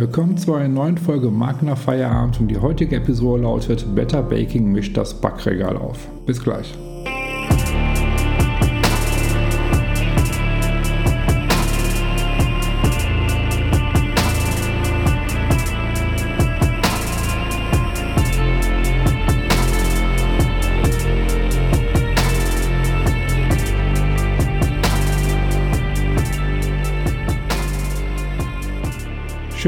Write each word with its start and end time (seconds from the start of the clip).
Willkommen 0.00 0.38
zu 0.38 0.54
einer 0.54 0.66
neuen 0.66 0.96
Folge 0.96 1.30
Magna 1.30 1.76
Feierabend 1.76 2.40
und 2.40 2.48
die 2.48 2.56
heutige 2.56 2.96
Episode 2.96 3.42
lautet 3.42 3.94
Better 3.94 4.22
Baking 4.22 4.72
mischt 4.72 4.96
das 4.96 5.20
Backregal 5.20 5.76
auf. 5.76 6.08
Bis 6.24 6.42
gleich. 6.42 6.74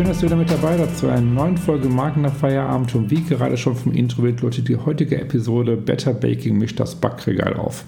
Schön, 0.02 0.08
dass 0.08 0.18
du 0.18 0.26
wieder 0.26 0.34
mit 0.34 0.50
dabei 0.50 0.76
seid 0.76 0.96
zu 0.96 1.06
einer 1.06 1.20
neuen 1.20 1.56
Folge 1.56 1.88
Marken 1.88 2.22
nach 2.22 2.34
Feierabend. 2.34 2.92
Und 2.96 3.12
wie 3.12 3.22
gerade 3.22 3.56
schon 3.56 3.76
vom 3.76 3.92
Intro 3.92 4.24
wird, 4.24 4.40
läutet 4.40 4.66
die 4.66 4.74
heutige 4.74 5.20
Episode 5.20 5.76
Better 5.76 6.12
Baking 6.12 6.58
mischt 6.58 6.80
das 6.80 6.96
Backregal 6.96 7.54
auf. 7.54 7.84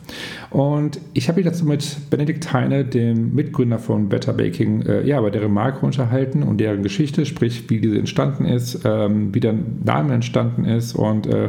Und 0.51 1.01
ich 1.13 1.27
habe 1.27 1.41
mich 1.41 1.47
dazu 1.47 1.65
mit 1.65 2.09
Benedikt 2.11 2.53
Heine, 2.53 2.85
dem 2.85 3.35
Mitgründer 3.35 3.81
von 3.81 4.09
Better 4.09 4.33
Baking, 4.33 4.83
äh, 4.83 5.05
ja, 5.05 5.21
bei 5.21 5.31
deren 5.31 5.53
Marke 5.53 5.85
unterhalten 5.85 6.45
und 6.45 6.59
deren 6.59 6.85
Geschichte, 6.85 7.27
sprich, 7.27 7.69
wie 7.69 7.81
diese 7.81 7.99
entstanden 7.99 8.45
ist, 8.45 8.83
ähm, 8.85 9.35
wie 9.35 9.41
der 9.41 9.57
Name 9.85 10.15
entstanden 10.15 10.67
ist 10.67 10.95
und 10.95 11.27
äh, 11.27 11.49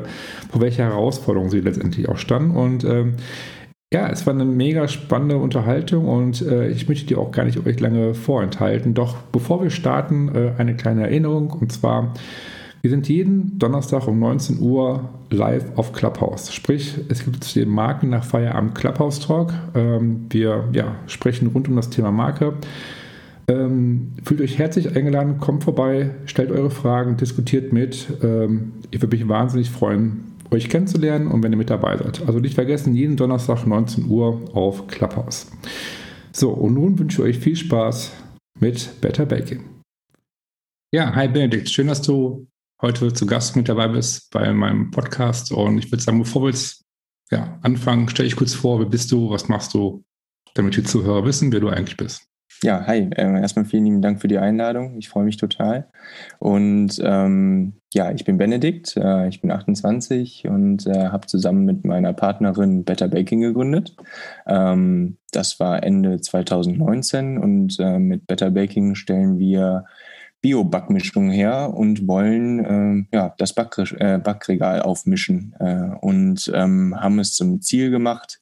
vor 0.49 0.61
welcher 0.61 0.85
Herausforderung 0.85 1.51
sie 1.51 1.59
letztendlich 1.59 2.09
auch 2.09 2.17
standen. 2.17 2.57
Und 2.57 2.83
ähm, 2.85 3.13
ja, 3.95 4.09
es 4.09 4.27
war 4.27 4.33
eine 4.33 4.43
mega 4.43 4.89
spannende 4.89 5.37
Unterhaltung 5.37 6.05
und 6.05 6.41
äh, 6.41 6.67
ich 6.67 6.89
möchte 6.89 7.05
dir 7.05 7.17
auch 7.17 7.31
gar 7.31 7.45
nicht 7.45 7.65
euch 7.65 7.79
lange 7.79 8.13
vorenthalten. 8.13 8.93
Doch 8.93 9.15
bevor 9.31 9.63
wir 9.63 9.69
starten, 9.69 10.35
äh, 10.35 10.51
eine 10.57 10.75
kleine 10.75 11.03
Erinnerung 11.03 11.49
und 11.51 11.71
zwar, 11.71 12.13
wir 12.81 12.89
sind 12.89 13.07
jeden 13.07 13.57
Donnerstag 13.57 14.05
um 14.09 14.19
19 14.19 14.59
Uhr 14.59 15.07
live 15.29 15.63
auf 15.77 15.93
Clubhouse. 15.93 16.53
Sprich, 16.53 16.95
es 17.07 17.23
gibt 17.23 17.55
den 17.55 17.69
Marken 17.69 18.09
nach 18.09 18.25
Feierabend 18.25 18.75
Clubhouse 18.75 19.21
Talk. 19.21 19.53
Ähm, 19.75 20.25
wir 20.29 20.65
ja, 20.73 20.95
sprechen 21.07 21.47
rund 21.47 21.69
um 21.69 21.77
das 21.77 21.89
Thema 21.89 22.11
Marke. 22.11 22.51
Ähm, 23.47 24.11
fühlt 24.25 24.41
euch 24.41 24.57
herzlich 24.57 24.93
eingeladen, 24.93 25.37
kommt 25.37 25.63
vorbei, 25.63 26.09
stellt 26.25 26.51
eure 26.51 26.69
Fragen, 26.69 27.15
diskutiert 27.15 27.71
mit. 27.71 28.07
Ähm, 28.21 28.73
ich 28.91 29.01
würde 29.01 29.15
mich 29.15 29.25
wahnsinnig 29.29 29.69
freuen, 29.69 30.34
euch 30.55 30.69
kennenzulernen 30.69 31.27
und 31.27 31.43
wenn 31.43 31.51
ihr 31.51 31.57
mit 31.57 31.69
dabei 31.69 31.97
seid. 31.97 32.25
Also 32.25 32.39
nicht 32.39 32.55
vergessen, 32.55 32.95
jeden 32.95 33.17
Donnerstag 33.17 33.65
19 33.65 34.07
Uhr 34.09 34.49
auf 34.53 34.87
Clubhouse. 34.87 35.47
So, 36.31 36.51
und 36.51 36.73
nun 36.73 36.97
wünsche 36.99 37.21
ich 37.21 37.37
euch 37.37 37.43
viel 37.43 37.55
Spaß 37.55 38.11
mit 38.59 39.01
Better 39.01 39.25
Baking. 39.25 39.63
Ja, 40.93 41.13
hi 41.13 41.27
Benedikt, 41.27 41.69
schön, 41.69 41.87
dass 41.87 42.01
du 42.01 42.47
heute 42.81 43.13
zu 43.13 43.25
Gast 43.25 43.55
mit 43.55 43.69
dabei 43.69 43.87
bist 43.87 44.29
bei 44.31 44.51
meinem 44.53 44.91
Podcast. 44.91 45.51
Und 45.51 45.77
ich 45.77 45.91
würde 45.91 46.03
sagen, 46.03 46.19
bevor 46.19 46.43
wir 46.43 46.49
jetzt 46.49 46.83
ja, 47.31 47.57
anfangen, 47.61 48.09
stell 48.09 48.25
dich 48.25 48.35
kurz 48.35 48.53
vor, 48.53 48.79
wer 48.79 48.85
bist 48.85 49.11
du, 49.11 49.29
was 49.29 49.47
machst 49.47 49.73
du, 49.73 50.03
damit 50.53 50.75
die 50.77 50.83
Zuhörer 50.83 51.25
wissen, 51.25 51.51
wer 51.51 51.59
du 51.59 51.69
eigentlich 51.69 51.97
bist. 51.97 52.27
Ja, 52.63 52.85
hi. 52.87 53.09
Äh, 53.15 53.41
erstmal 53.41 53.65
vielen 53.65 53.85
lieben 53.85 54.01
Dank 54.01 54.21
für 54.21 54.27
die 54.27 54.37
Einladung. 54.37 54.97
Ich 54.97 55.09
freue 55.09 55.25
mich 55.25 55.37
total. 55.37 55.87
Und 56.39 57.01
ähm, 57.03 57.73
ja, 57.93 58.11
ich 58.11 58.23
bin 58.23 58.37
Benedikt, 58.37 58.95
äh, 58.97 59.27
ich 59.27 59.41
bin 59.41 59.51
28 59.51 60.47
und 60.47 60.87
äh, 60.87 61.09
habe 61.09 61.27
zusammen 61.27 61.65
mit 61.65 61.85
meiner 61.85 62.13
Partnerin 62.13 62.85
Better 62.85 63.07
Baking 63.07 63.41
gegründet. 63.41 63.95
Ähm, 64.47 65.17
das 65.31 65.59
war 65.59 65.83
Ende 65.83 66.21
2019 66.21 67.37
und 67.37 67.77
äh, 67.79 67.99
mit 67.99 68.25
Better 68.25 68.51
Baking 68.51 68.95
stellen 68.95 69.37
wir 69.37 69.85
Bio-Backmischungen 70.41 71.31
her 71.31 71.73
und 71.73 72.07
wollen 72.07 73.07
äh, 73.11 73.15
ja, 73.15 73.33
das 73.37 73.53
Backre 73.53 73.83
äh, 73.99 74.17
Backregal 74.19 74.81
aufmischen 74.81 75.55
und 76.01 76.51
ähm, 76.53 76.95
haben 76.99 77.19
es 77.19 77.33
zum 77.33 77.61
Ziel 77.61 77.89
gemacht, 77.89 78.39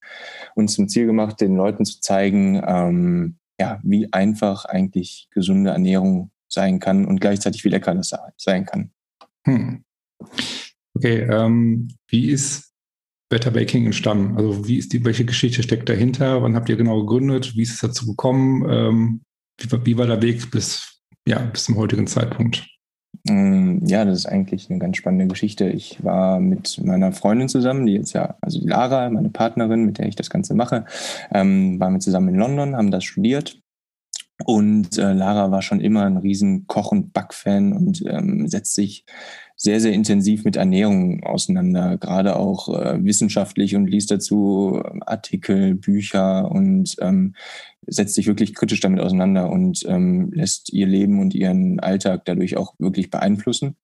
uns 0.54 0.74
zum 0.74 0.90
Ziel 0.90 1.06
gemacht, 1.06 1.40
den 1.40 1.56
Leuten 1.56 1.86
zu 1.86 2.02
zeigen, 2.02 2.62
ähm, 2.66 3.38
ja, 3.60 3.80
wie 3.84 4.12
einfach 4.12 4.66
eigentlich 4.66 5.28
gesunde 5.32 5.72
Ernährung 5.72 6.32
sein 6.48 6.80
kann 6.80 7.06
und 7.06 7.20
gleichzeitig 7.20 7.64
wie 7.64 7.70
lecker 7.70 7.96
das 7.96 8.14
sein 8.38 8.66
kann. 8.66 8.92
Hm. 9.46 9.84
Okay, 10.96 11.22
ähm, 11.22 11.90
wie 12.08 12.30
ist 12.30 12.74
Better 13.30 13.52
Baking 13.52 13.86
entstanden? 13.86 14.38
Also 14.38 14.68
wie 14.68 14.78
ist 14.78 14.94
die, 14.94 15.04
welche 15.04 15.26
Geschichte 15.26 15.64
steckt 15.64 15.90
dahinter? 15.90 16.44
Wann 16.44 16.56
habt 16.56 16.70
ihr 16.70 16.76
genau 16.76 17.02
gegründet? 17.02 17.56
Wie 17.56 17.64
ist 17.64 17.74
es 17.74 17.80
dazu 17.80 18.06
gekommen? 18.06 18.70
Ähm, 18.70 19.22
wie, 19.60 19.86
wie, 19.86 19.98
war 19.98 20.06
der 20.06 20.22
Weg 20.22 20.52
bis, 20.52 21.02
ja, 21.28 21.40
bis 21.40 21.66
zum 21.66 21.78
heutigen 21.78 22.08
Zeitpunkt? 22.08 22.68
Mm, 23.26 23.86
ja, 23.86 24.06
das 24.06 24.20
ist 24.20 24.26
eigentlich 24.26 24.70
eine 24.70 24.80
ganz 24.80 24.98
spannende 24.98 25.28
Geschichte. 25.28 25.70
Ich 25.70 26.04
war 26.04 26.40
mit 26.40 26.84
meiner 26.84 27.14
Freundin 27.14 27.48
zusammen, 27.50 27.86
die 27.86 27.94
jetzt 27.94 28.14
ja, 28.14 28.36
also 28.42 28.60
die 28.60 28.68
Lara, 28.68 29.10
meine 29.10 29.30
Partnerin, 29.30 29.86
mit 29.86 29.98
der 29.98 30.08
ich 30.08 30.16
das 30.16 30.30
Ganze 30.30 30.56
mache, 30.56 30.86
ähm, 31.32 31.80
waren 31.80 31.94
wir 31.94 32.00
zusammen 32.00 32.30
in 32.30 32.36
London, 32.36 32.76
haben 32.76 32.92
das 32.92 33.04
studiert 33.04 33.64
und 34.46 34.98
äh, 34.98 35.14
Lara 35.14 35.52
war 35.52 35.62
schon 35.62 35.80
immer 35.80 36.06
ein 36.06 36.18
riesen 36.18 36.68
Koch- 36.68 36.92
und 36.92 37.14
Backfan 37.14 37.74
und 37.74 38.04
ähm, 38.08 38.48
setzt 38.48 38.74
sich 38.74 39.06
sehr, 39.56 39.80
sehr 39.80 39.94
intensiv 39.94 40.44
mit 40.46 40.56
Ernährung 40.56 41.24
auseinander, 41.24 41.98
gerade 41.98 42.36
auch 42.36 42.70
äh, 42.70 43.04
wissenschaftlich 43.04 43.76
und 43.76 43.88
liest 43.88 44.12
dazu 44.12 44.82
Artikel, 45.06 45.76
Bücher 45.76 46.52
und 46.52 46.96
ähm, 47.00 47.36
setzt 47.88 48.16
sich 48.16 48.28
wirklich 48.28 48.54
kritisch 48.54 48.80
damit 48.80 49.02
auseinander 49.02 49.50
und 49.50 49.84
ähm, 49.88 50.32
lässt 50.34 50.72
ihr 50.72 50.88
Leben 50.88 51.20
und 51.20 51.34
ihren 51.34 51.80
Alltag 51.80 52.24
dadurch 52.26 52.58
auch 52.58 52.74
wirklich 52.80 53.10
beeinflussen. 53.10 53.76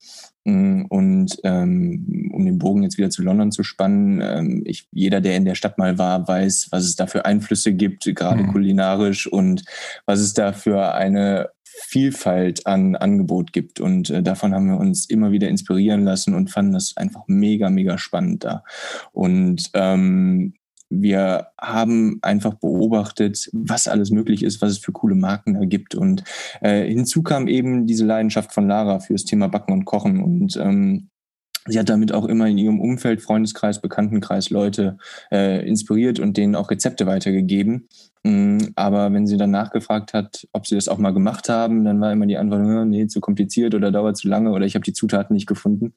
Mm, 0.46 0.84
und 0.90 1.38
ähm, 1.44 2.32
um 2.34 2.46
den 2.46 2.60
Bogen 2.60 2.84
jetzt 2.84 2.98
wieder 2.98 3.10
zu 3.10 3.22
London 3.22 3.52
zu 3.52 3.64
spannen, 3.64 4.22
ähm, 4.22 4.64
ich, 4.66 4.88
jeder, 4.92 5.22
der 5.22 5.36
in 5.36 5.46
der 5.46 5.56
Stadt 5.56 5.78
mal 5.78 5.98
war, 5.98 6.28
weiß, 6.28 6.70
was 6.72 6.86
es 6.86 6.96
da 6.96 7.08
für 7.08 7.26
Einflüsse 7.26 7.74
gibt, 7.74 8.06
gerade 8.16 8.44
mhm. 8.44 8.52
kulinarisch 8.52 9.28
und 9.28 9.66
was 10.06 10.20
es 10.20 10.34
da 10.34 10.54
für 10.54 10.94
eine 10.94 11.50
Vielfalt 11.82 12.68
an 12.68 12.96
Angebot 12.96 13.54
gibt. 13.54 13.80
Und 13.80 14.10
äh, 14.10 14.22
davon 14.22 14.54
haben 14.54 14.70
wir 14.70 14.78
uns 14.78 15.10
immer 15.10 15.32
wieder 15.32 15.48
inspirieren 15.48 16.04
lassen 16.04 16.34
und 16.34 16.52
fanden 16.52 16.74
das 16.74 16.96
einfach 16.98 17.24
mega, 17.28 17.70
mega 17.70 17.98
spannend 17.98 18.44
da. 18.44 18.64
Und 19.12 19.70
ähm, 19.74 20.54
wir 20.90 21.48
haben 21.60 22.18
einfach 22.22 22.56
beobachtet, 22.56 23.50
was 23.54 23.88
alles 23.88 24.10
möglich 24.10 24.44
ist, 24.44 24.62
was 24.62 24.72
es 24.72 24.78
für 24.80 24.92
coole 24.92 25.16
Marken 25.16 25.54
da 25.54 25.66
gibt. 25.66 25.96
Und 25.96 26.24
äh, 26.62 26.88
hinzu 26.88 27.22
kam 27.22 27.48
eben 27.48 27.86
diese 27.86 28.06
Leidenschaft 28.06 28.54
von 28.54 28.68
Lara 28.68 29.00
fürs 29.00 29.26
Thema 29.26 29.48
Backen 29.48 29.72
und 29.72 29.86
Kochen. 29.86 30.22
Und 30.22 30.58
ähm, 30.58 31.10
sie 31.68 31.78
hat 31.78 31.90
damit 31.90 32.12
auch 32.12 32.26
immer 32.26 32.48
in 32.48 32.58
ihrem 32.58 32.82
Umfeld, 32.82 33.22
Freundeskreis, 33.22 33.82
Bekanntenkreis 33.82 34.50
Leute 34.50 34.98
äh, 35.32 35.66
inspiriert 35.68 36.20
und 36.20 36.38
denen 36.38 36.56
auch 36.56 36.72
Rezepte 36.72 37.06
weitergegeben. 37.06 37.88
Mm, 38.24 38.58
aber 38.76 39.14
wenn 39.14 39.28
sie 39.28 39.38
dann 39.38 39.52
nachgefragt 39.52 40.14
hat, 40.14 40.46
ob 40.52 40.68
sie 40.68 40.76
das 40.76 40.90
auch 40.90 40.98
mal 40.98 41.14
gemacht 41.14 41.48
haben, 41.48 41.86
dann 41.86 42.02
war 42.02 42.12
immer 42.12 42.26
die 42.26 42.38
Antwort, 42.38 42.88
nee, 42.88 43.08
zu 43.08 43.22
kompliziert 43.22 43.76
oder 43.76 43.92
dauert 43.92 44.18
zu 44.18 44.28
lange 44.28 44.52
oder 44.52 44.66
ich 44.66 44.76
habe 44.76 44.84
die 44.84 44.92
Zutaten 44.92 45.34
nicht 45.34 45.48
gefunden. 45.48 45.94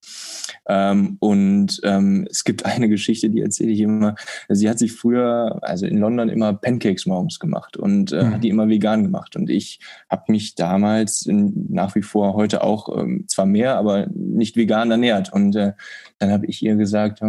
Ähm, 0.68 1.16
und 1.18 1.80
ähm, 1.82 2.26
es 2.30 2.44
gibt 2.44 2.64
eine 2.66 2.88
Geschichte, 2.88 3.28
die 3.28 3.40
erzähle 3.40 3.72
ich 3.72 3.80
immer. 3.80 4.14
Sie 4.48 4.70
hat 4.70 4.78
sich 4.78 4.92
früher, 4.92 5.58
also 5.62 5.86
in 5.86 5.98
London, 5.98 6.28
immer 6.28 6.52
Pancakes 6.52 7.06
morgens 7.06 7.40
gemacht 7.40 7.76
und 7.76 8.12
äh, 8.12 8.22
mhm. 8.22 8.34
hat 8.34 8.44
die 8.44 8.50
immer 8.50 8.68
vegan 8.68 9.02
gemacht. 9.02 9.34
Und 9.34 9.50
ich 9.50 9.80
habe 10.08 10.30
mich 10.30 10.54
damals 10.54 11.26
in, 11.26 11.66
nach 11.70 11.96
wie 11.96 12.02
vor 12.02 12.34
heute 12.34 12.62
auch 12.62 12.96
ähm, 12.96 13.24
zwar 13.26 13.46
mehr, 13.46 13.76
aber 13.76 14.06
nicht 14.14 14.56
vegan 14.56 14.92
ernährt. 14.92 15.32
Und 15.32 15.56
äh, 15.56 15.72
dann 16.18 16.30
habe 16.30 16.46
ich 16.46 16.62
ihr 16.62 16.76
gesagt, 16.76 17.20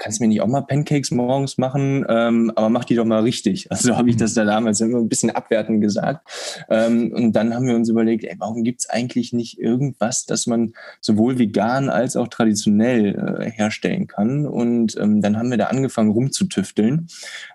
kannst 0.00 0.18
du 0.18 0.24
mir 0.24 0.28
nicht 0.28 0.40
auch 0.40 0.48
mal 0.48 0.62
Pancakes 0.62 1.10
morgens 1.10 1.58
machen, 1.58 2.04
ähm, 2.08 2.50
aber 2.56 2.70
mach 2.70 2.84
die 2.84 2.96
doch 2.96 3.04
mal 3.04 3.22
richtig. 3.22 3.70
Also 3.70 3.96
habe 3.96 4.10
ich 4.10 4.16
das 4.16 4.34
da 4.34 4.44
damals 4.44 4.80
immer 4.80 4.98
ein 4.98 5.08
bisschen 5.08 5.30
abwertend 5.30 5.80
gesagt. 5.80 6.26
Ähm, 6.68 7.12
und 7.12 7.32
dann 7.32 7.54
haben 7.54 7.66
wir 7.66 7.76
uns 7.76 7.88
überlegt, 7.88 8.24
ey, 8.24 8.34
warum 8.38 8.64
gibt 8.64 8.80
es 8.80 8.90
eigentlich 8.90 9.32
nicht 9.32 9.58
irgendwas, 9.58 10.26
das 10.26 10.46
man 10.46 10.72
sowohl 11.00 11.38
vegan 11.38 11.88
als 11.88 12.16
auch 12.16 12.28
traditionell 12.28 13.38
äh, 13.40 13.50
herstellen 13.50 14.06
kann? 14.06 14.46
Und 14.46 14.96
ähm, 14.98 15.20
dann 15.20 15.36
haben 15.36 15.50
wir 15.50 15.58
da 15.58 15.66
angefangen 15.66 16.10
rumzutüfteln. 16.10 17.08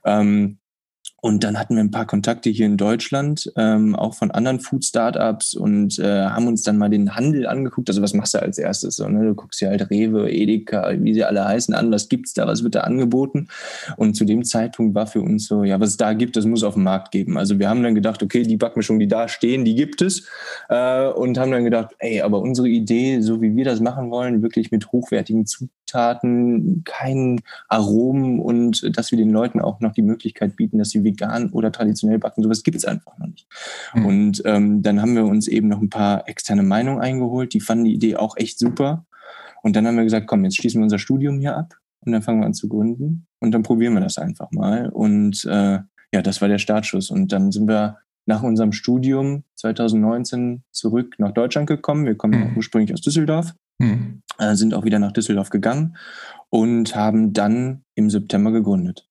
Ähm, 0.06 0.60
und 1.26 1.44
dann 1.44 1.58
hatten 1.58 1.74
wir 1.74 1.84
ein 1.84 1.90
paar 1.90 2.06
Kontakte 2.06 2.52
hier 2.52 2.68
in 2.68 2.78
Deutschland, 2.78 3.52
ähm, 3.58 3.96
auch 3.96 4.14
von 4.14 4.30
anderen 4.30 4.60
Food-Startups 4.60 5.56
und 5.56 5.98
äh, 5.98 6.28
haben 6.28 6.46
uns 6.46 6.62
dann 6.62 6.78
mal 6.78 6.92
den 6.92 7.16
Handel 7.16 7.48
angeguckt. 7.48 7.90
Also 7.90 8.04
was 8.04 8.14
machst 8.14 8.36
du 8.36 8.44
als 8.44 8.60
erstes? 8.60 8.98
So, 8.98 9.10
ne? 9.10 9.26
Du 9.26 9.34
guckst 9.34 9.60
dir 9.60 9.70
halt 9.70 9.90
Rewe, 9.90 10.32
Edeka, 10.32 10.94
wie 11.00 11.16
sie 11.16 11.24
alle 11.24 11.44
heißen 11.44 11.74
an, 11.74 11.92
was 11.92 12.10
gibt's 12.10 12.36
da, 12.36 12.46
was 12.46 12.64
wird 12.64 12.76
da 12.76 12.82
angeboten? 12.82 13.48
Und 13.98 14.14
zu 14.16 14.24
dem 14.24 14.44
Zeitpunkt 14.44 14.94
war 14.94 15.08
für 15.08 15.22
uns 15.22 15.48
so, 15.48 15.64
ja, 15.64 15.80
was 15.80 15.90
es 15.90 15.98
da 15.98 16.14
gibt, 16.14 16.36
das 16.36 16.46
muss 16.46 16.62
auf 16.62 16.76
dem 16.76 16.84
Markt 16.84 17.12
geben. 17.12 17.40
Also 17.40 17.58
wir 17.58 17.70
haben 17.70 17.82
dann 17.82 17.96
gedacht, 17.96 18.22
okay, 18.22 18.44
die 18.44 18.58
Backmischungen, 18.58 19.00
die 19.00 19.08
da 19.08 19.28
stehen, 19.28 19.66
die 19.66 19.74
gibt 19.74 20.04
es. 20.04 20.28
Äh, 20.70 21.08
und 21.08 21.40
haben 21.40 21.50
dann 21.50 21.64
gedacht, 21.64 21.96
ey, 21.98 22.22
aber 22.22 22.40
unsere 22.40 22.68
Idee, 22.68 23.22
so 23.22 23.42
wie 23.42 23.56
wir 23.56 23.66
das 23.66 23.80
machen 23.80 24.12
wollen, 24.12 24.44
wirklich 24.44 24.70
mit 24.70 24.92
hochwertigen 24.92 25.48
Zutaten, 25.48 25.75
kein 25.92 27.42
Aromen 27.68 28.40
und 28.40 28.98
dass 28.98 29.12
wir 29.12 29.18
den 29.18 29.30
Leuten 29.30 29.60
auch 29.60 29.80
noch 29.80 29.94
die 29.94 30.02
Möglichkeit 30.02 30.56
bieten, 30.56 30.78
dass 30.78 30.90
sie 30.90 31.04
vegan 31.04 31.50
oder 31.52 31.72
traditionell 31.72 32.20
backen. 32.20 32.44
Sowas 32.44 32.64
gibt 32.64 32.78
es 32.78 32.86
einfach 32.86 33.18
noch 33.18 33.28
nicht. 33.28 33.48
Mhm. 33.94 34.06
Und 34.06 34.42
ähm, 34.46 34.82
dann 34.82 35.02
haben 35.02 35.16
wir 35.16 35.26
uns 35.26 35.48
eben 35.48 35.68
noch 35.68 35.82
ein 35.82 35.90
paar 35.90 36.28
externe 36.28 36.64
Meinungen 36.64 37.02
eingeholt. 37.02 37.54
Die 37.54 37.62
fanden 37.62 37.86
die 37.86 37.94
Idee 37.94 38.16
auch 38.16 38.38
echt 38.38 38.60
super. 38.60 39.06
Und 39.64 39.76
dann 39.76 39.88
haben 39.88 39.98
wir 39.98 40.04
gesagt, 40.04 40.28
komm, 40.28 40.44
jetzt 40.44 40.58
schließen 40.58 40.80
wir 40.80 40.84
unser 40.84 41.00
Studium 41.00 41.40
hier 41.40 41.58
ab 41.58 41.74
und 42.02 42.12
dann 42.12 42.22
fangen 42.22 42.40
wir 42.40 42.46
an 42.46 42.54
zu 42.54 42.70
gründen 42.70 43.26
und 43.40 43.52
dann 43.52 43.64
probieren 43.64 43.94
wir 43.94 44.02
das 44.02 44.18
einfach 44.18 44.52
mal. 44.52 44.90
Und 44.90 45.46
äh, 45.46 45.80
ja, 46.14 46.22
das 46.22 46.42
war 46.42 46.48
der 46.48 46.60
Startschuss. 46.60 47.10
Und 47.10 47.32
dann 47.32 47.52
sind 47.52 47.68
wir 47.68 47.98
nach 48.26 48.44
unserem 48.44 48.72
Studium 48.72 49.44
2019 49.56 50.64
zurück 50.72 51.16
nach 51.18 51.32
Deutschland 51.32 51.68
gekommen. 51.68 52.06
Wir 52.06 52.16
kommen 52.16 52.52
mhm. 52.52 52.58
ursprünglich 52.58 52.94
aus 52.94 53.02
Düsseldorf, 53.02 53.54
mhm. 53.80 54.22
äh, 54.38 54.56
sind 54.56 54.74
auch 54.74 54.86
wieder 54.86 55.00
nach 55.00 55.12
Düsseldorf 55.12 55.50
gegangen 55.50 55.98
und 56.50 56.96
haben 56.96 57.34
dann 57.34 57.84
im 57.96 58.10
September 58.10 58.52
gegründet. 58.52 59.08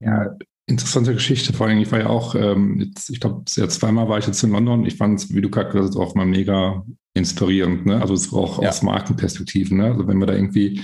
Ja, 0.00 0.36
interessante 0.66 1.14
Geschichte. 1.14 1.52
Vor 1.52 1.66
allem, 1.66 1.78
ich 1.78 1.90
war 1.90 2.00
ja 2.00 2.06
auch, 2.08 2.34
ähm, 2.34 2.80
jetzt, 2.80 3.10
ich 3.10 3.20
glaube, 3.20 3.44
ja 3.50 3.68
zweimal 3.68 4.08
war 4.08 4.18
ich 4.18 4.26
jetzt 4.26 4.42
in 4.42 4.50
London. 4.50 4.86
Ich 4.86 4.96
fand 4.96 5.18
es, 5.18 5.34
wie 5.34 5.40
du 5.40 5.50
gerade 5.50 5.70
gesagt 5.70 5.88
hast, 5.88 5.96
auch 5.96 6.14
mal 6.14 6.26
mega 6.26 6.84
inspirierend. 7.14 7.86
Ne? 7.86 8.00
Also 8.00 8.14
es 8.14 8.32
war 8.32 8.40
auch 8.40 8.62
ja. 8.62 8.68
aus 8.68 8.82
Markenperspektiven. 8.82 9.78
Ne? 9.78 9.86
Also 9.86 10.06
wenn 10.06 10.18
wir 10.18 10.26
da 10.26 10.34
irgendwie 10.34 10.82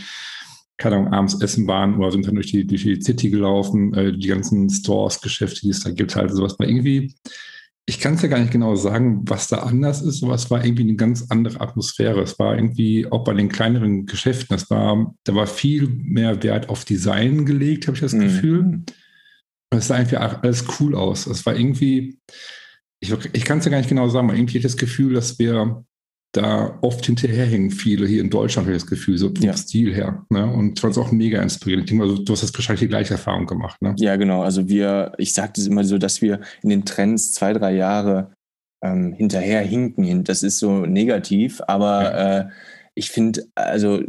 keine 0.77 0.97
Ahnung, 0.97 1.13
abends 1.13 1.41
essen 1.41 1.67
waren 1.67 1.97
oder 1.97 2.11
sind 2.11 2.27
dann 2.27 2.35
durch 2.35 2.49
die, 2.49 2.67
durch 2.67 2.83
die 2.83 3.01
City 3.01 3.31
gelaufen, 3.31 3.95
äh, 3.95 4.13
die 4.17 4.27
ganzen 4.27 4.69
Stores, 4.71 5.21
Geschäfte, 5.21 5.61
die 5.61 5.71
es 5.71 5.85
da 5.85 5.91
gibt, 5.91 6.17
halt 6.17 6.33
sowas 6.33 6.59
war 6.59 6.69
irgendwie, 6.69 7.15
ich 7.87 8.01
kann 8.01 8.15
es 8.15 8.23
ja 8.23 8.29
gar 8.29 8.39
nicht 8.39 8.53
genau 8.53 8.77
sagen, 8.77 9.23
was 9.29 9.49
da 9.49 9.59
anders 9.59 10.01
ist, 10.01 10.23
aber 10.23 10.35
es 10.35 10.51
war 10.51 10.65
irgendwie 10.65 10.85
eine 10.85 10.97
ganz 10.97 11.27
andere 11.29 11.61
Atmosphäre. 11.61 12.23
Es 12.23 12.39
war 12.39 12.57
irgendwie 12.57 13.07
auch 13.11 13.25
bei 13.25 13.35
den 13.35 13.51
kleineren 13.51 14.07
Geschäften, 14.07 14.57
es 14.57 14.71
war, 14.71 15.15
da 15.25 15.35
war 15.35 15.47
viel 15.47 15.89
mehr 15.89 16.43
Wert 16.43 16.71
auf 16.71 16.85
Design 16.87 17.45
gelegt, 17.45 17.87
habe 17.87 17.97
ich 17.97 18.01
das 18.01 18.15
mhm. 18.15 18.21
Gefühl. 18.21 18.83
Es 19.71 19.89
sah 19.89 19.99
irgendwie 19.99 20.17
alles 20.17 20.65
cool 20.79 20.95
aus. 20.95 21.27
Es 21.27 21.45
war 21.45 21.57
irgendwie, 21.57 22.19
ich, 23.01 23.13
ich 23.33 23.45
kann 23.45 23.59
es 23.59 23.67
ja 23.67 23.71
gar 23.71 23.79
nicht 23.79 23.91
genau 23.91 24.09
sagen, 24.09 24.29
aber 24.29 24.37
irgendwie 24.39 24.53
hatte 24.53 24.67
ich 24.67 24.73
das 24.73 24.77
Gefühl, 24.79 25.13
dass 25.15 25.39
wir 25.39 25.85
da 26.35 26.77
oft 26.83 27.07
hinterherhängen 27.07 27.71
viele 27.71 28.07
hier 28.07 28.21
in 28.21 28.29
Deutschland, 28.29 28.67
habe 28.67 28.77
ich 28.77 28.83
das 28.83 28.91
Gefühl, 28.91 29.17
so 29.17 29.29
vom 29.29 29.45
ja. 29.45 29.57
Stil 29.57 29.95
her. 29.95 30.27
Ne? 30.31 30.45
Und 30.45 30.83
das 30.83 30.99
auch 30.99 31.13
mega 31.13 31.41
inspirierend. 31.41 31.85
Ich 31.85 31.91
denke 31.91 32.07
mal, 32.07 32.25
du 32.25 32.33
hast 32.33 32.43
das 32.43 32.53
wahrscheinlich 32.53 32.81
die 32.81 32.89
gleiche 32.89 33.15
Erfahrung 33.15 33.47
gemacht. 33.47 33.81
Ne? 33.81 33.95
Ja, 33.99 34.17
genau. 34.17 34.43
Also 34.43 34.69
wir, 34.69 35.13
ich 35.17 35.33
sage 35.33 35.53
das 35.55 35.67
immer 35.67 35.85
so, 35.85 35.97
dass 35.97 36.23
wir 36.23 36.41
in 36.63 36.71
den 36.71 36.85
Trends 36.85 37.33
zwei, 37.33 37.53
drei 37.53 37.75
Jahre 37.75 38.33
ähm, 38.83 39.13
hinterher 39.13 39.61
hinken. 39.63 40.25
Das 40.25 40.43
ist 40.43 40.59
so 40.59 40.85
negativ, 40.87 41.61
aber 41.69 42.03
ja. 42.03 42.39
äh, 42.39 42.49
ich 42.97 43.11
finde, 43.11 43.47
also 43.55 44.01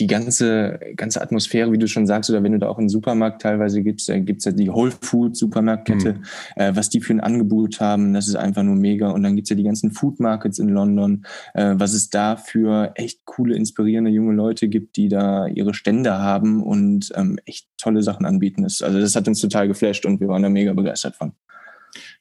die 0.00 0.06
ganze, 0.06 0.80
ganze 0.96 1.20
Atmosphäre, 1.20 1.70
wie 1.70 1.78
du 1.78 1.86
schon 1.86 2.06
sagst, 2.06 2.30
oder 2.30 2.42
wenn 2.42 2.52
du 2.52 2.58
da 2.58 2.68
auch 2.68 2.78
in 2.78 2.84
den 2.84 2.88
Supermarkt 2.88 3.42
teilweise 3.42 3.82
gibst, 3.82 4.08
da 4.08 4.18
gibt's 4.18 4.46
ja 4.46 4.52
die 4.52 4.70
Whole 4.70 4.90
Food 4.90 5.36
Supermarktkette, 5.36 6.14
mhm. 6.14 6.22
äh, 6.56 6.74
was 6.74 6.88
die 6.88 7.00
für 7.00 7.12
ein 7.12 7.20
Angebot 7.20 7.80
haben, 7.80 8.14
das 8.14 8.26
ist 8.26 8.36
einfach 8.36 8.62
nur 8.62 8.76
mega. 8.76 9.10
Und 9.10 9.22
dann 9.22 9.36
gibt's 9.36 9.50
ja 9.50 9.56
die 9.56 9.62
ganzen 9.62 9.92
Food 9.92 10.18
Markets 10.18 10.58
in 10.58 10.70
London, 10.70 11.26
äh, 11.54 11.74
was 11.76 11.92
es 11.92 12.08
da 12.08 12.36
für 12.36 12.92
echt 12.94 13.24
coole, 13.26 13.54
inspirierende 13.54 14.10
junge 14.10 14.32
Leute 14.32 14.68
gibt, 14.68 14.96
die 14.96 15.08
da 15.08 15.46
ihre 15.46 15.74
Stände 15.74 16.18
haben 16.18 16.62
und 16.62 17.12
ähm, 17.14 17.38
echt 17.44 17.68
tolle 17.76 18.02
Sachen 18.02 18.24
anbieten. 18.24 18.62
Das, 18.62 18.80
also 18.80 18.98
das 18.98 19.14
hat 19.14 19.28
uns 19.28 19.40
total 19.40 19.68
geflasht 19.68 20.06
und 20.06 20.20
wir 20.20 20.28
waren 20.28 20.42
da 20.42 20.48
mega 20.48 20.72
begeistert 20.72 21.14
von. 21.14 21.32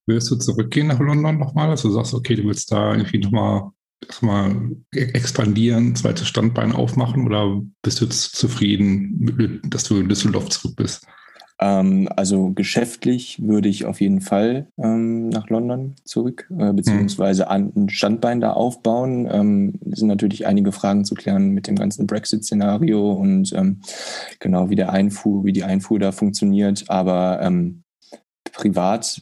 Willst 0.05 0.29
du 0.31 0.35
zurückgehen 0.35 0.87
nach 0.87 0.99
London 0.99 1.37
nochmal, 1.37 1.69
dass 1.69 1.83
du 1.83 1.89
sagst, 1.91 2.13
okay, 2.13 2.35
du 2.35 2.43
willst 2.43 2.71
da 2.71 2.91
irgendwie 2.93 3.19
nochmal 3.19 3.71
mal 4.21 4.71
expandieren, 4.91 5.95
zweites 5.95 6.27
Standbein 6.27 6.71
aufmachen 6.71 7.25
oder 7.25 7.61
bist 7.81 8.01
du 8.01 8.05
jetzt 8.05 8.35
zufrieden, 8.35 9.61
dass 9.69 9.83
du 9.83 9.97
in 9.97 10.09
Düsseldorf 10.09 10.49
zurück 10.49 10.75
bist? 10.75 11.05
Ähm, 11.61 12.07
also 12.15 12.51
geschäftlich 12.51 13.41
würde 13.41 13.67
ich 13.67 13.85
auf 13.85 13.99
jeden 13.99 14.21
Fall 14.21 14.67
ähm, 14.77 15.27
nach 15.27 15.49
London 15.49 15.95
zurück, 16.05 16.49
äh, 16.57 16.71
beziehungsweise 16.71 17.43
mhm. 17.43 17.49
an, 17.49 17.73
ein 17.75 17.89
Standbein 17.89 18.39
da 18.39 18.53
aufbauen. 18.53 19.27
Ähm, 19.29 19.73
es 19.91 19.99
sind 19.99 20.07
natürlich 20.07 20.47
einige 20.47 20.71
Fragen 20.71 21.03
zu 21.03 21.15
klären 21.15 21.49
mit 21.49 21.67
dem 21.67 21.75
ganzen 21.75 22.07
Brexit-Szenario 22.07 23.11
und 23.11 23.53
ähm, 23.53 23.81
genau 24.39 24.69
wie 24.69 24.75
der 24.75 24.93
Einfuhr, 24.93 25.43
wie 25.43 25.53
die 25.53 25.65
Einfuhr 25.65 25.99
da 25.99 26.13
funktioniert. 26.13 26.85
Aber 26.89 27.41
ähm, 27.41 27.83
privat 28.53 29.21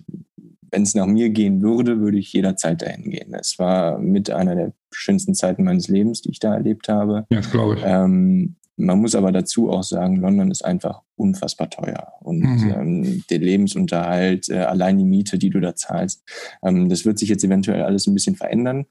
wenn 0.71 0.83
es 0.83 0.95
nach 0.95 1.05
mir 1.05 1.29
gehen 1.29 1.61
würde, 1.61 1.99
würde 1.99 2.17
ich 2.17 2.33
jederzeit 2.33 2.81
dahin 2.81 3.09
gehen. 3.09 3.33
Es 3.33 3.59
war 3.59 3.99
mit 3.99 4.29
einer 4.29 4.55
der 4.55 4.73
schönsten 4.91 5.33
Zeiten 5.33 5.63
meines 5.63 5.87
Lebens, 5.87 6.21
die 6.21 6.31
ich 6.31 6.39
da 6.39 6.53
erlebt 6.53 6.89
habe. 6.89 7.25
Ja, 7.29 7.41
glaube 7.41 7.75
ich. 7.75 7.81
Ähm, 7.85 8.55
man 8.77 8.99
muss 8.99 9.15
aber 9.15 9.31
dazu 9.31 9.71
auch 9.71 9.83
sagen, 9.83 10.17
London 10.17 10.51
ist 10.51 10.63
einfach 10.63 11.01
unfassbar 11.15 11.69
teuer. 11.69 12.13
Und 12.21 12.41
mhm. 12.41 12.71
ähm, 12.71 13.23
der 13.29 13.39
Lebensunterhalt, 13.39 14.49
äh, 14.49 14.59
allein 14.59 14.99
die 14.99 15.05
Miete, 15.05 15.39
die 15.39 15.49
du 15.49 15.59
da 15.59 15.75
zahlst, 15.75 16.23
ähm, 16.63 16.87
das 16.87 17.03
wird 17.03 17.17
sich 17.17 17.29
jetzt 17.29 17.43
eventuell 17.43 17.81
alles 17.81 18.05
ein 18.05 18.13
bisschen 18.13 18.35
verändern. 18.35 18.85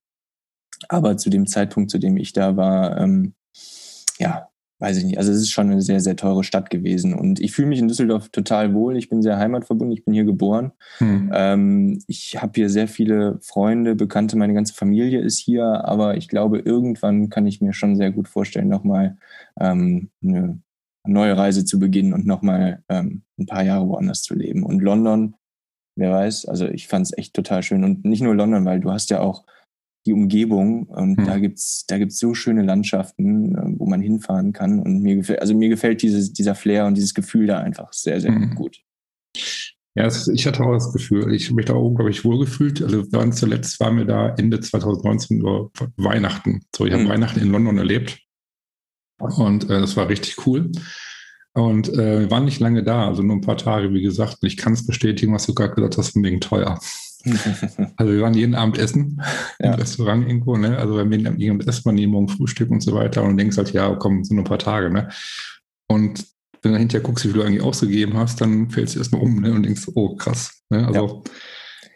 Aber 0.89 1.17
zu 1.17 1.31
dem 1.31 1.47
Zeitpunkt, 1.47 1.91
zu 1.91 1.99
dem 1.99 2.17
ich 2.17 2.33
da 2.33 2.57
war, 2.57 2.99
ähm, 3.01 3.35
ja, 4.19 4.49
weiß 4.79 4.99
ich 4.99 5.05
nicht. 5.05 5.19
Also 5.19 5.33
es 5.33 5.39
ist 5.39 5.51
schon 5.51 5.71
eine 5.71 5.81
sehr, 5.81 6.01
sehr 6.01 6.17
teure 6.17 6.45
Stadt 6.45 6.69
gewesen. 6.69 7.15
Und 7.15 7.41
ich 7.41 7.53
fühle 7.53 7.69
mich 7.69 7.79
in 7.79 7.89
Düsseldorf 7.89 8.29
total 8.29 8.75
wohl. 8.75 8.97
Ich 8.97 9.09
bin 9.09 9.23
sehr 9.23 9.39
heimatverbunden. 9.39 9.97
Ich 9.97 10.05
bin 10.05 10.13
hier 10.13 10.25
geboren. 10.25 10.73
Hm. 10.99 11.31
Ähm, 11.35 12.03
ich 12.07 12.41
habe 12.43 12.53
hier 12.55 12.69
sehr 12.69 12.87
viele 12.89 13.39
Freunde, 13.41 13.95
Bekannte. 13.95 14.37
Meine 14.37 14.55
ganze 14.55 14.75
Familie 14.75 15.21
ist 15.21 15.39
hier. 15.39 15.65
Aber 15.85 16.17
ich 16.17 16.29
glaube, 16.29 16.59
irgendwann 16.59 17.31
kann 17.31 17.47
ich 17.47 17.61
mir 17.61 17.73
schon 17.73 17.97
sehr 17.97 18.11
gut 18.11 18.29
vorstellen, 18.29 18.69
nochmal 18.69 19.17
ähm, 19.59 20.11
eine 20.23 20.61
neue 21.07 21.37
Reise 21.37 21.65
zu 21.65 21.79
beginnen 21.79 22.13
und 22.13 22.27
nochmal 22.27 22.83
ähm, 22.89 23.23
ein 23.39 23.47
paar 23.47 23.63
Jahre 23.63 23.89
woanders 23.89 24.23
zu 24.23 24.35
leben. 24.35 24.63
Und 24.63 24.83
London, 24.83 25.37
wer 25.95 26.13
weiß, 26.13 26.47
also 26.47 26.67
ich 26.67 26.89
fand 26.89 27.07
es 27.07 27.17
echt 27.17 27.33
total 27.33 27.63
schön. 27.63 27.83
Und 27.83 28.05
nicht 28.05 28.23
nur 28.23 28.35
London, 28.35 28.65
weil 28.67 28.81
du 28.81 28.91
hast 28.93 29.09
ja 29.09 29.21
auch 29.21 29.45
die 30.07 30.13
Umgebung. 30.13 30.85
Und 30.85 31.19
hm. 31.19 31.27
da 31.27 31.39
gibt's 31.39 31.85
da 31.87 31.99
gibt's 31.99 32.19
so 32.19 32.35
schöne 32.35 32.63
Landschaften, 32.63 33.55
äh, 33.55 33.79
wo 33.79 33.87
man 33.87 34.01
hinfahren 34.01 34.53
kann. 34.53 34.81
Und 34.81 35.03
mir 35.03 35.17
gefällt, 35.17 35.41
also 35.41 35.55
mir 35.55 35.69
gefällt 35.69 36.03
dieses, 36.03 36.33
dieser 36.33 36.55
Flair 36.55 36.87
und 36.87 36.95
dieses 36.95 37.15
Gefühl 37.15 37.47
da 37.47 37.59
einfach 37.59 37.93
sehr, 37.93 38.21
sehr 38.21 38.35
hm. 38.35 38.55
gut. 38.55 38.79
Ja, 39.97 40.09
ich 40.09 40.47
hatte 40.47 40.63
auch 40.63 40.75
das 40.75 40.93
Gefühl, 40.93 41.33
ich 41.33 41.47
habe 41.47 41.55
mich 41.55 41.65
da 41.65 41.73
unglaublich 41.73 42.23
wohl 42.23 42.39
gefühlt. 42.39 42.83
Also 42.83 43.11
waren 43.13 43.33
zuletzt 43.33 43.81
waren 43.81 43.97
wir 43.97 44.05
da 44.05 44.35
Ende 44.37 44.61
2019 44.61 45.41
über 45.41 45.71
Weihnachten. 45.97 46.61
So, 46.75 46.85
ich 46.85 46.93
habe 46.93 47.05
mhm. 47.05 47.09
Weihnachten 47.09 47.41
in 47.41 47.51
London 47.51 47.79
erlebt. 47.79 48.19
Und 49.19 49.65
äh, 49.65 49.81
das 49.81 49.97
war 49.97 50.11
richtig 50.11 50.47
cool. 50.47 50.71
Und 51.55 51.89
äh, 51.89 52.21
wir 52.21 52.31
waren 52.31 52.45
nicht 52.45 52.61
lange 52.61 52.85
da, 52.85 53.09
also 53.09 53.23
nur 53.23 53.37
ein 53.37 53.41
paar 53.41 53.57
Tage, 53.57 53.95
wie 53.95 54.03
gesagt. 54.03 54.37
Und 54.43 54.47
ich 54.47 54.59
kann 54.59 54.75
es 54.75 54.87
bestätigen, 54.87 55.33
was 55.33 55.47
du 55.47 55.55
gerade 55.55 55.75
gesagt 55.75 55.97
hast, 55.97 56.11
von 56.11 56.23
wegen 56.23 56.43
teuer. 56.43 56.79
also 57.97 58.13
wir 58.13 58.23
waren 58.23 58.35
jeden 58.35 58.55
Abend 58.55 58.79
essen 58.79 59.21
ja. 59.59 59.73
im 59.73 59.81
Restaurant 59.81 60.27
irgendwo, 60.27 60.57
ne? 60.57 60.79
Also 60.79 60.97
wenn 60.97 61.11
wir 61.11 61.19
irgendwann 61.19 61.69
essen, 61.69 61.83
man 61.85 61.99
jeden 61.99 62.13
Morgen 62.13 62.29
Frühstück 62.29 62.71
und 62.71 62.83
so 62.83 62.95
weiter 62.95 63.23
und 63.23 63.37
denkst 63.37 63.57
halt, 63.57 63.73
ja, 63.73 63.95
komm, 63.95 64.25
sind 64.25 64.37
nur 64.37 64.45
ein 64.45 64.49
paar 64.49 64.59
Tage, 64.59 64.91
ne? 64.91 65.09
Und 65.89 66.25
wenn 66.63 66.73
du 66.73 66.79
hinterher 66.79 67.03
guckst, 67.03 67.25
wie 67.25 67.29
viel 67.29 67.41
du 67.41 67.47
eigentlich 67.47 67.63
ausgegeben 67.63 68.17
hast, 68.17 68.41
dann 68.41 68.71
fällst 68.71 68.95
du 68.95 68.99
erstmal 68.99 69.23
um 69.23 69.41
ne? 69.41 69.53
und 69.53 69.65
denkst, 69.65 69.89
oh 69.95 70.17
krass. 70.17 70.63
Ne? 70.71 70.87
Also, 70.87 71.23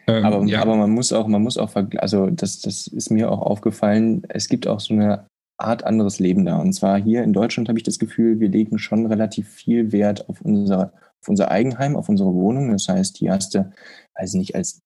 ja. 0.07 0.17
ähm, 0.17 0.25
aber, 0.25 0.45
ja. 0.45 0.61
aber 0.61 0.75
man 0.75 0.91
muss 0.91 1.11
auch, 1.11 1.27
man 1.27 1.41
muss 1.41 1.57
auch, 1.57 1.75
also 1.97 2.29
das, 2.29 2.59
das 2.61 2.87
ist 2.87 3.11
mir 3.11 3.31
auch 3.31 3.41
aufgefallen, 3.41 4.23
es 4.29 4.47
gibt 4.47 4.67
auch 4.67 4.79
so 4.79 4.93
eine 4.93 5.25
Art 5.57 5.83
anderes 5.83 6.19
Leben 6.19 6.45
da. 6.45 6.57
Und 6.57 6.73
zwar 6.73 6.99
hier 6.99 7.23
in 7.23 7.33
Deutschland 7.33 7.69
habe 7.69 7.79
ich 7.79 7.83
das 7.83 7.99
Gefühl, 7.99 8.39
wir 8.39 8.49
legen 8.49 8.79
schon 8.79 9.05
relativ 9.05 9.49
viel 9.49 9.91
Wert 9.91 10.27
auf 10.29 10.41
unser, 10.41 10.93
auf 11.21 11.27
unser 11.27 11.51
Eigenheim, 11.51 11.95
auf 11.95 12.09
unsere 12.09 12.33
Wohnung. 12.33 12.71
Das 12.71 12.87
heißt, 12.87 13.17
hier 13.17 13.33
hast 13.33 13.53
du, 13.53 13.71
weiß 14.17 14.33
nicht, 14.33 14.55
als 14.55 14.81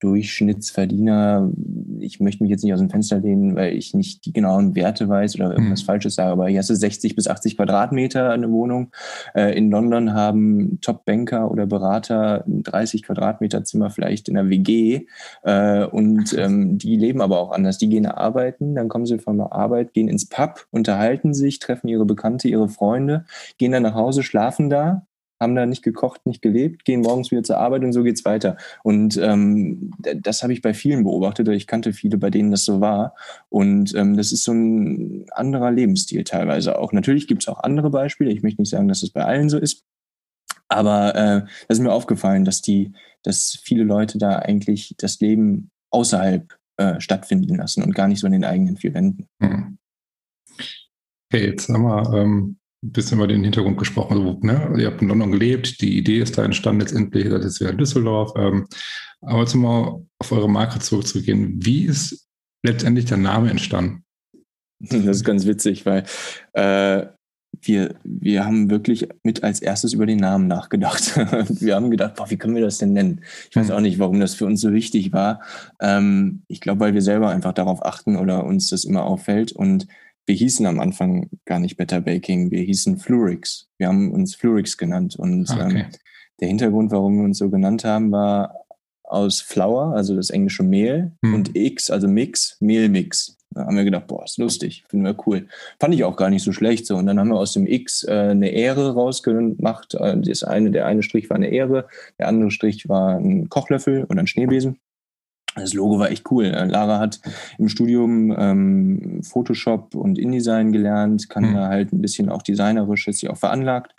Durchschnittsverdiener, 0.00 1.50
ich 1.98 2.20
möchte 2.20 2.42
mich 2.42 2.50
jetzt 2.50 2.64
nicht 2.64 2.72
aus 2.72 2.80
dem 2.80 2.90
Fenster 2.90 3.20
lehnen, 3.20 3.54
weil 3.54 3.76
ich 3.76 3.94
nicht 3.94 4.24
die 4.24 4.32
genauen 4.32 4.74
Werte 4.74 5.08
weiß 5.08 5.36
oder 5.36 5.52
irgendwas 5.52 5.82
mhm. 5.82 5.86
Falsches 5.86 6.14
sage, 6.14 6.32
aber 6.32 6.48
hier 6.48 6.58
hast 6.58 6.70
du 6.70 6.74
60 6.74 7.14
bis 7.14 7.28
80 7.28 7.56
Quadratmeter 7.56 8.30
eine 8.30 8.50
Wohnung. 8.50 8.90
Äh, 9.34 9.56
in 9.56 9.70
London 9.70 10.14
haben 10.14 10.80
Top-Banker 10.80 11.50
oder 11.50 11.66
Berater 11.66 12.44
ein 12.46 12.62
30 12.62 13.02
Quadratmeter 13.02 13.62
Zimmer 13.64 13.90
vielleicht 13.90 14.28
in 14.28 14.34
der 14.34 14.48
WG 14.48 15.06
äh, 15.42 15.84
und 15.84 16.34
ähm, 16.36 16.78
die 16.78 16.96
leben 16.96 17.20
aber 17.20 17.38
auch 17.38 17.52
anders. 17.52 17.78
Die 17.78 17.88
gehen 17.88 18.06
arbeiten, 18.06 18.74
dann 18.74 18.88
kommen 18.88 19.06
sie 19.06 19.18
von 19.18 19.36
der 19.36 19.52
Arbeit, 19.52 19.92
gehen 19.92 20.08
ins 20.08 20.28
Pub, 20.28 20.66
unterhalten 20.70 21.34
sich, 21.34 21.58
treffen 21.58 21.88
ihre 21.88 22.06
Bekannte, 22.06 22.48
ihre 22.48 22.68
Freunde, 22.68 23.26
gehen 23.58 23.72
dann 23.72 23.82
nach 23.82 23.94
Hause, 23.94 24.22
schlafen 24.22 24.70
da, 24.70 25.06
haben 25.40 25.54
da 25.54 25.66
nicht 25.66 25.82
gekocht, 25.82 26.26
nicht 26.26 26.42
gelebt, 26.42 26.84
gehen 26.84 27.00
morgens 27.00 27.30
wieder 27.30 27.42
zur 27.42 27.58
Arbeit 27.58 27.82
und 27.82 27.92
so 27.92 28.02
geht's 28.02 28.24
weiter. 28.24 28.56
Und 28.82 29.16
ähm, 29.16 29.92
das 29.98 30.42
habe 30.42 30.52
ich 30.52 30.60
bei 30.60 30.74
vielen 30.74 31.04
beobachtet, 31.04 31.48
ich 31.48 31.66
kannte 31.66 31.92
viele, 31.92 32.18
bei 32.18 32.30
denen 32.30 32.50
das 32.50 32.64
so 32.64 32.80
war. 32.80 33.14
Und 33.48 33.94
ähm, 33.94 34.16
das 34.16 34.32
ist 34.32 34.44
so 34.44 34.52
ein 34.52 35.26
anderer 35.32 35.70
Lebensstil 35.70 36.24
teilweise 36.24 36.78
auch. 36.78 36.92
Natürlich 36.92 37.26
gibt's 37.26 37.48
auch 37.48 37.62
andere 37.62 37.90
Beispiele. 37.90 38.30
Ich 38.30 38.42
möchte 38.42 38.60
nicht 38.60 38.70
sagen, 38.70 38.88
dass 38.88 38.98
es 38.98 39.10
das 39.10 39.10
bei 39.12 39.24
allen 39.24 39.48
so 39.48 39.58
ist. 39.58 39.84
Aber 40.68 41.14
äh, 41.16 41.40
das 41.66 41.78
ist 41.78 41.80
mir 41.80 41.92
aufgefallen, 41.92 42.44
dass 42.44 42.60
die, 42.60 42.92
dass 43.22 43.58
viele 43.62 43.82
Leute 43.82 44.18
da 44.18 44.38
eigentlich 44.38 44.94
das 44.98 45.18
Leben 45.20 45.70
außerhalb 45.90 46.56
äh, 46.76 47.00
stattfinden 47.00 47.56
lassen 47.56 47.82
und 47.82 47.94
gar 47.94 48.06
nicht 48.06 48.20
so 48.20 48.26
in 48.26 48.32
den 48.32 48.44
eigenen 48.44 48.76
vier 48.76 48.94
Wänden. 48.94 49.26
Mhm. 49.40 49.78
Okay, 51.32 51.46
jetzt 51.46 51.68
wir 51.68 52.14
ähm, 52.14 52.59
ein 52.82 52.92
bisschen 52.92 53.18
über 53.18 53.26
den 53.26 53.44
Hintergrund 53.44 53.78
gesprochen. 53.78 54.18
Also, 54.18 54.38
ne, 54.42 54.74
ihr 54.78 54.86
habt 54.86 55.02
in 55.02 55.08
London 55.08 55.32
gelebt, 55.32 55.80
die 55.80 55.98
Idee 55.98 56.20
ist 56.20 56.38
da 56.38 56.44
entstanden 56.44 56.80
letztendlich, 56.80 57.28
das 57.28 57.44
ist 57.44 57.60
wieder 57.60 57.70
in 57.70 57.78
Düsseldorf. 57.78 58.32
Ähm, 58.36 58.66
aber 59.20 59.40
jetzt 59.40 59.54
mal 59.54 60.02
auf 60.18 60.32
eure 60.32 60.48
Marke 60.48 60.78
zurückzugehen. 60.78 61.64
Wie 61.64 61.84
ist 61.84 62.26
letztendlich 62.62 63.04
der 63.06 63.18
Name 63.18 63.50
entstanden? 63.50 64.04
Das 64.78 65.04
ist 65.04 65.24
ganz 65.24 65.44
witzig, 65.44 65.84
weil 65.84 66.04
äh, 66.54 67.06
wir, 67.62 67.96
wir 68.04 68.44
haben 68.44 68.70
wirklich 68.70 69.08
mit 69.22 69.42
als 69.42 69.60
erstes 69.60 69.92
über 69.92 70.06
den 70.06 70.18
Namen 70.18 70.46
nachgedacht. 70.46 71.16
wir 71.60 71.74
haben 71.74 71.90
gedacht, 71.90 72.14
boah, 72.14 72.30
wie 72.30 72.38
können 72.38 72.54
wir 72.54 72.62
das 72.62 72.78
denn 72.78 72.94
nennen? 72.94 73.22
Ich 73.50 73.56
weiß 73.56 73.68
hm. 73.68 73.74
auch 73.74 73.80
nicht, 73.80 73.98
warum 73.98 74.20
das 74.20 74.34
für 74.34 74.46
uns 74.46 74.60
so 74.60 74.72
wichtig 74.72 75.12
war. 75.12 75.40
Ähm, 75.80 76.42
ich 76.48 76.60
glaube, 76.60 76.80
weil 76.80 76.94
wir 76.94 77.02
selber 77.02 77.28
einfach 77.28 77.52
darauf 77.52 77.84
achten 77.84 78.16
oder 78.16 78.44
uns 78.44 78.70
das 78.70 78.84
immer 78.84 79.04
auffällt. 79.04 79.52
Und 79.52 79.86
wir 80.26 80.34
hießen 80.34 80.66
am 80.66 80.80
Anfang 80.80 81.28
gar 81.44 81.58
nicht 81.58 81.76
Better 81.76 82.00
Baking, 82.00 82.50
wir 82.50 82.62
hießen 82.62 82.98
Flurix. 82.98 83.68
Wir 83.78 83.88
haben 83.88 84.12
uns 84.12 84.34
Flurix 84.34 84.76
genannt. 84.76 85.16
Und 85.16 85.50
ah, 85.50 85.66
okay. 85.66 85.80
ähm, 85.80 85.86
der 86.40 86.48
Hintergrund, 86.48 86.90
warum 86.92 87.18
wir 87.18 87.24
uns 87.24 87.38
so 87.38 87.50
genannt 87.50 87.84
haben, 87.84 88.12
war 88.12 88.54
aus 89.02 89.40
Flour, 89.40 89.94
also 89.94 90.14
das 90.14 90.30
englische 90.30 90.62
Mehl, 90.62 91.12
hm. 91.24 91.34
und 91.34 91.56
X, 91.56 91.90
also 91.90 92.08
Mix, 92.08 92.56
Mehlmix. 92.60 93.36
Da 93.52 93.66
haben 93.66 93.76
wir 93.76 93.84
gedacht, 93.84 94.06
boah, 94.06 94.24
ist 94.24 94.38
lustig, 94.38 94.84
finden 94.88 95.04
wir 95.04 95.16
cool. 95.26 95.48
Fand 95.80 95.92
ich 95.92 96.04
auch 96.04 96.16
gar 96.16 96.30
nicht 96.30 96.44
so 96.44 96.52
schlecht 96.52 96.86
so. 96.86 96.96
Und 96.96 97.06
dann 97.06 97.18
haben 97.18 97.30
wir 97.30 97.38
aus 97.38 97.52
dem 97.52 97.66
X 97.66 98.04
äh, 98.04 98.12
eine 98.12 98.50
Ehre 98.50 98.94
rausgemacht. 98.94 99.94
Äh, 99.94 100.20
das 100.20 100.44
eine, 100.44 100.70
der 100.70 100.86
eine 100.86 101.02
Strich 101.02 101.28
war 101.28 101.36
eine 101.36 101.48
Ehre, 101.48 101.88
der 102.18 102.28
andere 102.28 102.52
Strich 102.52 102.88
war 102.88 103.16
ein 103.16 103.48
Kochlöffel 103.48 104.04
oder 104.04 104.20
ein 104.20 104.28
Schneebesen. 104.28 104.78
Das 105.56 105.74
Logo 105.74 105.98
war 105.98 106.10
echt 106.10 106.30
cool. 106.30 106.44
Äh, 106.44 106.66
Lara 106.66 106.98
hat 106.98 107.20
im 107.58 107.68
Studium 107.68 108.34
ähm, 108.38 109.20
Photoshop 109.22 109.94
und 109.94 110.18
InDesign 110.18 110.70
gelernt, 110.70 111.28
kann 111.28 111.50
mhm. 111.50 111.54
da 111.54 111.68
halt 111.68 111.92
ein 111.92 112.00
bisschen 112.00 112.28
auch 112.28 112.42
designerisch, 112.42 113.08
ist 113.08 113.18
sie 113.18 113.28
auch 113.28 113.36
veranlagt 113.36 113.94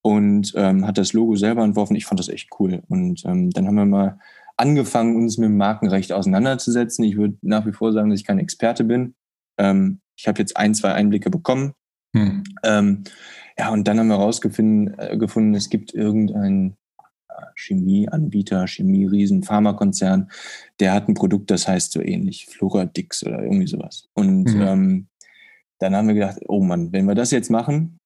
und 0.00 0.52
ähm, 0.56 0.86
hat 0.86 0.96
das 0.96 1.12
Logo 1.12 1.36
selber 1.36 1.62
entworfen. 1.62 1.96
Ich 1.96 2.06
fand 2.06 2.20
das 2.20 2.28
echt 2.28 2.48
cool. 2.58 2.82
Und 2.88 3.24
ähm, 3.26 3.50
dann 3.50 3.66
haben 3.66 3.74
wir 3.74 3.84
mal 3.84 4.18
angefangen, 4.56 5.16
uns 5.16 5.36
mit 5.36 5.48
dem 5.48 5.56
Markenrecht 5.56 6.12
auseinanderzusetzen. 6.12 7.04
Ich 7.04 7.16
würde 7.16 7.36
nach 7.42 7.66
wie 7.66 7.72
vor 7.72 7.92
sagen, 7.92 8.10
dass 8.10 8.20
ich 8.20 8.26
kein 8.26 8.38
Experte 8.38 8.84
bin. 8.84 9.14
Ähm, 9.58 10.00
ich 10.16 10.26
habe 10.26 10.38
jetzt 10.38 10.56
ein, 10.56 10.74
zwei 10.74 10.92
Einblicke 10.92 11.28
bekommen. 11.28 11.74
Hm. 12.14 12.44
Ähm, 12.62 13.04
ja, 13.58 13.70
und 13.70 13.86
dann 13.86 13.98
haben 13.98 14.08
wir 14.08 14.18
herausgefunden, 14.18 14.94
äh, 14.98 15.16
gefunden, 15.16 15.54
es 15.54 15.68
gibt 15.68 15.92
irgendeinen 15.92 16.70
äh, 16.70 16.74
Chemieanbieter, 17.56 18.66
Chemieriesen, 18.66 19.42
Pharmakonzern, 19.42 20.30
der 20.80 20.92
hat 20.92 21.08
ein 21.08 21.14
Produkt, 21.14 21.50
das 21.50 21.68
heißt 21.68 21.92
so 21.92 22.00
ähnlich, 22.00 22.46
Floradix 22.46 23.24
oder 23.24 23.42
irgendwie 23.42 23.66
sowas. 23.66 24.08
Und 24.14 24.54
mhm. 24.54 24.62
ähm, 24.62 25.06
dann 25.78 25.94
haben 25.94 26.08
wir 26.08 26.14
gedacht, 26.14 26.38
oh 26.48 26.60
Mann, 26.60 26.92
wenn 26.92 27.06
wir 27.06 27.14
das 27.14 27.30
jetzt 27.30 27.50
machen, 27.50 27.98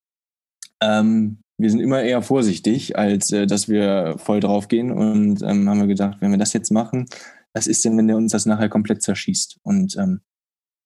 ähm, 0.80 1.38
wir 1.58 1.70
sind 1.70 1.80
immer 1.80 2.02
eher 2.02 2.23
vorsichtig, 2.23 2.97
als 2.97 3.32
äh, 3.32 3.47
dass 3.47 3.68
wir 3.68 4.14
voll 4.18 4.40
draufgehen. 4.40 4.92
Und 4.92 5.42
ähm, 5.42 5.68
haben 5.68 5.80
wir 5.80 5.87
gedacht, 5.88 6.18
wenn 6.20 6.30
wir 6.30 6.38
das 6.38 6.52
jetzt 6.52 6.70
machen, 6.70 7.06
was 7.52 7.66
ist 7.66 7.85
denn, 7.85 7.97
wenn 7.99 8.06
der 8.06 8.16
uns 8.16 8.32
das 8.32 8.47
nachher 8.47 8.68
komplett 8.68 9.02
zerschießt? 9.02 9.58
Und 9.62 9.97
ähm, 9.97 10.20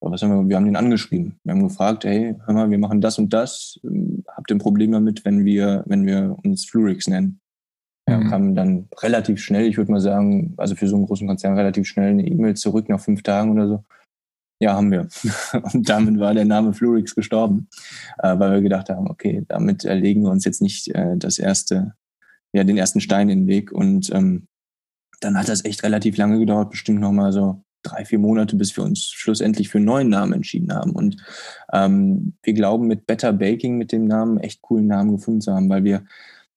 was 0.01 0.21
haben 0.21 0.31
wir, 0.31 0.49
wir 0.49 0.55
haben 0.55 0.65
den 0.65 0.75
angeschrieben. 0.75 1.39
Wir 1.43 1.53
haben 1.53 1.67
gefragt, 1.67 2.03
hey, 2.03 2.35
hör 2.45 2.53
mal, 2.53 2.69
wir 2.69 2.77
machen 2.77 3.01
das 3.01 3.17
und 3.17 3.31
das. 3.31 3.79
Ähm, 3.83 4.23
habt 4.27 4.49
ihr 4.49 4.55
ein 4.55 4.59
Problem 4.59 4.91
damit, 4.91 5.23
wenn 5.25 5.45
wir, 5.45 5.83
wenn 5.85 6.05
wir 6.05 6.37
uns 6.43 6.65
Flurix 6.65 7.07
nennen? 7.07 7.39
Ja, 8.07 8.17
mhm. 8.17 8.29
kam 8.29 8.55
dann 8.55 8.87
relativ 9.01 9.39
schnell, 9.39 9.65
ich 9.65 9.77
würde 9.77 9.91
mal 9.91 10.01
sagen, 10.01 10.53
also 10.57 10.75
für 10.75 10.87
so 10.87 10.95
einen 10.95 11.05
großen 11.05 11.27
Konzern 11.27 11.57
relativ 11.57 11.87
schnell 11.87 12.09
eine 12.09 12.27
E-Mail 12.27 12.55
zurück 12.55 12.89
nach 12.89 12.99
fünf 12.99 13.23
Tagen 13.23 13.51
oder 13.51 13.67
so. 13.67 13.83
Ja, 14.59 14.75
haben 14.75 14.91
wir. 14.91 15.07
Und 15.73 15.89
damit 15.89 16.19
war 16.19 16.33
der 16.33 16.45
Name 16.45 16.73
Flurix 16.73 17.15
gestorben, 17.15 17.67
äh, 18.19 18.37
weil 18.37 18.53
wir 18.53 18.61
gedacht 18.61 18.89
haben, 18.89 19.09
okay, 19.09 19.43
damit 19.47 19.83
legen 19.83 20.23
wir 20.23 20.31
uns 20.31 20.45
jetzt 20.45 20.61
nicht 20.61 20.89
äh, 20.95 21.17
das 21.17 21.39
erste, 21.39 21.93
ja, 22.53 22.63
den 22.63 22.77
ersten 22.77 22.99
Stein 22.99 23.29
in 23.29 23.41
den 23.41 23.47
Weg. 23.47 23.71
Und 23.71 24.09
ähm, 24.13 24.47
dann 25.21 25.37
hat 25.37 25.49
das 25.49 25.65
echt 25.65 25.83
relativ 25.83 26.17
lange 26.17 26.39
gedauert, 26.39 26.71
bestimmt 26.71 26.99
nochmal 26.99 27.31
so 27.31 27.63
drei, 27.83 28.05
vier 28.05 28.19
Monate, 28.19 28.55
bis 28.55 28.75
wir 28.75 28.83
uns 28.83 29.05
schlussendlich 29.05 29.69
für 29.69 29.77
einen 29.77 29.85
neuen 29.85 30.09
Namen 30.09 30.33
entschieden 30.33 30.73
haben. 30.73 30.91
Und 30.91 31.17
ähm, 31.71 32.33
wir 32.43 32.53
glauben, 32.53 32.87
mit 32.87 33.05
Better 33.05 33.33
Baking, 33.33 33.77
mit 33.77 33.91
dem 33.91 34.05
Namen, 34.05 34.39
echt 34.39 34.61
coolen 34.61 34.87
Namen 34.87 35.11
gefunden 35.11 35.41
zu 35.41 35.53
haben, 35.53 35.69
weil 35.69 35.83
wir 35.83 36.05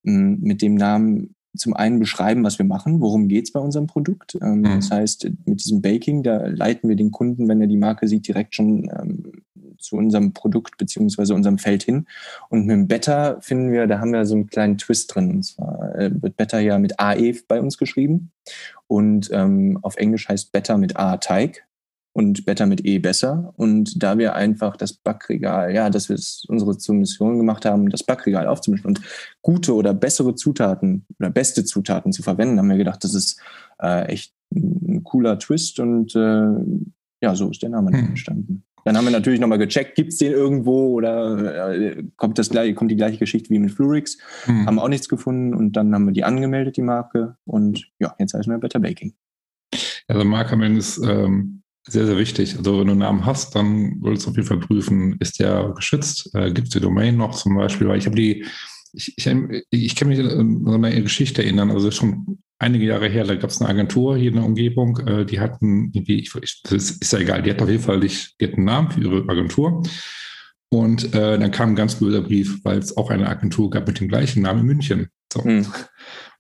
mh, 0.05 0.39
mit 0.41 0.63
dem 0.63 0.75
Namen 0.75 1.36
zum 1.57 1.75
einen 1.75 1.99
beschreiben, 1.99 2.45
was 2.45 2.59
wir 2.59 2.67
machen, 2.67 3.01
worum 3.01 3.29
geht 3.29 3.45
es 3.45 3.53
bei 3.53 3.61
unserem 3.61 3.87
Produkt. 3.87 4.37
Ähm, 4.41 4.61
mhm. 4.61 4.65
Das 4.77 4.91
heißt, 4.91 5.31
mit 5.45 5.65
diesem 5.65 5.83
Baking, 5.83 6.23
da 6.23 6.47
leiten 6.47 6.89
wir 6.89 6.97
den 6.97 7.11
Kunden, 7.11 7.49
wenn 7.49 7.61
er 7.61 7.67
die 7.67 7.77
Marke 7.77 8.09
sieht, 8.09 8.27
direkt 8.27 8.55
schon 8.55 8.91
ähm, 8.99 9.33
zu 9.79 9.97
unserem 9.97 10.33
Produkt 10.33 10.79
beziehungsweise 10.79 11.35
unserem 11.35 11.59
Feld 11.59 11.83
hin. 11.83 12.07
Und 12.49 12.67
mit 12.67 12.75
dem 12.75 12.89
Better 12.89 13.39
finden 13.41 13.73
wir, 13.73 13.87
da 13.87 14.01
haben 14.01 14.13
wir 14.13 14.25
so 14.27 14.35
einen 14.35 14.49
kleinen 14.49 14.79
Twist 14.79 15.15
drin. 15.15 15.31
Und 15.31 15.43
zwar 15.45 15.95
äh, 15.97 16.11
wird 16.23 16.37
Better 16.37 16.61
ja 16.61 16.79
mit 16.79 16.99
AE 16.99 17.35
bei 17.49 17.61
uns 17.61 17.79
geschrieben 17.79 18.33
und 18.87 19.31
ähm, 19.33 19.79
auf 19.83 19.97
Englisch 19.97 20.29
heißt 20.29 20.53
Better 20.53 20.79
mit 20.79 20.97
A 20.97 21.17
Teig 21.17 21.66
und 22.17 22.47
Better 22.47 22.65
mit 22.65 22.87
E 22.87 22.99
besser. 22.99 23.53
Und 23.59 24.03
da 24.03 24.17
wir 24.17 24.35
einfach 24.35 24.79
das 24.79 24.95
Backregal, 24.95 25.75
ja, 25.75 25.91
dass 25.91 26.09
wir 26.09 26.17
es 26.17 26.47
unsere 26.49 26.79
zur 26.79 26.95
Mission 26.95 27.37
gemacht 27.37 27.67
haben, 27.67 27.91
das 27.91 28.05
Backregal 28.05 28.47
aufzumischen 28.47 28.87
und 28.87 29.03
gute 29.43 29.75
oder 29.75 29.93
bessere 29.93 30.35
Zutaten 30.35 31.05
oder 31.19 31.29
beste 31.29 31.67
Zutaten 31.67 32.13
zu 32.13 32.23
verwenden, 32.23 32.59
haben 32.59 32.71
wir 32.71 32.79
gedacht, 32.79 33.05
das 33.05 33.13
ist 33.13 33.39
äh, 33.83 34.07
echt 34.07 34.33
ein 34.51 35.05
cooler 35.05 35.39
Twist 35.39 35.79
und 35.79 36.17
äh, 36.17 36.55
ja, 37.21 37.35
so 37.35 37.51
ist 37.51 37.61
der 37.61 37.69
Name 37.69 37.91
hm. 37.91 38.07
entstanden. 38.07 38.65
Dann 38.87 38.97
haben 38.97 39.05
wir 39.05 39.13
natürlich 39.13 39.41
nochmal 39.41 39.59
gecheckt, 39.59 39.95
gibt 39.95 40.15
es 40.15 40.19
den 40.19 40.33
irgendwo 40.33 40.95
oder 40.95 41.75
äh, 41.75 42.03
kommt, 42.17 42.39
das 42.39 42.49
gleiche, 42.49 42.73
kommt 42.75 42.91
die 42.91 42.97
gleiche 42.97 43.19
Geschichte 43.19 43.51
wie 43.51 43.59
mit 43.59 43.73
Flurix? 43.73 44.17
Hm. 44.45 44.65
Haben 44.65 44.79
auch 44.79 44.89
nichts 44.89 45.11
gefunden 45.11 45.53
und 45.53 45.73
dann 45.73 45.95
haben 45.95 46.07
wir 46.07 46.13
die 46.13 46.25
angemeldet, 46.25 46.79
die 46.79 46.83
Marke. 46.83 47.37
Und 47.45 47.91
ja, 47.99 48.15
jetzt 48.19 48.33
heißen 48.33 48.51
wir 48.51 48.59
Better 48.59 48.81
Baking. 48.81 49.13
Also 50.09 50.25
Marke 50.25 50.55
am 50.55 50.63
Ende 50.63 50.79
ist 50.79 50.99
ähm, 51.05 51.63
sehr, 51.89 52.07
sehr 52.07 52.19
wichtig. 52.19 52.57
Also 52.57 52.79
wenn 52.79 52.87
du 52.87 52.93
einen 52.93 53.01
Namen 53.01 53.27
hast, 53.27 53.55
dann 53.55 54.01
solltest 54.03 54.27
du 54.27 54.31
auf 54.31 54.37
jeden 54.37 54.49
Fall 54.49 54.59
prüfen, 54.59 55.17
ist 55.21 55.39
der 55.39 55.73
geschützt? 55.75 56.35
Äh, 56.35 56.53
Gibt 56.53 56.69
es 56.69 56.73
die 56.75 56.81
Domain 56.81 57.17
noch 57.17 57.35
zum 57.35 57.57
Beispiel? 57.57 57.89
Weil 57.89 57.99
ich 57.99 58.07
habe 58.07 58.17
die, 58.17 58.45
ich, 58.93 59.15
ich, 59.17 59.29
ich 59.71 59.97
kann 59.97 60.09
mich 60.09 60.19
an 60.19 60.85
eine 60.85 61.03
Geschichte 61.03 61.43
erinnern, 61.43 61.71
also 61.71 61.91
schon 61.91 62.39
einige 62.59 62.87
Jahre 62.87 63.09
her, 63.09 63.25
da 63.25 63.35
gab 63.35 63.51
es 63.51 63.61
eine 63.61 63.69
Agentur 63.69 64.17
hier 64.17 64.31
in 64.31 64.37
der 64.37 64.45
Umgebung, 64.45 64.99
äh, 65.07 65.27
die 65.27 65.41
hatten 65.41 65.91
irgendwie, 65.93 66.21
ich, 66.21 66.33
das 66.63 66.73
ist, 66.73 67.03
ist 67.03 67.13
ja 67.13 67.19
egal, 67.19 67.43
die 67.43 67.51
hat 67.51 67.63
auf 67.63 67.69
jeden 67.69 67.83
Fall 67.83 67.99
nicht, 67.99 68.41
die 68.41 68.47
hat 68.47 68.55
einen 68.55 68.65
Namen 68.65 68.91
für 68.91 69.01
ihre 69.01 69.29
Agentur. 69.29 69.83
Und 70.69 71.15
äh, 71.15 71.39
dann 71.39 71.51
kam 71.53 71.71
ein 71.71 71.77
ganz 71.77 71.97
böser 71.97 72.23
Brief, 72.23 72.59
weil 72.65 72.79
es 72.79 72.97
auch 72.97 73.11
eine 73.11 73.29
Agentur 73.29 73.71
gab 73.71 73.87
mit 73.87 74.01
dem 74.01 74.09
gleichen 74.09 74.43
Namen 74.43 74.61
in 74.61 74.67
München. 74.67 75.09
So. 75.33 75.45
Hm. 75.45 75.67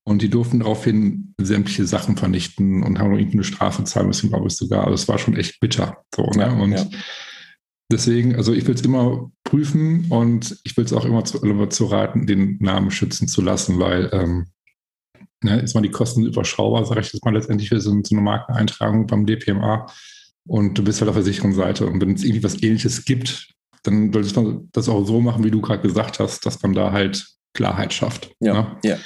Und 0.08 0.22
die 0.22 0.30
durften 0.30 0.60
daraufhin 0.60 1.34
sämtliche 1.40 1.84
Sachen 1.84 2.16
vernichten 2.16 2.84
und 2.84 3.00
haben 3.00 3.12
irgendwie 3.18 3.38
eine 3.38 3.44
Strafe 3.44 3.82
zahlen 3.82 4.06
müssen, 4.06 4.28
glaube 4.28 4.46
ich 4.46 4.54
sogar. 4.54 4.84
Also 4.84 4.94
es 4.94 5.08
war 5.08 5.18
schon 5.18 5.36
echt 5.36 5.58
bitter. 5.58 6.04
So, 6.14 6.22
ne? 6.30 6.54
Und 6.54 6.72
ja. 6.72 6.86
deswegen, 7.90 8.36
also 8.36 8.52
ich 8.52 8.64
will 8.68 8.76
es 8.76 8.82
immer 8.82 9.32
prüfen 9.42 10.06
und 10.08 10.58
ich 10.62 10.76
will 10.76 10.84
es 10.84 10.92
auch 10.92 11.04
immer 11.04 11.24
zu, 11.24 11.40
zu, 11.66 11.86
raten, 11.86 12.28
den 12.28 12.56
Namen 12.60 12.92
schützen 12.92 13.26
zu 13.26 13.42
lassen, 13.42 13.80
weil 13.80 14.08
ähm, 14.12 14.46
ne, 15.42 15.58
ist 15.60 15.74
mal 15.74 15.80
die 15.80 15.90
Kosten 15.90 16.24
überschaubar, 16.24 16.84
sage 16.84 17.00
ich 17.00 17.12
jetzt 17.12 17.24
mal 17.24 17.34
letztendlich 17.34 17.68
für 17.68 17.80
so, 17.80 17.90
so 17.90 18.14
eine 18.14 18.22
Markeneintragung 18.22 19.08
beim 19.08 19.26
DPMA. 19.26 19.86
Und 20.46 20.78
du 20.78 20.84
bist 20.84 21.00
halt 21.00 21.08
auf 21.08 21.16
der 21.16 21.24
sicheren 21.24 21.52
Seite. 21.52 21.84
Und 21.84 22.00
wenn 22.00 22.14
es 22.14 22.22
irgendwie 22.22 22.44
was 22.44 22.62
ähnliches 22.62 23.04
gibt, 23.04 23.48
dann 23.82 24.12
solltest 24.12 24.36
du 24.36 24.68
das 24.70 24.88
auch 24.88 25.04
so 25.04 25.20
machen, 25.20 25.42
wie 25.42 25.50
du 25.50 25.60
gerade 25.60 25.82
gesagt 25.82 26.20
hast, 26.20 26.46
dass 26.46 26.62
man 26.62 26.74
da 26.74 26.92
halt 26.92 27.26
Klarheit 27.54 27.92
schafft. 27.92 28.30
Ja, 28.38 28.52
ne? 28.52 28.76
ja. 28.84 28.98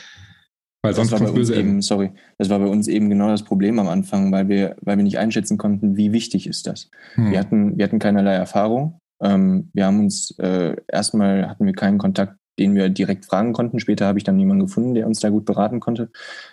Weil 0.83 0.95
sonst 0.95 1.13
das 1.13 1.21
war 1.21 1.31
bei 1.31 1.39
uns 1.39 1.51
eben, 1.51 1.83
sorry, 1.83 2.13
das 2.39 2.49
war 2.49 2.59
bei 2.59 2.67
uns 2.67 2.89
eben 2.89 3.11
genau 3.11 3.29
das 3.29 3.43
Problem 3.43 3.79
am 3.79 3.89
Anfang, 3.89 4.33
weil 4.33 4.49
wir, 4.49 4.77
weil 4.81 4.97
wir 4.97 5.05
nicht 5.05 5.19
einschätzen 5.19 5.59
konnten, 5.59 5.97
wie 5.97 6.13
wichtig 6.13 6.47
ist 6.47 6.67
das. 6.67 6.91
Hm. 7.15 7.33
Wir 7.33 7.39
hatten, 7.39 7.77
wir 7.77 7.85
hatten 7.85 7.99
keinerlei 7.99 8.35
Erfahrung. 8.35 8.99
Ähm, 9.23 9.69
wir 9.75 9.85
haben 9.85 10.01
uns 10.01 10.35
äh, 10.39 10.77
erstmal 10.89 11.49
hatten 11.49 11.67
wir 11.67 11.75
keinen 11.75 11.99
Kontakt, 11.99 12.37
den 12.59 12.75
wir 12.75 12.89
direkt 12.89 13.27
fragen 13.27 13.53
konnten. 13.53 13.79
Später 13.79 14.07
habe 14.07 14.19
ich 14.19 14.25
dann 14.25 14.39
jemanden 14.39 14.65
gefunden, 14.65 14.95
der 14.95 15.07
uns 15.07 15.21
da 15.21 15.29
gut 15.29 15.45
beraten 15.45 15.81
konnte. 15.81 16.11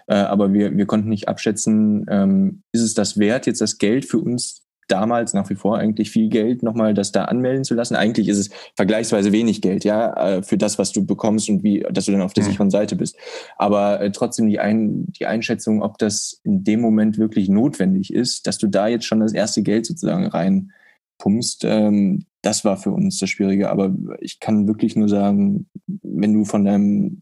Äh, 0.07 0.15
aber 0.15 0.51
wir, 0.51 0.75
wir 0.75 0.85
konnten 0.85 1.07
nicht 1.07 1.29
abschätzen, 1.29 2.05
ähm, 2.09 2.63
ist 2.73 2.81
es 2.81 2.93
das 2.93 3.17
wert, 3.17 3.45
jetzt 3.45 3.61
das 3.61 3.77
Geld 3.77 4.05
für 4.05 4.19
uns 4.19 4.66
damals 4.87 5.33
nach 5.33 5.49
wie 5.49 5.55
vor 5.55 5.77
eigentlich 5.77 6.11
viel 6.11 6.29
Geld, 6.29 6.63
nochmal 6.63 6.93
das 6.93 7.11
da 7.11 7.25
anmelden 7.25 7.63
zu 7.63 7.73
lassen. 7.73 7.95
Eigentlich 7.95 8.27
ist 8.27 8.37
es 8.37 8.49
vergleichsweise 8.75 9.31
wenig 9.31 9.61
Geld, 9.61 9.83
ja, 9.83 10.13
äh, 10.13 10.43
für 10.43 10.57
das, 10.57 10.79
was 10.79 10.91
du 10.91 11.05
bekommst 11.05 11.49
und 11.49 11.63
wie, 11.63 11.85
dass 11.91 12.05
du 12.05 12.11
dann 12.11 12.21
auf 12.21 12.33
der 12.33 12.43
mhm. 12.43 12.49
sicheren 12.49 12.69
Seite 12.69 12.95
bist. 12.95 13.17
Aber 13.57 14.01
äh, 14.01 14.11
trotzdem 14.11 14.47
die, 14.47 14.59
Ein 14.59 15.05
die 15.07 15.25
Einschätzung, 15.25 15.81
ob 15.81 15.97
das 15.97 16.41
in 16.43 16.63
dem 16.63 16.81
Moment 16.81 17.17
wirklich 17.17 17.49
notwendig 17.49 18.13
ist, 18.13 18.47
dass 18.47 18.57
du 18.57 18.67
da 18.67 18.87
jetzt 18.87 19.05
schon 19.05 19.19
das 19.19 19.33
erste 19.33 19.63
Geld 19.63 19.85
sozusagen 19.85 20.27
reinpumpst, 20.27 21.63
ähm, 21.65 22.25
das 22.41 22.63
war 22.63 22.77
für 22.77 22.91
uns 22.91 23.19
das 23.19 23.29
Schwierige. 23.29 23.69
Aber 23.69 23.95
ich 24.19 24.39
kann 24.39 24.67
wirklich 24.67 24.95
nur 24.95 25.09
sagen, 25.09 25.67
wenn 25.85 26.33
du 26.33 26.45
von 26.45 26.63
deinem 26.63 27.21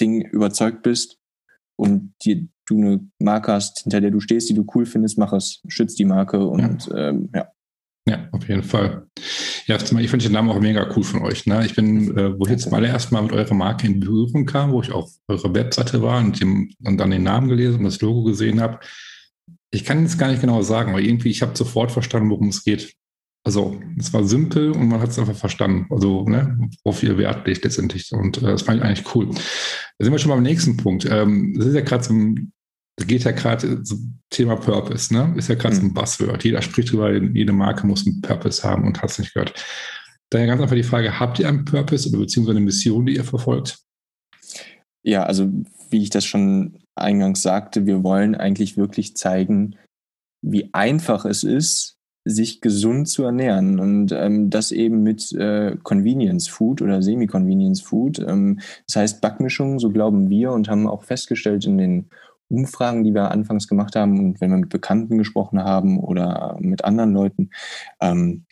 Ding 0.00 0.22
überzeugt 0.22 0.82
bist 0.82 1.18
und 1.76 2.14
die, 2.24 2.48
du 2.66 2.76
eine 2.76 3.00
Marke 3.18 3.52
hast, 3.52 3.80
hinter 3.80 4.00
der 4.00 4.10
du 4.10 4.20
stehst, 4.20 4.48
die 4.48 4.54
du 4.54 4.66
cool 4.74 4.86
findest, 4.86 5.18
mach 5.18 5.32
es, 5.32 5.62
schütz 5.68 5.94
die 5.94 6.04
Marke 6.04 6.46
und 6.46 6.86
ja. 6.88 7.08
Ähm, 7.08 7.30
ja. 7.34 7.48
Ja, 8.08 8.28
auf 8.30 8.48
jeden 8.48 8.62
Fall. 8.62 9.08
Ja, 9.66 9.76
ich 9.76 9.88
finde 9.88 10.18
den 10.18 10.32
Namen 10.32 10.50
auch 10.50 10.60
mega 10.60 10.88
cool 10.94 11.02
von 11.02 11.22
euch. 11.22 11.44
Ne? 11.46 11.66
Ich 11.66 11.74
bin, 11.74 12.16
äh, 12.16 12.38
wo 12.38 12.44
ich 12.44 12.50
jetzt 12.50 12.62
zum 12.62 12.74
allerersten 12.74 13.12
Mal 13.12 13.22
mit 13.22 13.32
eurer 13.32 13.54
Marke 13.54 13.88
in 13.88 13.98
Berührung 13.98 14.46
kam, 14.46 14.70
wo 14.70 14.80
ich 14.80 14.92
auf 14.92 15.10
eurer 15.26 15.52
Webseite 15.54 16.02
war 16.02 16.18
und, 16.20 16.40
dem, 16.40 16.70
und 16.84 16.98
dann 16.98 17.10
den 17.10 17.24
Namen 17.24 17.48
gelesen 17.48 17.78
und 17.78 17.84
das 17.84 18.00
Logo 18.00 18.22
gesehen 18.22 18.60
habe. 18.60 18.78
Ich 19.72 19.84
kann 19.84 20.02
jetzt 20.02 20.18
gar 20.18 20.28
nicht 20.28 20.40
genau 20.40 20.62
sagen, 20.62 20.90
aber 20.90 21.00
irgendwie, 21.00 21.30
ich 21.30 21.42
habe 21.42 21.56
sofort 21.56 21.90
verstanden, 21.90 22.30
worum 22.30 22.48
es 22.48 22.62
geht. 22.62 22.94
Also, 23.44 23.80
es 23.98 24.12
war 24.12 24.24
simpel 24.24 24.70
und 24.70 24.88
man 24.88 25.00
hat 25.00 25.10
es 25.10 25.18
einfach 25.18 25.36
verstanden. 25.36 25.86
Also, 25.90 26.24
ne, 26.24 26.70
worauf 26.84 27.02
ihr 27.02 27.18
Wert 27.18 27.46
legt 27.46 27.64
letztendlich. 27.64 28.12
Und 28.12 28.38
äh, 28.38 28.42
das 28.42 28.62
fand 28.62 28.78
ich 28.78 28.84
eigentlich 28.84 29.14
cool. 29.16 29.26
Da 29.30 30.04
sind 30.04 30.12
wir 30.12 30.18
schon 30.18 30.30
beim 30.30 30.42
nächsten 30.42 30.76
Punkt. 30.76 31.06
Ähm, 31.10 31.54
das 31.56 31.66
ist 31.66 31.74
ja 31.74 31.80
gerade 31.80 32.04
so 32.04 32.12
ein 32.12 32.52
geht 33.04 33.24
ja 33.24 33.32
gerade 33.32 33.82
zum 33.82 34.18
Thema 34.30 34.56
Purpose, 34.56 35.12
ne? 35.12 35.34
Ist 35.36 35.48
ja 35.48 35.54
gerade 35.54 35.76
mhm. 35.76 35.80
so 35.80 35.86
ein 35.86 35.94
Buzzword. 35.94 36.44
Jeder 36.44 36.62
spricht 36.62 36.92
drüber, 36.92 37.12
jede 37.12 37.52
Marke 37.52 37.86
muss 37.86 38.06
einen 38.06 38.22
Purpose 38.22 38.62
haben 38.62 38.86
und 38.86 39.02
hat 39.02 39.10
es 39.10 39.18
nicht 39.18 39.34
gehört. 39.34 39.54
Daher 40.30 40.46
ganz 40.46 40.62
einfach 40.62 40.76
die 40.76 40.82
Frage, 40.82 41.20
habt 41.20 41.38
ihr 41.38 41.48
einen 41.48 41.64
Purpose 41.64 42.08
oder 42.08 42.18
beziehungsweise 42.18 42.56
eine 42.56 42.64
Mission, 42.64 43.06
die 43.06 43.16
ihr 43.16 43.24
verfolgt? 43.24 43.78
Ja, 45.04 45.24
also 45.24 45.52
wie 45.90 46.02
ich 46.02 46.10
das 46.10 46.24
schon 46.24 46.78
eingangs 46.96 47.42
sagte, 47.42 47.86
wir 47.86 48.02
wollen 48.02 48.34
eigentlich 48.34 48.76
wirklich 48.76 49.16
zeigen, 49.16 49.76
wie 50.42 50.70
einfach 50.72 51.24
es 51.24 51.44
ist, 51.44 51.96
sich 52.24 52.60
gesund 52.60 53.08
zu 53.08 53.22
ernähren 53.22 53.78
und 53.78 54.10
ähm, 54.10 54.50
das 54.50 54.72
eben 54.72 55.04
mit 55.04 55.32
äh, 55.32 55.76
Convenience 55.84 56.48
Food 56.48 56.82
oder 56.82 57.00
Semi-Convenience 57.00 57.82
Food. 57.82 58.18
Ähm, 58.18 58.58
das 58.88 58.96
heißt 58.96 59.20
Backmischungen, 59.20 59.78
so 59.78 59.90
glauben 59.90 60.28
wir 60.28 60.50
und 60.50 60.68
haben 60.68 60.88
auch 60.88 61.04
festgestellt 61.04 61.66
in 61.66 61.78
den 61.78 62.10
Umfragen, 62.48 63.04
die 63.04 63.14
wir 63.14 63.30
anfangs 63.30 63.68
gemacht 63.68 63.96
haben 63.96 64.18
und 64.18 64.40
wenn 64.40 64.50
wir 64.50 64.58
mit 64.58 64.68
Bekannten 64.70 65.18
gesprochen 65.18 65.62
haben 65.62 65.98
oder 65.98 66.56
mit 66.60 66.84
anderen 66.84 67.12
Leuten, 67.12 67.50
ähm, 68.00 68.44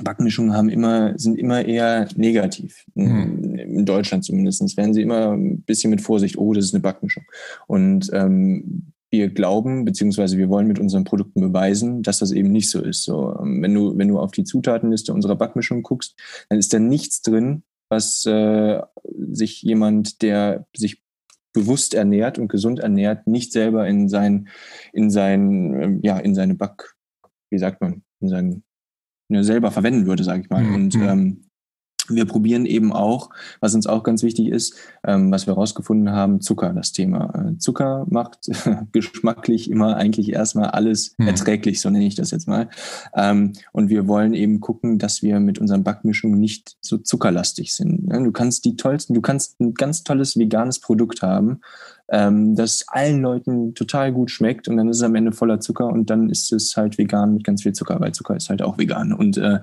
Backmischungen 0.00 0.54
haben 0.54 0.68
immer, 0.68 1.18
sind 1.18 1.38
immer 1.38 1.64
eher 1.64 2.08
negativ. 2.16 2.84
Mhm. 2.94 3.54
In 3.56 3.84
Deutschland 3.84 4.24
zumindest. 4.24 4.76
Werden 4.76 4.94
sie 4.94 5.02
immer 5.02 5.32
ein 5.32 5.62
bisschen 5.62 5.90
mit 5.90 6.00
Vorsicht, 6.00 6.38
oh, 6.38 6.52
das 6.52 6.66
ist 6.66 6.74
eine 6.74 6.80
Backmischung. 6.80 7.24
Und 7.66 8.10
ähm, 8.12 8.92
wir 9.10 9.28
glauben, 9.28 9.84
beziehungsweise 9.84 10.38
wir 10.38 10.48
wollen 10.48 10.66
mit 10.66 10.78
unseren 10.78 11.04
Produkten 11.04 11.40
beweisen, 11.42 12.02
dass 12.02 12.20
das 12.20 12.32
eben 12.32 12.50
nicht 12.50 12.70
so 12.70 12.82
ist. 12.82 13.04
So, 13.04 13.36
ähm, 13.38 13.62
wenn 13.62 13.74
du, 13.74 13.98
wenn 13.98 14.08
du 14.08 14.18
auf 14.18 14.32
die 14.32 14.44
Zutatenliste 14.44 15.12
unserer 15.12 15.36
Backmischung 15.36 15.82
guckst, 15.82 16.18
dann 16.48 16.58
ist 16.58 16.72
da 16.72 16.78
nichts 16.78 17.20
drin, 17.20 17.62
was 17.90 18.24
äh, 18.24 18.80
sich 19.04 19.62
jemand, 19.62 20.22
der 20.22 20.66
sich 20.74 21.01
bewusst 21.52 21.94
ernährt 21.94 22.38
und 22.38 22.48
gesund 22.48 22.80
ernährt, 22.80 23.26
nicht 23.26 23.52
selber 23.52 23.86
in 23.86 24.08
sein, 24.08 24.48
in 24.92 25.10
sein, 25.10 25.82
ähm, 25.82 26.00
ja, 26.02 26.18
in 26.18 26.34
seine 26.34 26.54
Back, 26.54 26.94
wie 27.50 27.58
sagt 27.58 27.80
man, 27.80 28.02
in 28.20 28.28
sein, 28.28 28.62
selber 29.30 29.70
verwenden 29.70 30.06
würde, 30.06 30.24
sage 30.24 30.42
ich 30.42 30.50
mal. 30.50 30.62
Mhm. 30.62 30.74
Und 30.74 30.94
ähm, 30.96 31.44
wir 32.14 32.24
probieren 32.24 32.66
eben 32.66 32.92
auch, 32.92 33.30
was 33.60 33.74
uns 33.74 33.86
auch 33.86 34.02
ganz 34.02 34.22
wichtig 34.22 34.48
ist, 34.48 34.74
ähm, 35.04 35.30
was 35.30 35.46
wir 35.46 35.54
herausgefunden 35.54 36.10
haben, 36.10 36.40
Zucker, 36.40 36.72
das 36.72 36.92
Thema. 36.92 37.32
Äh, 37.34 37.58
Zucker 37.58 38.06
macht 38.08 38.50
geschmacklich 38.92 39.70
immer 39.70 39.96
eigentlich 39.96 40.32
erstmal 40.32 40.70
alles 40.70 41.14
hm. 41.18 41.28
erträglich, 41.28 41.80
so 41.80 41.90
nenne 41.90 42.06
ich 42.06 42.14
das 42.14 42.30
jetzt 42.30 42.48
mal. 42.48 42.68
Ähm, 43.14 43.52
und 43.72 43.88
wir 43.88 44.08
wollen 44.08 44.34
eben 44.34 44.60
gucken, 44.60 44.98
dass 44.98 45.22
wir 45.22 45.40
mit 45.40 45.58
unseren 45.58 45.84
Backmischungen 45.84 46.38
nicht 46.38 46.76
so 46.80 46.98
zuckerlastig 46.98 47.74
sind. 47.74 48.08
Ne? 48.08 48.22
Du 48.22 48.32
kannst 48.32 48.64
die 48.64 48.76
tollsten, 48.76 49.14
du 49.14 49.20
kannst 49.20 49.60
ein 49.60 49.74
ganz 49.74 50.02
tolles 50.04 50.36
veganes 50.36 50.80
Produkt 50.80 51.22
haben, 51.22 51.60
ähm, 52.12 52.54
das 52.54 52.84
allen 52.88 53.22
Leuten 53.22 53.74
total 53.74 54.12
gut 54.12 54.30
schmeckt 54.30 54.68
und 54.68 54.76
dann 54.76 54.88
ist 54.88 54.98
es 54.98 55.02
am 55.02 55.14
Ende 55.14 55.32
voller 55.32 55.60
Zucker 55.60 55.86
und 55.86 56.10
dann 56.10 56.28
ist 56.28 56.52
es 56.52 56.76
halt 56.76 56.98
vegan 56.98 57.32
mit 57.32 57.44
ganz 57.44 57.62
viel 57.62 57.72
Zucker, 57.72 57.98
weil 58.00 58.12
Zucker 58.12 58.36
ist 58.36 58.50
halt 58.50 58.60
auch 58.62 58.76
vegan. 58.76 59.12
Und 59.14 59.38
äh, 59.38 59.60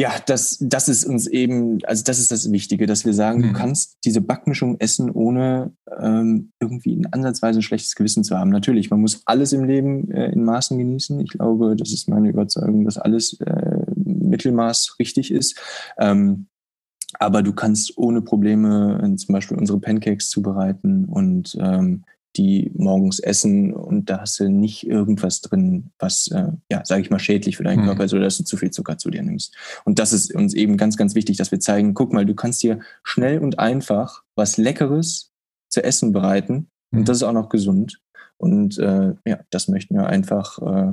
ja, 0.00 0.12
das, 0.26 0.58
das 0.60 0.88
ist 0.88 1.04
uns 1.04 1.26
eben, 1.26 1.78
also 1.84 2.04
das 2.04 2.20
ist 2.20 2.30
das 2.30 2.52
Wichtige, 2.52 2.86
dass 2.86 3.04
wir 3.04 3.12
sagen, 3.12 3.40
mhm. 3.40 3.42
du 3.42 3.52
kannst 3.52 3.98
diese 4.04 4.20
Backmischung 4.20 4.78
essen, 4.78 5.10
ohne 5.10 5.72
ähm, 6.00 6.52
irgendwie 6.60 6.92
in 6.92 7.06
ansatzweise 7.06 7.58
ein 7.58 7.62
schlechtes 7.62 7.96
Gewissen 7.96 8.22
zu 8.22 8.38
haben. 8.38 8.50
Natürlich, 8.50 8.90
man 8.90 9.00
muss 9.00 9.22
alles 9.26 9.52
im 9.52 9.64
Leben 9.64 10.08
äh, 10.12 10.30
in 10.30 10.44
Maßen 10.44 10.78
genießen. 10.78 11.18
Ich 11.18 11.30
glaube, 11.30 11.74
das 11.74 11.92
ist 11.92 12.08
meine 12.08 12.28
Überzeugung, 12.28 12.84
dass 12.84 12.96
alles 12.96 13.40
äh, 13.40 13.86
Mittelmaß 13.96 14.96
richtig 15.00 15.32
ist. 15.32 15.60
Ähm, 15.98 16.46
aber 17.18 17.42
du 17.42 17.52
kannst 17.52 17.98
ohne 17.98 18.22
Probleme 18.22 19.00
äh, 19.02 19.16
zum 19.16 19.32
Beispiel 19.32 19.58
unsere 19.58 19.80
Pancakes 19.80 20.30
zubereiten 20.30 21.06
und 21.06 21.56
ähm, 21.60 22.04
die 22.36 22.70
morgens 22.74 23.18
essen 23.18 23.72
und 23.72 24.10
da 24.10 24.20
hast 24.20 24.38
du 24.38 24.48
nicht 24.48 24.86
irgendwas 24.86 25.40
drin, 25.40 25.90
was, 25.98 26.28
äh, 26.28 26.52
ja, 26.70 26.84
sage 26.84 27.02
ich 27.02 27.10
mal, 27.10 27.18
schädlich 27.18 27.56
für 27.56 27.64
deinen 27.64 27.82
mhm. 27.82 27.86
Körper 27.86 28.04
ist 28.04 28.12
oder 28.12 28.24
dass 28.24 28.38
du 28.38 28.44
zu 28.44 28.56
viel 28.56 28.70
Zucker 28.70 28.98
zu 28.98 29.10
dir 29.10 29.22
nimmst. 29.22 29.56
Und 29.84 29.98
das 29.98 30.12
ist 30.12 30.34
uns 30.34 30.54
eben 30.54 30.76
ganz, 30.76 30.96
ganz 30.96 31.14
wichtig, 31.14 31.36
dass 31.36 31.50
wir 31.50 31.60
zeigen, 31.60 31.94
guck 31.94 32.12
mal, 32.12 32.26
du 32.26 32.34
kannst 32.34 32.62
dir 32.62 32.80
schnell 33.02 33.38
und 33.38 33.58
einfach 33.58 34.22
was 34.36 34.56
Leckeres 34.56 35.32
zu 35.68 35.82
essen 35.82 36.12
bereiten 36.12 36.68
mhm. 36.90 37.00
und 37.00 37.08
das 37.08 37.18
ist 37.18 37.22
auch 37.22 37.32
noch 37.32 37.48
gesund. 37.48 38.00
Und 38.36 38.78
äh, 38.78 39.14
ja, 39.26 39.40
das 39.50 39.66
möchten 39.68 39.96
wir 39.96 40.06
einfach 40.06 40.58
äh, 40.58 40.92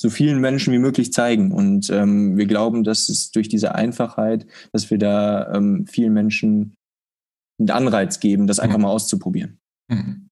so 0.00 0.10
vielen 0.10 0.40
Menschen 0.40 0.72
wie 0.72 0.78
möglich 0.78 1.12
zeigen. 1.12 1.52
Und 1.52 1.90
ähm, 1.90 2.36
wir 2.36 2.46
glauben, 2.46 2.84
dass 2.84 3.08
es 3.08 3.30
durch 3.30 3.48
diese 3.48 3.74
Einfachheit, 3.74 4.46
dass 4.72 4.90
wir 4.90 4.98
da 4.98 5.52
ähm, 5.54 5.86
vielen 5.86 6.12
Menschen 6.12 6.74
einen 7.58 7.70
Anreiz 7.70 8.18
geben, 8.18 8.46
das 8.46 8.60
einfach 8.60 8.78
mhm. 8.78 8.84
mal 8.84 8.90
auszuprobieren. 8.90 9.58
Mhm. 9.88 10.28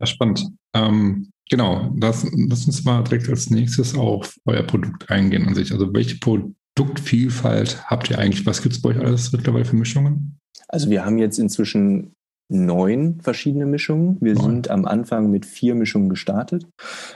Ja, 0.00 0.06
spannend. 0.06 0.46
Ähm, 0.74 1.30
genau, 1.50 1.92
das, 1.96 2.26
lass 2.32 2.66
uns 2.66 2.84
mal 2.84 3.02
direkt 3.04 3.28
als 3.28 3.50
nächstes 3.50 3.96
auf 3.96 4.36
euer 4.44 4.62
Produkt 4.62 5.10
eingehen 5.10 5.46
an 5.46 5.54
sich. 5.54 5.72
Also 5.72 5.92
welche 5.94 6.18
Produktvielfalt 6.18 7.84
habt 7.86 8.10
ihr 8.10 8.18
eigentlich? 8.18 8.46
Was 8.46 8.62
gibt 8.62 8.74
es 8.74 8.82
bei 8.82 8.90
euch 8.90 9.00
alles 9.00 9.32
mittlerweile 9.32 9.64
für 9.64 9.76
Mischungen? 9.76 10.38
Also 10.68 10.90
wir 10.90 11.04
haben 11.04 11.18
jetzt 11.18 11.38
inzwischen 11.38 12.14
neun 12.48 13.20
verschiedene 13.20 13.66
Mischungen. 13.66 14.18
Wir 14.20 14.34
neun. 14.34 14.44
sind 14.44 14.70
am 14.70 14.84
Anfang 14.84 15.30
mit 15.30 15.46
vier 15.46 15.74
Mischungen 15.74 16.08
gestartet. 16.08 16.66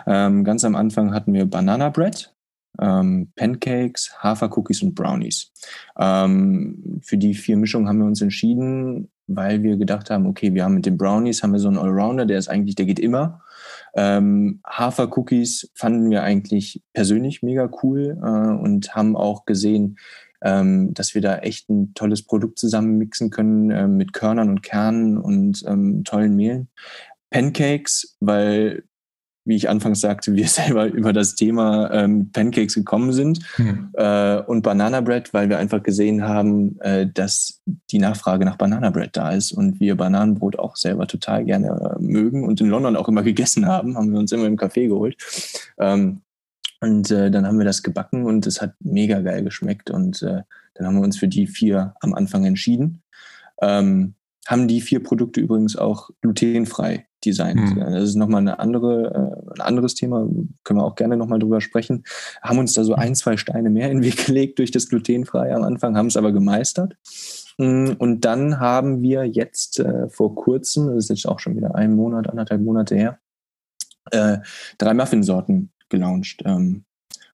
Ähm, 0.06 0.44
ganz 0.44 0.64
am 0.64 0.74
Anfang 0.74 1.12
hatten 1.12 1.32
wir 1.32 1.44
Banana 1.44 1.90
Bread, 1.90 2.32
ähm, 2.80 3.30
Pancakes, 3.34 4.12
Hafercookies 4.18 4.82
und 4.82 4.94
Brownies. 4.94 5.52
Ähm, 5.98 7.00
für 7.02 7.18
die 7.18 7.34
vier 7.34 7.56
Mischungen 7.56 7.88
haben 7.88 7.98
wir 7.98 8.06
uns 8.06 8.22
entschieden, 8.22 9.10
weil 9.28 9.62
wir 9.62 9.76
gedacht 9.76 10.10
haben, 10.10 10.26
okay, 10.26 10.54
wir 10.54 10.64
haben 10.64 10.74
mit 10.74 10.86
den 10.86 10.98
Brownies 10.98 11.42
haben 11.42 11.52
wir 11.52 11.60
so 11.60 11.68
einen 11.68 11.78
Allrounder, 11.78 12.26
der 12.26 12.38
ist 12.38 12.48
eigentlich, 12.48 12.74
der 12.74 12.86
geht 12.86 12.98
immer. 12.98 13.42
Ähm, 13.94 14.60
Hafercookies 14.66 15.70
fanden 15.74 16.10
wir 16.10 16.22
eigentlich 16.22 16.82
persönlich 16.92 17.42
mega 17.42 17.70
cool 17.82 18.18
äh, 18.22 18.26
und 18.26 18.94
haben 18.94 19.16
auch 19.16 19.44
gesehen, 19.44 19.98
ähm, 20.42 20.94
dass 20.94 21.14
wir 21.14 21.22
da 21.22 21.38
echt 21.38 21.68
ein 21.68 21.94
tolles 21.94 22.22
Produkt 22.22 22.58
zusammen 22.58 22.98
mixen 22.98 23.30
können 23.30 23.70
äh, 23.70 23.86
mit 23.86 24.12
Körnern 24.12 24.50
und 24.50 24.62
Kernen 24.62 25.18
und 25.18 25.64
ähm, 25.66 26.04
tollen 26.04 26.36
Mehlen. 26.36 26.68
Pancakes, 27.30 28.16
weil 28.20 28.84
wie 29.48 29.56
ich 29.56 29.68
anfangs 29.68 30.00
sagte, 30.00 30.36
wir 30.36 30.46
selber 30.48 30.86
über 30.86 31.12
das 31.12 31.34
Thema 31.34 31.90
ähm, 31.92 32.30
Pancakes 32.30 32.74
gekommen 32.74 33.12
sind 33.12 33.40
hm. 33.56 33.88
äh, 33.94 34.40
und 34.42 34.62
Banana 34.62 35.00
Bread, 35.00 35.32
weil 35.32 35.48
wir 35.48 35.58
einfach 35.58 35.82
gesehen 35.82 36.22
haben, 36.22 36.78
äh, 36.80 37.06
dass 37.12 37.62
die 37.90 37.98
Nachfrage 37.98 38.44
nach 38.44 38.56
Banana 38.56 38.90
Bread 38.90 39.16
da 39.16 39.32
ist 39.32 39.52
und 39.52 39.80
wir 39.80 39.96
Bananenbrot 39.96 40.58
auch 40.58 40.76
selber 40.76 41.06
total 41.06 41.44
gerne 41.44 41.96
äh, 41.96 42.02
mögen 42.02 42.44
und 42.44 42.60
in 42.60 42.68
London 42.68 42.96
auch 42.96 43.08
immer 43.08 43.22
gegessen 43.28 43.66
haben, 43.66 43.96
haben 43.96 44.12
wir 44.12 44.18
uns 44.18 44.32
immer 44.32 44.46
im 44.46 44.56
Café 44.56 44.86
geholt. 44.86 45.16
Ähm, 45.78 46.20
und 46.80 47.10
äh, 47.10 47.30
dann 47.30 47.46
haben 47.46 47.58
wir 47.58 47.64
das 47.64 47.82
gebacken 47.82 48.24
und 48.24 48.46
es 48.46 48.62
hat 48.62 48.74
mega 48.80 49.20
geil 49.20 49.42
geschmeckt 49.42 49.90
und 49.90 50.22
äh, 50.22 50.42
dann 50.74 50.86
haben 50.86 50.94
wir 50.94 51.02
uns 51.02 51.18
für 51.18 51.26
die 51.26 51.46
vier 51.48 51.94
am 52.00 52.14
Anfang 52.14 52.44
entschieden. 52.44 53.02
Ähm, 53.60 54.14
haben 54.46 54.68
die 54.68 54.80
vier 54.80 55.02
Produkte 55.02 55.40
übrigens 55.40 55.76
auch 55.76 56.10
glutenfrei 56.20 57.07
designt. 57.24 57.76
Mhm. 57.76 57.80
Das 57.80 58.04
ist 58.04 58.14
nochmal 58.14 58.40
eine 58.40 58.58
andere, 58.58 59.40
äh, 59.46 59.52
ein 59.54 59.60
anderes 59.60 59.94
Thema, 59.94 60.28
können 60.64 60.80
wir 60.80 60.84
auch 60.84 60.94
gerne 60.94 61.16
nochmal 61.16 61.38
drüber 61.38 61.60
sprechen. 61.60 62.04
Haben 62.42 62.58
uns 62.58 62.74
da 62.74 62.84
so 62.84 62.94
ein, 62.94 63.14
zwei 63.14 63.36
Steine 63.36 63.70
mehr 63.70 63.90
in 63.90 63.98
den 63.98 64.04
Weg 64.04 64.26
gelegt 64.26 64.58
durch 64.58 64.70
das 64.70 64.88
glutenfrei 64.88 65.54
am 65.54 65.62
Anfang, 65.62 65.96
haben 65.96 66.08
es 66.08 66.16
aber 66.16 66.32
gemeistert. 66.32 66.96
Mm, 67.58 67.92
und 67.98 68.24
dann 68.24 68.60
haben 68.60 69.02
wir 69.02 69.24
jetzt 69.24 69.80
äh, 69.80 70.08
vor 70.08 70.34
kurzem, 70.34 70.86
das 70.88 71.04
ist 71.04 71.10
jetzt 71.10 71.28
auch 71.28 71.40
schon 71.40 71.56
wieder 71.56 71.74
ein 71.74 71.94
Monat, 71.94 72.28
anderthalb 72.28 72.62
Monate 72.62 72.94
her, 72.94 73.18
äh, 74.10 74.38
drei 74.78 74.94
Muffinsorten 74.94 75.70
gelauncht. 75.88 76.42
Ähm, 76.44 76.84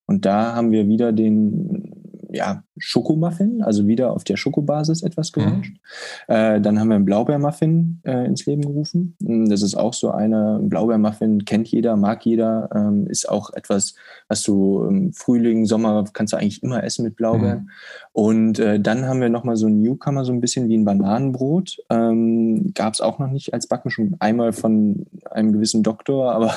und 0.07 0.25
da 0.27 0.55
haben 0.55 0.71
wir 0.71 0.87
wieder 0.89 1.13
den 1.13 2.04
ja, 2.35 2.63
Schokomuffin, 2.79 3.63
also 3.63 3.87
wieder 3.87 4.13
auf 4.13 4.25
der 4.25 4.37
Schokobasis 4.37 5.03
etwas 5.03 5.33
gelauncht. 5.33 5.71
Mhm. 5.71 6.35
Äh, 6.35 6.61
dann 6.61 6.81
haben 6.81 6.89
wir 6.89 6.97
einen 6.97 7.05
Blaubeermuffin 7.05 8.01
äh, 8.05 8.27
ins 8.27 8.45
Leben 8.47 8.63
gerufen. 8.63 9.17
Mm, 9.21 9.49
das 9.49 9.63
ist 9.63 9.77
auch 9.77 9.95
so 9.95 10.11
eine, 10.11 10.59
Blaubeermuffin 10.61 11.45
kennt 11.45 11.69
jeder, 11.69 11.97
mag 11.97 12.27
jeder, 12.27 12.69
ähm, 12.75 13.07
ist 13.07 13.29
auch 13.29 13.53
etwas, 13.53 13.95
was 14.29 14.43
du 14.43 14.85
im 14.85 15.13
Frühling, 15.13 15.67
Sommer 15.67 16.05
kannst 16.13 16.33
du 16.33 16.37
eigentlich 16.37 16.63
immer 16.63 16.83
essen 16.83 17.05
mit 17.05 17.15
Blaubeeren. 17.15 17.61
Mhm. 17.61 17.71
Und 18.13 18.59
äh, 18.59 18.81
dann 18.81 19.07
haben 19.07 19.21
wir 19.21 19.29
nochmal 19.29 19.57
so 19.57 19.67
ein 19.67 19.81
Newcomer, 19.81 20.25
so 20.25 20.33
ein 20.33 20.41
bisschen 20.41 20.69
wie 20.69 20.77
ein 20.77 20.85
Bananenbrot. 20.85 21.77
Ähm, 21.91 22.73
Gab 22.75 22.95
es 22.95 23.01
auch 23.01 23.19
noch 23.19 23.31
nicht 23.31 23.55
als 23.55 23.69
Backen, 23.69 23.91
schon 23.91 24.17
einmal 24.19 24.53
von 24.53 25.07
einem 25.31 25.53
gewissen 25.53 25.83
Doktor, 25.83 26.33
aber 26.35 26.55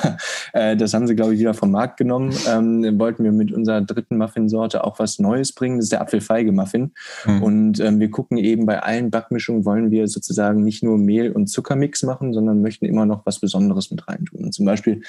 äh, 0.52 0.76
das 0.76 0.94
haben 0.94 1.06
sie, 1.06 1.14
glaube 1.14 1.34
ich, 1.34 1.40
wieder 1.40 1.54
vom 1.54 1.70
Markt 1.70 1.96
genommen. 1.96 2.34
Ähm, 2.48 2.98
wollten 2.98 3.22
wir 3.22 3.32
mit 3.32 3.52
unserer 3.52 3.80
dritten 3.80 4.18
Muffinsorte 4.18 4.82
auch 4.82 4.98
was 4.98 5.18
Neues 5.18 5.52
bringen. 5.52 5.67
Das 5.76 5.84
ist 5.84 5.92
der 5.92 6.00
Apfelfeige-Muffin. 6.00 6.92
Mhm. 7.26 7.42
Und 7.42 7.80
ähm, 7.80 8.00
wir 8.00 8.10
gucken 8.10 8.38
eben 8.38 8.66
bei 8.66 8.80
allen 8.80 9.10
Backmischungen, 9.10 9.64
wollen 9.64 9.90
wir 9.90 10.08
sozusagen 10.08 10.62
nicht 10.62 10.82
nur 10.82 10.98
Mehl- 10.98 11.32
und 11.32 11.48
Zuckermix 11.48 12.02
machen, 12.02 12.32
sondern 12.32 12.62
möchten 12.62 12.86
immer 12.86 13.06
noch 13.06 13.26
was 13.26 13.40
Besonderes 13.40 13.90
mit 13.90 14.08
reintun. 14.08 14.44
Und 14.44 14.52
zum 14.52 14.66
Beispiel 14.66 15.02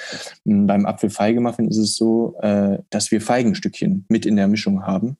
mh, 0.44 0.54
hm, 0.54 0.66
beim 0.66 0.86
Apfelfeige-Muffin 0.86 1.68
ist 1.68 1.78
es 1.78 1.96
so, 1.96 2.36
äh, 2.40 2.78
dass 2.90 3.10
wir 3.10 3.20
Feigenstückchen 3.20 4.04
mit 4.08 4.26
in 4.26 4.36
der 4.36 4.48
Mischung 4.48 4.86
haben, 4.86 5.16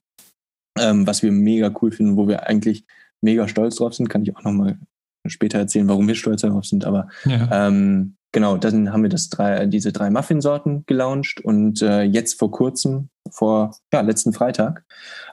ähm, 0.78 1.06
was 1.06 1.22
wir 1.22 1.32
mega 1.32 1.72
cool 1.80 1.92
finden, 1.92 2.16
wo 2.16 2.28
wir 2.28 2.46
eigentlich 2.46 2.84
mega 3.20 3.48
stolz 3.48 3.76
drauf 3.76 3.94
sind. 3.94 4.08
Kann 4.08 4.22
ich 4.22 4.36
auch 4.36 4.44
nochmal 4.44 4.78
später 5.26 5.58
erzählen, 5.58 5.88
warum 5.88 6.08
wir 6.08 6.14
stolz 6.14 6.42
darauf 6.42 6.64
sind. 6.64 6.84
Aber 6.84 7.08
ja. 7.24 7.66
ähm, 7.68 8.16
genau, 8.32 8.56
dann 8.56 8.92
haben 8.92 9.02
wir 9.02 9.10
das 9.10 9.28
drei, 9.28 9.66
diese 9.66 9.92
drei 9.92 10.10
Muffinsorten 10.10 10.84
gelauncht 10.86 11.40
und 11.40 11.82
äh, 11.82 12.02
jetzt 12.02 12.38
vor 12.38 12.50
kurzem, 12.50 13.08
vor 13.30 13.76
ja, 13.92 14.00
letzten 14.00 14.32
Freitag, 14.32 14.84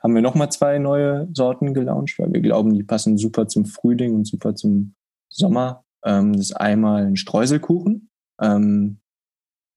haben 0.01 0.15
wir 0.15 0.21
nochmal 0.21 0.51
zwei 0.51 0.79
neue 0.79 1.27
Sorten 1.33 1.73
gelauncht, 1.73 2.17
weil 2.19 2.31
wir 2.31 2.41
glauben, 2.41 2.73
die 2.73 2.83
passen 2.83 3.17
super 3.17 3.47
zum 3.47 3.65
Frühling 3.65 4.15
und 4.15 4.25
super 4.25 4.55
zum 4.55 4.95
Sommer. 5.29 5.83
Ähm, 6.05 6.33
das 6.33 6.47
ist 6.47 6.53
einmal 6.53 7.05
ein 7.05 7.15
Streuselkuchen. 7.15 8.09
Ähm, 8.41 8.99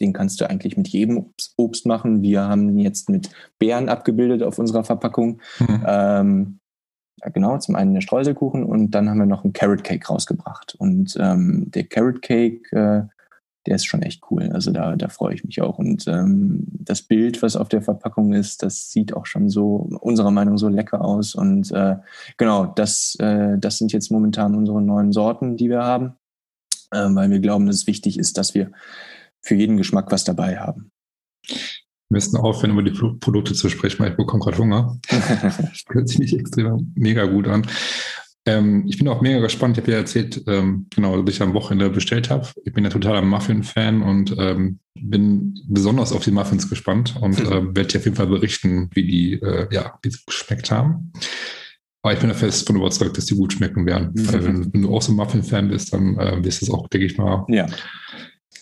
den 0.00 0.12
kannst 0.12 0.40
du 0.40 0.48
eigentlich 0.48 0.76
mit 0.76 0.88
jedem 0.88 1.26
Obst 1.56 1.86
machen. 1.86 2.22
Wir 2.22 2.48
haben 2.48 2.70
ihn 2.70 2.78
jetzt 2.78 3.08
mit 3.08 3.30
Beeren 3.58 3.88
abgebildet 3.88 4.42
auf 4.42 4.58
unserer 4.58 4.82
Verpackung. 4.82 5.40
Mhm. 5.58 5.84
Ähm, 5.86 6.60
genau, 7.32 7.58
zum 7.58 7.74
einen 7.76 7.94
der 7.94 8.00
Streuselkuchen 8.00 8.64
und 8.64 8.92
dann 8.92 9.10
haben 9.10 9.18
wir 9.18 9.26
noch 9.26 9.44
einen 9.44 9.52
Carrot 9.52 9.84
Cake 9.84 10.06
rausgebracht. 10.06 10.74
Und 10.78 11.16
ähm, 11.20 11.70
der 11.70 11.84
Carrot 11.84 12.22
Cake, 12.22 12.74
äh, 12.74 13.02
der 13.66 13.76
ist 13.76 13.86
schon 13.86 14.02
echt 14.02 14.22
cool. 14.30 14.50
Also 14.52 14.70
da, 14.70 14.96
da 14.96 15.08
freue 15.08 15.34
ich 15.34 15.44
mich 15.44 15.60
auch. 15.60 15.78
Und 15.78 16.06
ähm, 16.08 16.66
das 16.70 17.02
Bild, 17.02 17.42
was 17.42 17.56
auf 17.56 17.68
der 17.68 17.82
Verpackung 17.82 18.32
ist, 18.32 18.62
das 18.62 18.90
sieht 18.90 19.14
auch 19.14 19.26
schon 19.26 19.48
so, 19.48 19.88
unserer 20.00 20.30
Meinung 20.30 20.56
so 20.56 20.68
lecker 20.68 21.02
aus. 21.02 21.34
Und 21.34 21.70
äh, 21.72 21.96
genau, 22.38 22.66
das, 22.66 23.16
äh, 23.18 23.58
das 23.58 23.78
sind 23.78 23.92
jetzt 23.92 24.10
momentan 24.10 24.54
unsere 24.54 24.80
neuen 24.80 25.12
Sorten, 25.12 25.56
die 25.56 25.68
wir 25.68 25.82
haben, 25.82 26.14
äh, 26.90 27.06
weil 27.10 27.30
wir 27.30 27.40
glauben, 27.40 27.66
dass 27.66 27.76
es 27.76 27.86
wichtig 27.86 28.18
ist, 28.18 28.38
dass 28.38 28.54
wir 28.54 28.72
für 29.42 29.54
jeden 29.54 29.76
Geschmack 29.76 30.10
was 30.10 30.24
dabei 30.24 30.58
haben. 30.58 30.90
Wir 31.46 32.16
müssen 32.16 32.38
aufhören, 32.38 32.72
über 32.72 32.82
die 32.82 32.98
Produkte 33.20 33.54
zu 33.54 33.68
sprechen, 33.68 34.00
weil 34.00 34.10
ich 34.10 34.16
bekomme 34.16 34.42
gerade 34.42 34.58
Hunger. 34.58 34.98
das 35.08 35.84
hört 35.88 36.08
sich 36.08 36.18
nicht 36.18 36.36
extrem 36.36 36.92
mega 36.96 37.24
gut 37.26 37.46
an. 37.46 37.66
Ähm, 38.46 38.84
ich 38.88 38.96
bin 38.98 39.08
auch 39.08 39.20
mega 39.20 39.38
gespannt. 39.40 39.76
Ich 39.76 39.82
habe 39.82 39.92
ja 39.92 39.98
erzählt, 39.98 40.42
ähm, 40.46 40.86
genau, 40.94 41.20
dass 41.20 41.34
ich 41.34 41.42
am 41.42 41.54
Wochenende 41.54 41.90
bestellt 41.90 42.30
habe. 42.30 42.48
Ich 42.64 42.72
bin 42.72 42.84
ja 42.84 42.90
totaler 42.90 43.22
Muffin-Fan 43.22 44.02
und 44.02 44.34
ähm, 44.38 44.78
bin 44.98 45.54
besonders 45.68 46.12
auf 46.12 46.24
die 46.24 46.30
Muffins 46.30 46.68
gespannt 46.68 47.16
und 47.20 47.38
äh, 47.40 47.50
werde 47.50 47.86
dir 47.86 47.98
auf 47.98 48.04
jeden 48.04 48.16
Fall 48.16 48.28
berichten, 48.28 48.88
wie 48.94 49.06
die, 49.06 49.32
äh, 49.34 49.68
ja, 49.70 49.98
wie 50.02 50.10
sie 50.10 50.20
geschmeckt 50.26 50.70
haben. 50.70 51.12
Aber 52.02 52.14
ich 52.14 52.18
bin 52.18 52.30
da 52.30 52.34
fest 52.34 52.66
von 52.66 52.76
überzeugt, 52.76 53.18
dass 53.18 53.26
die 53.26 53.36
gut 53.36 53.52
schmecken 53.52 53.84
werden. 53.84 54.12
Mhm. 54.14 54.32
Weil 54.32 54.44
wenn, 54.44 54.72
wenn, 54.72 54.82
du 54.82 54.94
auch 54.94 55.02
so 55.02 55.12
Muffin-Fan 55.12 55.68
bist, 55.68 55.92
dann 55.92 56.18
äh, 56.18 56.42
wirst 56.42 56.62
du 56.62 56.66
es 56.66 56.72
auch, 56.72 56.88
denke 56.88 57.06
ich 57.06 57.18
mal, 57.18 57.44
ja. 57.48 57.66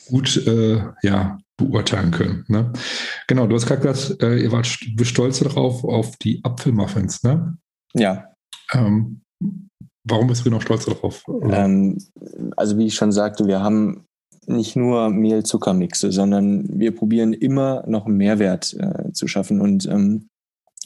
gut 0.09 0.45
äh, 0.45 0.83
ja, 1.03 1.39
beurteilen 1.57 2.11
können. 2.11 2.45
Ne? 2.49 2.73
Genau, 3.29 3.47
du 3.47 3.55
hast 3.55 3.67
gerade 3.67 3.83
gesagt, 3.83 4.21
äh, 4.23 4.39
ihr 4.39 4.51
wart 4.51 4.67
stolz 4.67 5.39
darauf, 5.39 5.85
auf 5.85 6.17
die 6.17 6.41
Apfelmuffins, 6.43 7.23
ne? 7.23 7.57
Ja. 7.95 8.25
Ähm, 8.73 9.23
warum 10.09 10.27
bist 10.27 10.45
du 10.45 10.51
noch 10.51 10.63
stolz 10.63 10.85
darauf? 10.85 11.25
Ähm, 11.51 11.99
also 12.57 12.79
wie 12.79 12.87
ich 12.87 12.95
schon 12.95 13.13
sagte, 13.13 13.47
wir 13.47 13.61
haben 13.61 14.07
nicht 14.47 14.77
nur 14.77 15.11
Mehl-Zuckermixe, 15.11 16.11
sondern 16.11 16.67
wir 16.79 16.95
probieren 16.95 17.33
immer 17.33 17.85
noch 17.87 18.07
einen 18.07 18.17
Mehrwert 18.17 18.75
äh, 18.79 19.13
zu 19.13 19.27
schaffen. 19.27 19.61
Und 19.61 19.87
ähm, 19.87 20.29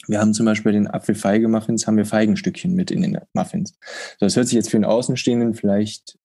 wir 0.07 0.19
haben 0.19 0.33
zum 0.33 0.45
Beispiel 0.45 0.73
den 0.73 0.87
Apfelfeige-Muffins, 0.87 1.87
haben 1.87 1.97
wir 1.97 2.05
Feigenstückchen 2.05 2.73
mit 2.73 2.91
in 2.91 3.01
den 3.01 3.17
Muffins. 3.33 3.73
Das 4.19 4.35
hört 4.35 4.47
sich 4.47 4.55
jetzt 4.55 4.69
für 4.69 4.77
einen 4.77 4.85
Außenstehenden 4.85 5.53
vielleicht 5.53 6.17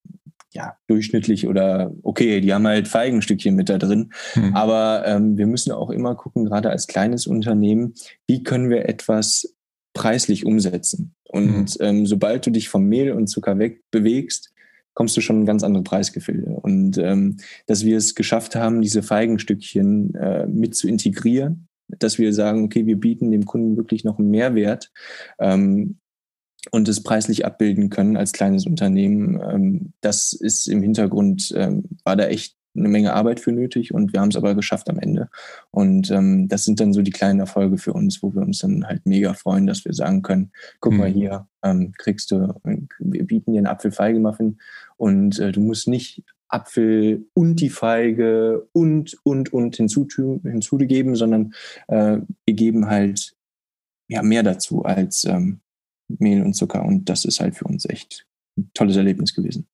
ja, 0.50 0.76
durchschnittlich 0.88 1.46
oder 1.46 1.92
okay, 2.02 2.40
die 2.40 2.52
haben 2.52 2.66
halt 2.66 2.88
Feigenstückchen 2.88 3.54
mit 3.54 3.68
da 3.68 3.78
drin. 3.78 4.12
Mhm. 4.34 4.56
Aber 4.56 5.04
ähm, 5.06 5.36
wir 5.36 5.46
müssen 5.46 5.72
auch 5.72 5.90
immer 5.90 6.14
gucken, 6.14 6.46
gerade 6.46 6.70
als 6.70 6.86
kleines 6.86 7.26
Unternehmen, 7.26 7.94
wie 8.26 8.42
können 8.42 8.70
wir 8.70 8.88
etwas 8.88 9.54
preislich 9.94 10.46
umsetzen. 10.46 11.14
Und 11.24 11.78
mhm. 11.78 11.86
ähm, 11.86 12.06
sobald 12.06 12.46
du 12.46 12.50
dich 12.50 12.68
vom 12.68 12.84
Mehl 12.84 13.12
und 13.12 13.28
Zucker 13.28 13.58
weg 13.58 13.82
bewegst, 13.90 14.52
kommst 14.94 15.16
du 15.16 15.20
schon 15.20 15.40
in 15.40 15.46
ganz 15.46 15.62
andere 15.62 15.84
Preisgefühle. 15.84 16.50
Und 16.50 16.98
ähm, 16.98 17.36
dass 17.66 17.84
wir 17.84 17.96
es 17.96 18.14
geschafft 18.14 18.56
haben, 18.56 18.80
diese 18.80 19.02
Feigenstückchen 19.02 20.14
äh, 20.14 20.46
mit 20.46 20.74
zu 20.74 20.88
integrieren, 20.88 21.68
dass 21.86 22.18
wir 22.18 22.32
sagen, 22.32 22.64
okay, 22.64 22.86
wir 22.86 22.98
bieten 22.98 23.30
dem 23.30 23.44
Kunden 23.44 23.76
wirklich 23.76 24.04
noch 24.04 24.18
einen 24.18 24.30
Mehrwert, 24.30 24.90
ähm, 25.38 25.98
und 26.70 26.88
es 26.88 27.02
preislich 27.02 27.44
abbilden 27.44 27.90
können 27.90 28.16
als 28.16 28.32
kleines 28.32 28.66
Unternehmen. 28.66 29.40
Ähm, 29.40 29.92
das 30.00 30.32
ist 30.32 30.66
im 30.66 30.82
Hintergrund, 30.82 31.52
ähm, 31.56 31.84
war 32.04 32.16
da 32.16 32.26
echt 32.26 32.57
eine 32.78 32.88
Menge 32.88 33.12
Arbeit 33.12 33.40
für 33.40 33.52
nötig 33.52 33.92
und 33.92 34.12
wir 34.12 34.20
haben 34.20 34.30
es 34.30 34.36
aber 34.36 34.54
geschafft 34.54 34.88
am 34.88 34.98
Ende. 34.98 35.28
Und 35.70 36.10
ähm, 36.10 36.48
das 36.48 36.64
sind 36.64 36.80
dann 36.80 36.92
so 36.92 37.02
die 37.02 37.10
kleinen 37.10 37.40
Erfolge 37.40 37.78
für 37.78 37.92
uns, 37.92 38.22
wo 38.22 38.34
wir 38.34 38.42
uns 38.42 38.60
dann 38.60 38.86
halt 38.86 39.06
mega 39.06 39.34
freuen, 39.34 39.66
dass 39.66 39.84
wir 39.84 39.92
sagen 39.92 40.22
können, 40.22 40.52
guck 40.80 40.92
mhm. 40.92 40.98
mal 40.98 41.08
hier, 41.08 41.48
ähm, 41.62 41.92
kriegst 41.98 42.30
du, 42.30 42.54
wir 42.64 43.26
bieten 43.26 43.52
dir 43.52 43.58
einen 43.58 43.66
Apfelfeigemuffin 43.66 44.58
und 44.96 45.38
äh, 45.38 45.52
du 45.52 45.60
musst 45.60 45.88
nicht 45.88 46.22
Apfel 46.48 47.26
und 47.34 47.60
die 47.60 47.70
Feige 47.70 48.68
und, 48.72 49.16
und, 49.22 49.52
und 49.52 49.76
hinzugeben, 49.76 51.14
sondern 51.14 51.52
äh, 51.88 52.18
wir 52.46 52.54
geben 52.54 52.86
halt 52.86 53.34
ja, 54.08 54.22
mehr 54.22 54.42
dazu 54.42 54.84
als, 54.84 55.24
ähm, 55.24 55.60
Mehl 56.08 56.42
und 56.42 56.54
Zucker. 56.54 56.84
Und 56.84 57.08
das 57.08 57.24
ist 57.24 57.40
halt 57.40 57.56
für 57.56 57.66
uns 57.66 57.84
echt 57.88 58.26
ein 58.56 58.70
tolles 58.74 58.96
Erlebnis 58.96 59.34
gewesen. 59.34 59.68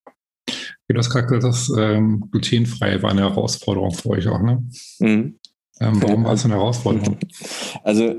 Du 0.88 0.98
hast 0.98 1.10
gerade 1.10 1.26
gesagt, 1.26 1.44
das 1.44 1.72
ähm, 1.76 2.28
glutenfrei 2.30 3.02
war 3.02 3.10
eine 3.10 3.22
Herausforderung 3.22 3.92
für 3.92 4.10
euch 4.10 4.28
auch, 4.28 4.42
ne? 4.42 4.62
Mhm. 5.00 5.38
Ähm, 5.80 6.02
warum 6.02 6.24
war 6.24 6.34
es 6.34 6.44
eine 6.44 6.54
Herausforderung? 6.54 7.18
Also 7.82 8.14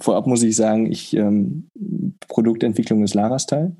vorab 0.00 0.26
muss 0.26 0.42
ich 0.42 0.56
sagen, 0.56 0.90
ich 0.90 1.14
ähm, 1.14 1.70
Produktentwicklung 2.28 3.02
ist 3.04 3.14
Laras 3.14 3.46
Teil. 3.46 3.76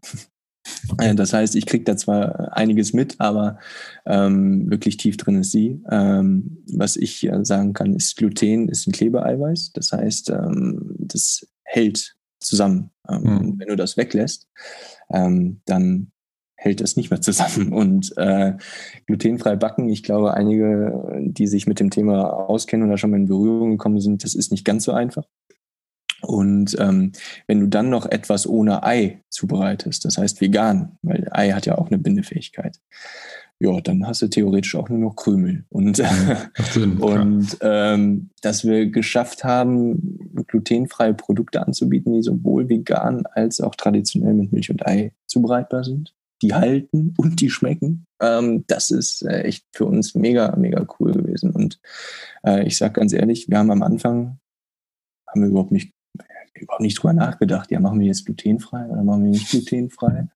Äh, 0.99 1.15
das 1.15 1.33
heißt, 1.33 1.57
ich 1.57 1.67
kriege 1.67 1.85
da 1.85 1.97
zwar 1.97 2.57
einiges 2.57 2.93
mit, 2.93 3.17
aber 3.19 3.59
ähm, 4.07 4.71
wirklich 4.71 4.97
tief 4.97 5.17
drin 5.17 5.41
ist 5.41 5.53
sie. 5.53 5.83
Ähm, 5.91 6.63
was 6.73 6.97
ich 6.97 7.25
äh, 7.25 7.45
sagen 7.45 7.73
kann, 7.73 7.95
ist 7.95 8.17
Gluten 8.17 8.69
ist 8.69 8.87
ein 8.87 8.93
Klebeeiweiß. 8.93 9.73
Das 9.73 9.93
heißt, 9.93 10.31
ähm, 10.31 10.95
das 10.99 11.47
hält 11.65 12.17
zusammen. 12.41 12.91
Mhm. 13.09 13.59
Wenn 13.59 13.69
du 13.69 13.77
das 13.77 13.97
weglässt, 13.97 14.49
ähm, 15.11 15.61
dann 15.65 16.13
hält 16.65 16.81
das 16.81 16.97
nicht 16.97 17.11
mehr 17.11 17.21
zusammen. 17.21 17.73
Und 17.73 18.17
äh, 18.17 18.55
glutenfrei 19.07 19.57
backen, 19.57 19.89
ich 19.89 20.03
glaube, 20.03 20.35
einige, 20.35 21.21
die 21.21 21.47
sich 21.47 21.67
mit 21.67 21.79
dem 21.79 21.91
Thema 21.91 22.49
auskennen 22.49 22.89
oder 22.89 22.99
schon 22.99 23.11
mal 23.11 23.19
in 23.19 23.27
Berührung 23.27 23.73
gekommen 23.73 24.01
sind, 24.01 24.25
das 24.25 24.35
ist 24.35 24.51
nicht 24.51 24.65
ganz 24.65 24.85
so 24.85 24.93
einfach. 24.93 25.25
Und 26.23 26.75
ähm, 26.81 27.13
wenn 27.47 27.61
du 27.61 27.67
dann 27.67 27.91
noch 27.91 28.07
etwas 28.07 28.47
ohne 28.47 28.83
Ei 28.83 29.23
zubereitest, 29.29 30.07
das 30.07 30.17
heißt 30.17 30.41
vegan, 30.41 30.97
weil 31.03 31.29
Ei 31.31 31.51
hat 31.51 31.67
ja 31.67 31.77
auch 31.77 31.89
eine 31.89 31.99
Bindefähigkeit, 31.99 32.81
ja, 33.61 33.79
dann 33.83 34.07
hast 34.07 34.23
du 34.23 34.29
theoretisch 34.29 34.75
auch 34.75 34.89
nur 34.89 34.99
noch 34.99 35.17
Krümel. 35.17 35.65
Und, 35.69 36.03
Sinn, 36.73 36.97
und 36.97 37.59
ähm, 37.61 38.31
dass 38.41 38.65
wir 38.65 38.87
geschafft 38.87 39.45
haben, 39.45 40.19
glutenfreie 40.47 41.13
Produkte 41.13 41.65
anzubieten, 41.65 42.15
die 42.15 42.23
sowohl 42.23 42.71
vegan 42.71 43.25
als 43.33 43.61
auch 43.61 43.75
traditionell 43.75 44.33
mit 44.33 44.51
Milch 44.51 44.71
und 44.71 44.87
Ei 44.87 45.13
zubereitbar 45.27 45.85
sind, 45.85 46.15
die 46.43 46.55
halten 46.55 47.15
und 47.17 47.41
die 47.41 47.51
schmecken, 47.51 48.07
ähm, 48.21 48.65
das 48.67 48.91
ist 48.91 49.23
äh, 49.23 49.43
echt 49.43 49.65
für 49.73 49.87
uns 49.87 50.15
mega, 50.15 50.55
mega 50.57 50.87
cool 50.99 51.13
gewesen. 51.13 51.51
Und 51.51 51.81
äh, 52.45 52.67
ich 52.67 52.77
sage 52.77 52.95
ganz 52.95 53.13
ehrlich, 53.13 53.49
wir 53.49 53.59
haben 53.59 53.71
am 53.71 53.83
Anfang, 53.83 54.39
haben 55.29 55.43
wir 55.43 55.49
überhaupt 55.49 55.73
nicht, 55.73 55.93
überhaupt 56.55 56.83
nicht 56.83 56.99
drüber 56.99 57.13
nachgedacht, 57.13 57.71
ja, 57.71 57.81
machen 57.81 58.01
wir 58.01 58.07
jetzt 58.07 58.25
glutenfrei 58.25 58.87
oder 58.87 59.03
machen 59.03 59.25
wir 59.25 59.31
nicht 59.31 59.51
glutenfrei? 59.51 60.29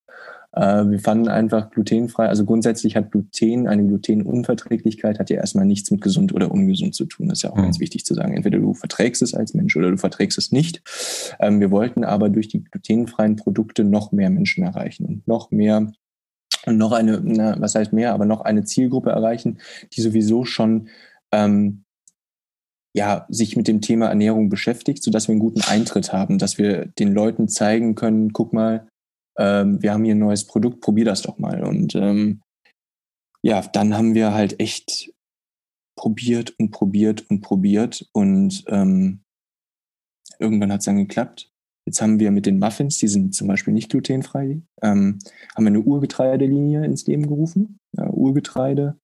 Äh, 0.53 0.85
wir 0.87 0.99
fanden 0.99 1.29
einfach 1.29 1.71
glutenfrei, 1.71 2.27
also 2.27 2.45
grundsätzlich 2.45 2.97
hat 2.97 3.11
Gluten, 3.11 3.67
eine 3.69 3.87
Glutenunverträglichkeit 3.87 5.19
hat 5.19 5.31
ja 5.31 5.37
erstmal 5.37 5.67
nichts 5.67 5.91
mit 5.91 6.01
gesund 6.01 6.33
oder 6.33 6.51
ungesund 6.51 6.95
zu 6.95 7.05
tun. 7.05 7.29
Das 7.29 7.39
ist 7.39 7.43
ja 7.43 7.51
auch 7.51 7.57
mhm. 7.57 7.63
ganz 7.63 7.81
wichtig 7.81 8.05
zu 8.05 8.15
sagen. 8.15 8.35
Entweder 8.35 8.59
du 8.59 8.75
verträgst 8.75 9.23
es 9.23 9.35
als 9.35 9.55
Mensch 9.55 9.77
oder 9.77 9.91
du 9.91 9.99
verträgst 9.99 10.39
es 10.39 10.53
nicht. 10.53 10.83
Ähm, 11.41 11.61
wir 11.61 11.71
wollten 11.71 12.05
aber 12.05 12.29
durch 12.31 12.49
die 12.49 12.65
glutenfreien 12.65 13.37
Produkte 13.37 13.85
noch 13.85 14.13
mehr 14.13 14.31
Menschen 14.31 14.65
erreichen 14.65 15.05
und 15.05 15.29
noch 15.29 15.51
mehr 15.51 15.93
und 16.67 16.77
noch 16.77 16.93
eine, 16.93 17.21
na, 17.23 17.57
was 17.61 17.75
heißt 17.75 17.93
mehr, 17.93 18.13
aber 18.13 18.25
noch 18.25 18.41
eine 18.41 18.65
Zielgruppe 18.65 19.11
erreichen, 19.11 19.59
die 19.93 20.01
sowieso 20.01 20.45
schon 20.45 20.89
ähm, 21.33 21.85
ja, 22.95 23.27
sich 23.29 23.57
mit 23.57 23.69
dem 23.69 23.81
Thema 23.81 24.07
Ernährung 24.07 24.49
beschäftigt, 24.49 25.03
sodass 25.03 25.29
wir 25.29 25.33
einen 25.33 25.41
guten 25.41 25.61
Eintritt 25.61 26.13
haben, 26.13 26.39
dass 26.39 26.59
wir 26.59 26.87
den 26.87 27.13
Leuten 27.13 27.49
zeigen 27.49 27.95
können, 27.95 28.33
guck 28.33 28.53
mal, 28.53 28.89
ähm, 29.39 29.83
wir 29.83 29.93
haben 29.93 30.05
hier 30.05 30.15
ein 30.15 30.19
neues 30.19 30.45
Produkt, 30.45 30.81
probier 30.81 31.05
das 31.05 31.23
doch 31.23 31.39
mal. 31.39 31.63
Und 31.65 31.95
ähm, 31.95 32.43
ja, 33.43 33.63
dann 33.63 33.97
haben 33.97 34.15
wir 34.15 34.35
halt 34.35 34.61
echt 34.61 35.13
probiert 35.97 36.55
und 36.59 36.71
probiert 36.71 37.29
und 37.29 37.41
probiert 37.41 38.09
und 38.13 38.65
ähm, 38.69 39.21
irgendwann 40.39 40.73
hat 40.73 40.81
es 40.81 40.87
dann 40.87 40.97
geklappt. 40.97 41.51
Jetzt 41.87 42.03
haben 42.03 42.21
wir 42.21 42.31
mit 42.31 42.45
den 42.45 42.59
Muffins, 42.59 42.99
die 42.99 43.09
sind 43.09 43.35
zum 43.35 43.49
Beispiel 43.49 43.73
nicht 43.73 43.91
glutenfrei, 43.91 44.61
ähm, 44.83 45.19
haben 45.57 45.65
wir 45.65 45.69
eine 45.69 45.81
Urgetreidelinie 45.81 46.85
ins 46.85 47.07
Leben 47.07 47.27
gerufen. 47.27 47.79
Ja, 47.97 48.11
Urgetreide 48.11 48.99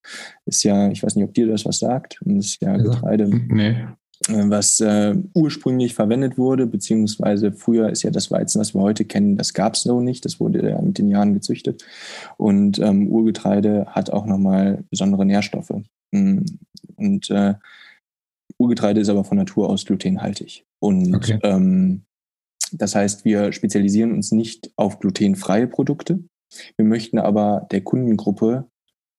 ist 0.44 0.62
ja, 0.64 0.90
ich 0.90 1.02
weiß 1.02 1.16
nicht, 1.16 1.24
ob 1.24 1.32
dir 1.32 1.46
das 1.46 1.64
was 1.64 1.78
sagt, 1.78 2.20
das 2.24 2.46
ist 2.46 2.62
ja 2.62 2.76
Getreide. 2.76 3.28
Nee. 3.28 3.86
Äh, 4.28 4.48
was 4.48 4.80
äh, 4.80 5.14
ursprünglich 5.34 5.94
verwendet 5.94 6.38
wurde, 6.38 6.66
beziehungsweise 6.66 7.52
früher 7.52 7.90
ist 7.90 8.02
ja 8.02 8.10
das 8.10 8.30
Weizen, 8.30 8.60
was 8.60 8.74
wir 8.74 8.80
heute 8.80 9.04
kennen, 9.04 9.36
das 9.36 9.54
gab 9.54 9.74
es 9.74 9.82
so 9.82 10.00
nicht, 10.00 10.24
das 10.24 10.40
wurde 10.40 10.68
ja 10.68 10.80
mit 10.80 10.98
den 10.98 11.08
Jahren 11.08 11.34
gezüchtet. 11.34 11.84
Und 12.36 12.78
ähm, 12.78 13.08
Urgetreide 13.08 13.86
hat 13.88 14.10
auch 14.10 14.26
nochmal 14.26 14.84
besondere 14.90 15.26
Nährstoffe. 15.26 15.74
Mm, 16.12 16.38
und 16.96 17.30
äh, 17.30 17.54
Urgetreide 18.58 19.00
ist 19.00 19.08
aber 19.08 19.24
von 19.24 19.36
Natur 19.36 19.68
aus 19.68 19.84
glutenhaltig. 19.84 20.64
Und 20.78 21.14
okay. 21.14 21.38
ähm, 21.42 22.02
das 22.72 22.94
heißt, 22.94 23.24
wir 23.24 23.52
spezialisieren 23.52 24.12
uns 24.12 24.32
nicht 24.32 24.70
auf 24.76 25.00
glutenfreie 25.00 25.66
Produkte. 25.66 26.20
Wir 26.76 26.84
möchten 26.84 27.18
aber 27.18 27.66
der 27.70 27.82
Kundengruppe, 27.82 28.68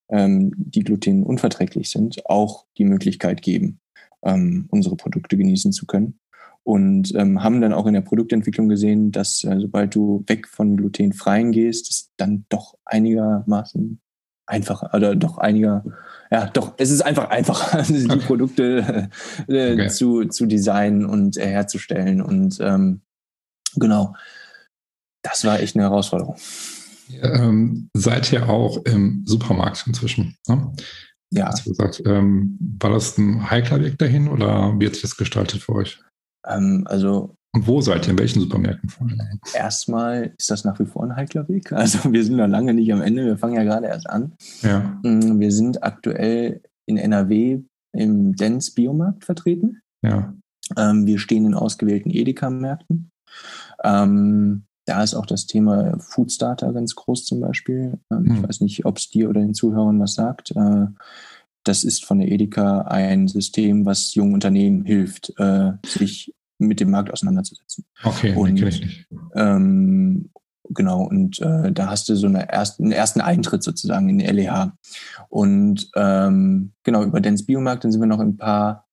ähm, 0.08 0.52
die 0.56 0.80
glutenunverträglich 0.80 1.90
sind, 1.90 2.24
auch 2.26 2.66
die 2.78 2.84
Möglichkeit 2.84 3.42
geben, 3.42 3.80
ähm, 4.26 4.66
unsere 4.70 4.96
Produkte 4.96 5.36
genießen 5.36 5.72
zu 5.72 5.86
können. 5.86 6.18
Und 6.62 7.14
ähm, 7.14 7.44
haben 7.44 7.60
dann 7.60 7.72
auch 7.72 7.86
in 7.86 7.94
der 7.94 8.00
Produktentwicklung 8.00 8.68
gesehen, 8.68 9.12
dass 9.12 9.44
äh, 9.44 9.56
sobald 9.60 9.94
du 9.94 10.24
weg 10.26 10.48
von 10.48 10.76
glutenfreien 10.76 11.52
gehst, 11.52 11.90
es 11.90 12.10
dann 12.16 12.44
doch 12.48 12.74
einigermaßen 12.84 14.00
einfacher 14.46 14.92
oder 14.92 15.14
doch 15.14 15.38
einiger, 15.38 15.84
ja, 16.30 16.46
doch, 16.46 16.74
es 16.78 16.90
ist 16.90 17.02
einfach 17.02 17.30
einfacher, 17.30 17.82
die 17.88 18.04
okay. 18.04 18.18
Produkte 18.18 19.10
äh, 19.48 19.72
okay. 19.74 19.88
zu, 19.88 20.24
zu 20.24 20.46
designen 20.46 21.06
und 21.06 21.36
äh, 21.36 21.46
herzustellen. 21.46 22.20
Und 22.20 22.58
ähm, 22.60 23.02
Genau. 23.76 24.14
Das 25.22 25.44
war 25.44 25.60
echt 25.60 25.76
eine 25.76 25.84
Herausforderung. 25.84 26.36
ähm, 27.20 27.90
seid 27.94 28.32
ihr 28.32 28.48
auch 28.48 28.84
im 28.84 29.22
Supermarkt 29.26 29.84
inzwischen? 29.86 30.36
Ne? 30.48 30.72
Ja. 31.30 31.46
Hast 31.46 31.66
du 31.66 31.70
gesagt, 31.70 32.02
ähm, 32.06 32.58
war 32.80 32.90
das 32.90 33.18
ein 33.18 33.50
heikler 33.50 33.80
Weg 33.80 33.98
dahin 33.98 34.28
oder 34.28 34.74
wie 34.78 34.86
hat 34.86 34.94
sich 34.94 35.02
das 35.02 35.16
gestaltet 35.16 35.62
für 35.62 35.74
euch? 35.74 36.00
Ähm, 36.46 36.84
also 36.86 37.36
und 37.56 37.66
wo 37.66 37.80
seid 37.80 38.06
ihr? 38.06 38.10
In 38.10 38.18
welchen 38.18 38.40
Supermärkten? 38.40 38.90
Erstmal 39.54 40.34
ist 40.36 40.50
das 40.50 40.64
nach 40.64 40.78
wie 40.78 40.84
vor 40.84 41.04
ein 41.04 41.16
heikler 41.16 41.48
Weg. 41.48 41.72
Also 41.76 42.12
wir 42.12 42.22
sind 42.22 42.36
noch 42.36 42.46
lange 42.46 42.74
nicht 42.74 42.92
am 42.92 43.00
Ende. 43.00 43.24
Wir 43.24 43.38
fangen 43.38 43.54
ja 43.54 43.64
gerade 43.64 43.86
erst 43.86 44.10
an. 44.10 44.34
Ja. 44.60 45.00
Mm, 45.02 45.40
wir 45.40 45.50
sind 45.50 45.82
aktuell 45.82 46.60
in 46.84 46.98
NRW 46.98 47.62
im 47.92 48.36
Dens 48.36 48.74
Biomarkt 48.74 49.24
vertreten. 49.24 49.80
Ja. 50.02 50.34
Ähm, 50.76 51.06
wir 51.06 51.18
stehen 51.18 51.46
in 51.46 51.54
ausgewählten 51.54 52.10
Edeka-Märkten. 52.10 53.10
Ähm, 53.82 54.66
da 54.86 55.02
ist 55.02 55.14
auch 55.14 55.26
das 55.26 55.46
Thema 55.46 55.98
Foodstarter 55.98 56.72
ganz 56.72 56.94
groß 56.94 57.26
zum 57.26 57.40
Beispiel. 57.40 57.98
Ähm, 58.10 58.22
mhm. 58.22 58.36
Ich 58.36 58.42
weiß 58.48 58.60
nicht, 58.60 58.86
ob 58.86 58.98
es 58.98 59.10
dir 59.10 59.28
oder 59.28 59.40
den 59.40 59.54
Zuhörern 59.54 60.00
was 60.00 60.14
sagt. 60.14 60.52
Äh, 60.52 60.86
das 61.64 61.82
ist 61.84 62.04
von 62.04 62.20
der 62.20 62.30
Edeka 62.30 62.82
ein 62.82 63.26
System, 63.26 63.84
was 63.84 64.14
jungen 64.14 64.34
Unternehmen 64.34 64.84
hilft, 64.84 65.34
äh, 65.38 65.72
sich 65.84 66.32
mit 66.58 66.78
dem 66.78 66.90
Markt 66.90 67.12
auseinanderzusetzen. 67.12 67.84
Okay, 68.04 68.34
und, 68.34 68.62
ich 68.62 68.80
nicht. 68.80 69.06
Ähm, 69.34 70.30
genau, 70.70 71.02
und 71.02 71.40
äh, 71.40 71.72
da 71.72 71.90
hast 71.90 72.08
du 72.08 72.14
so 72.14 72.28
eine 72.28 72.48
ersten, 72.48 72.84
einen 72.84 72.92
ersten 72.92 73.20
Eintritt 73.20 73.64
sozusagen 73.64 74.08
in 74.08 74.18
den 74.18 74.34
LEH. 74.36 74.72
Und 75.28 75.90
ähm, 75.96 76.72
genau, 76.84 77.02
über 77.02 77.20
Dens 77.20 77.44
Biomarkt, 77.44 77.82
dann 77.82 77.90
sind 77.90 78.00
wir 78.00 78.06
noch 78.06 78.20
in 78.20 78.28
ein 78.28 78.36
paar 78.36 78.86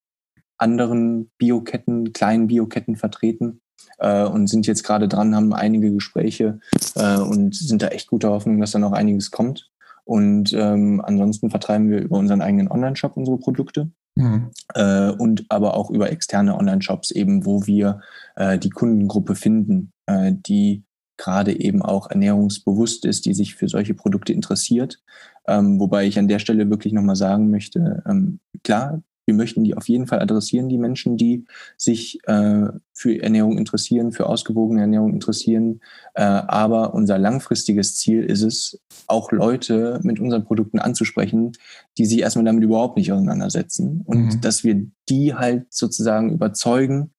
anderen 0.58 1.30
Bioketten, 1.38 2.14
kleinen 2.14 2.48
Bioketten 2.48 2.96
vertreten 2.96 3.62
äh, 4.00 4.24
und 4.24 4.48
sind 4.48 4.68
jetzt 4.68 4.84
gerade 4.84 5.08
dran, 5.08 5.36
haben 5.36 5.54
einige 5.54 5.92
Gespräche 5.92 6.60
äh, 6.96 7.18
und 7.18 7.56
sind 7.56 7.82
da 7.82 7.88
echt 7.88 8.08
guter 8.08 8.30
Hoffnung, 8.30 8.60
dass 8.60 8.72
da 8.72 8.80
noch 8.80 8.92
einiges 8.92 9.32
kommt. 9.32 9.70
Und 10.06 10.54
ähm, 10.54 11.02
ansonsten 11.04 11.50
vertreiben 11.50 11.90
wir 11.90 12.02
über 12.02 12.18
unseren 12.18 12.42
eigenen 12.42 12.70
Online-Shop 12.70 13.16
unsere 13.16 13.38
Produkte. 13.38 13.90
Mhm. 14.16 14.52
Äh, 14.76 15.12
und 15.12 15.46
aber 15.50 15.76
auch 15.76 15.90
über 15.90 16.12
externe 16.12 16.56
Online-Shops 16.58 17.12
eben, 17.12 17.46
wo 17.46 17.66
wir 17.66 18.02
äh, 18.36 18.60
die 18.60 18.70
Kundengruppe 18.70 19.36
finden, 19.36 19.92
äh, 20.06 20.34
die 20.34 20.84
gerade 21.18 21.58
eben 21.58 21.82
auch 21.82 22.10
ernährungsbewusst 22.10 23.06
ist, 23.06 23.26
die 23.26 23.34
sich 23.34 23.56
für 23.56 23.68
solche 23.68 23.94
Produkte 23.94 24.34
interessiert. 24.34 25.00
Ähm, 25.48 25.80
wobei 25.80 26.06
ich 26.06 26.20
an 26.20 26.28
der 26.28 26.40
Stelle 26.40 26.70
wirklich 26.70 26.94
nochmal 26.94 27.16
sagen 27.16 27.50
möchte, 27.50 28.04
ähm, 28.08 28.40
klar, 28.64 29.02
wir 29.26 29.36
möchten 29.36 29.64
die 29.64 29.76
auf 29.76 29.88
jeden 29.88 30.08
Fall 30.08 30.20
adressieren, 30.20 30.70
die 30.70 30.78
Menschen, 30.78 31.18
die 31.18 31.46
sich 31.78 32.20
äh, 32.28 32.68
für 32.94 33.22
Ernährung 33.22 33.58
interessieren, 33.58 34.12
für 34.12 34.28
ausgewogene 34.28 34.82
Ernährung 34.82 35.14
interessieren. 35.14 35.82
Äh, 36.14 36.24
aber 36.24 36.94
unser 36.94 37.18
langfristiges 37.18 37.96
Ziel 37.96 38.24
ist 38.24 38.42
es, 38.42 38.80
auch 39.08 39.32
Leute 39.32 40.00
mit 40.04 40.20
unseren 40.20 40.44
Produkten 40.46 40.80
anzusprechen, 40.80 41.54
die 41.98 42.06
sich 42.06 42.20
erstmal 42.20 42.46
damit 42.46 42.64
überhaupt 42.64 42.98
nicht 42.98 43.12
auseinandersetzen. 43.12 44.02
Und 44.06 44.36
mhm. 44.36 44.42
dass 44.42 44.64
wir 44.64 44.86
die 45.10 45.34
halt 45.34 45.74
sozusagen 45.74 46.32
überzeugen, 46.32 47.12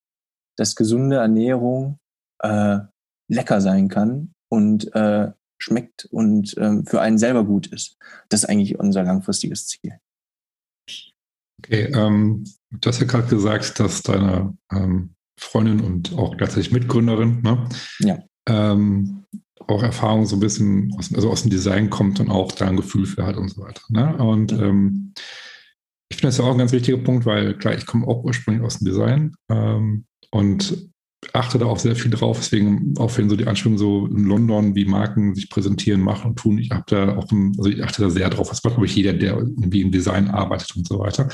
dass 0.57 0.77
gesunde 0.77 1.17
Ernährung 1.17 1.99
äh, 2.41 2.79
lecker 3.29 3.61
sein 3.61 3.89
kann 3.89 4.33
und 4.49 4.95
äh, 4.95 5.33
schmeckt 5.59 6.07
und 6.11 6.57
äh, 6.59 6.83
für 6.85 7.01
einen 7.01 7.19
selber 7.19 7.45
gut 7.45 7.67
ist. 7.67 7.97
Das 8.29 8.43
ist 8.43 8.49
eigentlich 8.49 8.79
unser 8.79 9.03
langfristiges 9.03 9.67
Ziel. 9.67 9.99
Okay, 11.65 11.91
ähm, 11.95 12.45
du 12.71 12.89
hast 12.89 13.01
ja 13.01 13.07
gerade 13.07 13.29
gesagt, 13.29 13.81
dass 13.81 14.03
deine 14.03 14.57
ähm, 14.71 15.15
Freundin 15.39 15.81
und 15.81 16.13
auch 16.17 16.37
gleichzeitig 16.37 16.73
Mitgründerin, 16.73 17.41
ne? 17.43 17.69
ja. 18.01 18.19
ähm, 18.49 19.25
auch 19.67 19.83
Erfahrung 19.83 20.27
so 20.27 20.37
ein 20.37 20.41
bisschen 20.41 20.95
aus, 20.99 21.13
also 21.15 21.31
aus 21.31 21.43
dem 21.43 21.51
Design 21.51 21.89
kommt 21.89 22.21
und 22.21 22.31
auch 22.31 22.53
da 22.53 22.67
ein 22.69 22.77
Gefühl 22.77 23.07
für 23.07 23.25
hat 23.25 23.37
und 23.37 23.49
so 23.49 23.63
weiter. 23.63 23.83
Ne? 23.89 24.17
Und 24.19 24.53
ähm, 24.53 25.15
ich 26.11 26.19
finde 26.19 26.29
das 26.29 26.39
ja 26.39 26.45
auch 26.45 26.53
ein 26.53 26.59
ganz 26.59 26.73
wichtiger 26.73 26.99
Punkt, 26.99 27.25
weil 27.25 27.57
klar, 27.57 27.75
ich 27.75 27.87
komme 27.87 28.07
auch 28.07 28.23
ursprünglich 28.25 28.63
aus 28.63 28.79
dem 28.79 28.87
Design 28.87 29.35
ähm, 29.51 30.05
und 30.31 30.91
achte 31.33 31.59
da 31.59 31.67
auch 31.67 31.79
sehr 31.79 31.97
viel 31.97 32.11
drauf. 32.11 32.39
Deswegen 32.39 32.95
auch 32.99 33.17
wenn 33.17 33.31
so 33.31 33.37
die 33.37 33.47
Anspielung 33.47 33.79
so 33.79 34.07
in 34.07 34.25
London, 34.25 34.75
wie 34.75 34.85
Marken 34.85 35.35
sich 35.35 35.49
präsentieren, 35.49 36.01
machen 36.01 36.31
und 36.31 36.37
tun. 36.37 36.59
Ich 36.59 36.71
habe 36.71 36.85
da 36.87 37.17
auch, 37.17 37.31
also 37.31 37.71
ich 37.71 37.83
achte 37.83 38.03
da 38.03 38.11
sehr 38.11 38.31
drauf. 38.31 38.49
Das 38.49 38.63
macht, 38.65 38.75
glaube 38.75 38.87
ich, 38.87 38.97
jeder, 38.97 39.13
der 39.13 39.37
irgendwie 39.37 39.83
im 39.83 39.91
Design 39.91 40.29
arbeitet 40.29 40.77
und 40.77 40.87
so 40.87 40.99
weiter. 40.99 41.29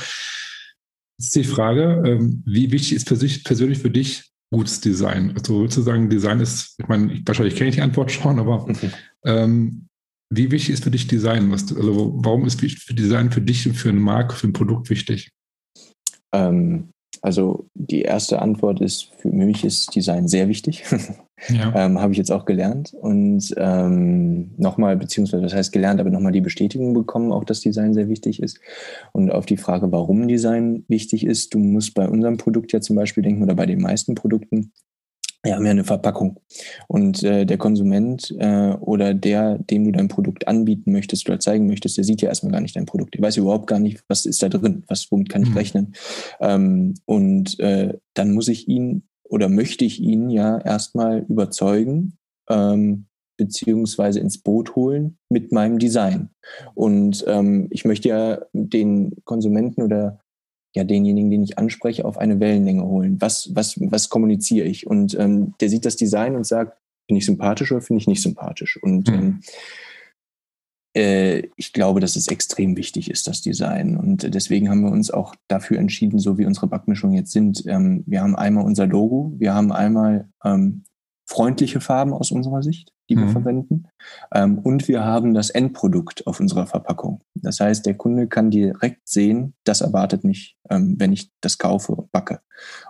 Jetzt 1.17 1.27
ist 1.27 1.35
die 1.35 1.43
Frage, 1.43 2.03
ähm, 2.05 2.43
wie 2.45 2.71
wichtig 2.71 2.93
ist 2.93 3.07
für 3.07 3.15
sich 3.15 3.43
persönlich 3.43 3.79
für 3.79 3.91
dich 3.91 4.31
gutes 4.51 4.81
Design? 4.81 5.31
Also 5.37 5.61
sozusagen 5.61 6.09
Design 6.09 6.39
ist, 6.39 6.75
ich 6.79 6.87
meine, 6.87 7.21
wahrscheinlich 7.25 7.55
kenne 7.55 7.69
ich 7.69 7.75
die 7.75 7.81
Antwort 7.81 8.11
schon, 8.11 8.39
aber 8.39 8.63
okay. 8.63 8.91
ähm, 9.25 9.87
wie 10.33 10.49
wichtig 10.49 10.73
ist 10.73 10.83
für 10.83 10.91
dich 10.91 11.07
Design? 11.07 11.51
Was, 11.51 11.75
also 11.75 12.13
warum 12.23 12.45
ist 12.45 12.61
Design 12.61 13.31
für 13.31 13.41
dich 13.41 13.67
und 13.67 13.75
für 13.75 13.89
eine 13.89 13.99
Marke, 13.99 14.35
für 14.35 14.47
ein 14.47 14.53
Produkt 14.53 14.89
wichtig? 14.89 15.31
Ähm, 16.33 16.91
also 17.21 17.67
die 17.75 18.01
erste 18.01 18.41
Antwort 18.41 18.81
ist, 18.81 19.11
für 19.17 19.29
mich 19.29 19.63
ist 19.63 19.95
Design 19.95 20.27
sehr 20.27 20.47
wichtig. 20.47 20.83
Ja. 21.49 21.73
ähm, 21.75 21.99
Habe 21.99 22.11
ich 22.11 22.19
jetzt 22.19 22.31
auch 22.31 22.45
gelernt. 22.45 22.93
Und 22.93 23.51
ähm, 23.57 24.51
nochmal, 24.57 24.95
beziehungsweise 24.95 25.41
das 25.41 25.55
heißt 25.55 25.71
gelernt, 25.71 25.99
aber 25.99 26.11
nochmal 26.11 26.33
die 26.33 26.39
Bestätigung 26.39 26.93
bekommen, 26.93 27.31
auch 27.31 27.43
dass 27.43 27.61
Design 27.61 27.95
sehr 27.95 28.09
wichtig 28.09 28.43
ist. 28.43 28.59
Und 29.11 29.31
auf 29.31 29.47
die 29.47 29.57
Frage, 29.57 29.91
warum 29.91 30.27
Design 30.27 30.85
wichtig 30.87 31.25
ist, 31.25 31.55
du 31.55 31.57
musst 31.57 31.95
bei 31.95 32.07
unserem 32.07 32.37
Produkt 32.37 32.73
ja 32.73 32.79
zum 32.79 32.95
Beispiel 32.95 33.23
denken 33.23 33.41
oder 33.41 33.55
bei 33.55 33.65
den 33.65 33.81
meisten 33.81 34.13
Produkten, 34.13 34.71
wir 35.43 35.55
haben 35.55 35.65
ja 35.65 35.71
eine 35.71 35.83
Verpackung. 35.83 36.39
Und 36.87 37.23
äh, 37.23 37.45
der 37.45 37.57
Konsument 37.57 38.33
äh, 38.37 38.73
oder 38.79 39.13
der, 39.13 39.57
dem 39.57 39.85
du 39.85 39.91
dein 39.91 40.07
Produkt 40.07 40.47
anbieten 40.47 40.91
möchtest 40.91 41.27
oder 41.27 41.39
zeigen 41.39 41.67
möchtest, 41.67 41.97
der 41.97 42.03
sieht 42.03 42.21
ja 42.21 42.29
erstmal 42.29 42.51
gar 42.51 42.61
nicht 42.61 42.75
dein 42.75 42.85
Produkt. 42.85 43.15
Der 43.15 43.21
weiß 43.21 43.37
überhaupt 43.37 43.67
gar 43.67 43.79
nicht, 43.79 44.03
was 44.07 44.25
ist 44.25 44.43
da 44.43 44.49
drin, 44.49 44.83
was, 44.87 45.11
womit 45.11 45.29
kann 45.29 45.43
ich 45.43 45.49
mhm. 45.49 45.57
rechnen. 45.57 45.93
Ähm, 46.39 46.93
und 47.05 47.59
äh, 47.59 47.97
dann 48.13 48.31
muss 48.31 48.47
ich 48.47 48.67
ihn 48.67 49.03
oder 49.23 49.49
möchte 49.49 49.85
ich 49.85 49.99
ihn 50.01 50.29
ja 50.29 50.59
erstmal 50.59 51.25
überzeugen, 51.27 52.17
ähm, 52.49 53.05
beziehungsweise 53.37 54.19
ins 54.19 54.37
Boot 54.37 54.75
holen 54.75 55.17
mit 55.29 55.51
meinem 55.51 55.79
Design. 55.79 56.29
Und 56.75 57.23
ähm, 57.27 57.67
ich 57.71 57.85
möchte 57.85 58.09
ja 58.09 58.41
den 58.53 59.15
Konsumenten 59.23 59.81
oder 59.81 60.20
ja 60.73 60.83
denjenigen, 60.83 61.29
den 61.29 61.43
ich 61.43 61.57
anspreche, 61.57 62.05
auf 62.05 62.17
eine 62.17 62.39
Wellenlänge 62.39 62.83
holen. 62.83 63.17
Was, 63.19 63.53
was, 63.53 63.79
was 63.79 64.09
kommuniziere 64.09 64.67
ich? 64.67 64.87
Und 64.87 65.17
ähm, 65.19 65.53
der 65.59 65.69
sieht 65.69 65.85
das 65.85 65.95
Design 65.95 66.35
und 66.35 66.45
sagt, 66.45 66.77
finde 67.07 67.19
ich 67.19 67.25
sympathisch 67.25 67.71
oder 67.71 67.81
finde 67.81 68.01
ich 68.01 68.07
nicht 68.07 68.21
sympathisch? 68.21 68.79
Und 68.81 69.09
mhm. 69.09 69.41
äh, 70.95 71.43
ich 71.57 71.73
glaube, 71.73 71.99
dass 71.99 72.15
es 72.15 72.27
extrem 72.27 72.77
wichtig 72.77 73.11
ist, 73.11 73.27
das 73.27 73.41
Design. 73.41 73.97
Und 73.97 74.33
deswegen 74.33 74.69
haben 74.69 74.83
wir 74.83 74.91
uns 74.91 75.11
auch 75.11 75.35
dafür 75.47 75.77
entschieden, 75.77 76.19
so 76.19 76.37
wie 76.37 76.45
unsere 76.45 76.67
Backmischungen 76.67 77.17
jetzt 77.17 77.31
sind. 77.31 77.65
Ähm, 77.67 78.03
wir 78.07 78.21
haben 78.21 78.35
einmal 78.35 78.63
unser 78.63 78.87
Logo, 78.87 79.33
wir 79.37 79.53
haben 79.53 79.73
einmal 79.73 80.29
ähm, 80.45 80.83
freundliche 81.31 81.79
Farben 81.79 82.11
aus 82.11 82.29
unserer 82.31 82.61
Sicht, 82.61 82.91
die 83.09 83.15
wir 83.15 83.23
mhm. 83.23 83.31
verwenden. 83.31 83.87
Ähm, 84.33 84.59
und 84.59 84.89
wir 84.89 85.05
haben 85.05 85.33
das 85.33 85.49
Endprodukt 85.49 86.27
auf 86.27 86.41
unserer 86.41 86.67
Verpackung. 86.67 87.21
Das 87.35 87.61
heißt, 87.61 87.85
der 87.85 87.93
Kunde 87.93 88.27
kann 88.27 88.51
direkt 88.51 89.07
sehen, 89.07 89.53
das 89.63 89.79
erwartet 89.79 90.25
mich, 90.25 90.57
ähm, 90.69 90.95
wenn 90.99 91.13
ich 91.13 91.31
das 91.39 91.57
kaufe 91.57 91.93
und 91.93 92.11
backe. 92.11 92.41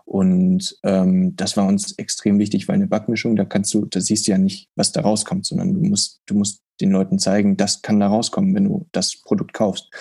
Und 0.06 0.76
ähm, 0.82 1.36
das 1.36 1.56
war 1.56 1.68
uns 1.68 1.92
extrem 2.00 2.40
wichtig, 2.40 2.68
weil 2.68 2.76
eine 2.76 2.88
Backmischung, 2.88 3.36
da 3.36 3.46
kannst 3.46 3.72
du, 3.76 3.86
da 3.86 4.02
siehst 4.02 4.26
du 4.26 4.32
ja 4.32 4.40
nicht, 4.40 4.70
was 4.76 4.92
da 4.92 5.02
rauskommt, 5.02 5.46
sondern 5.46 5.76
du 5.76 5.82
musst, 5.82 6.22
du 6.26 6.34
musst 6.34 6.62
den 6.82 6.90
Leuten 6.90 7.20
zeigen, 7.20 7.58
das 7.58 7.84
kann 7.84 8.00
da 8.00 8.08
rauskommen, 8.08 8.56
wenn 8.56 8.66
du 8.66 8.88
das 8.92 9.22
Produkt 9.22 9.54
kaufst. 9.54 9.92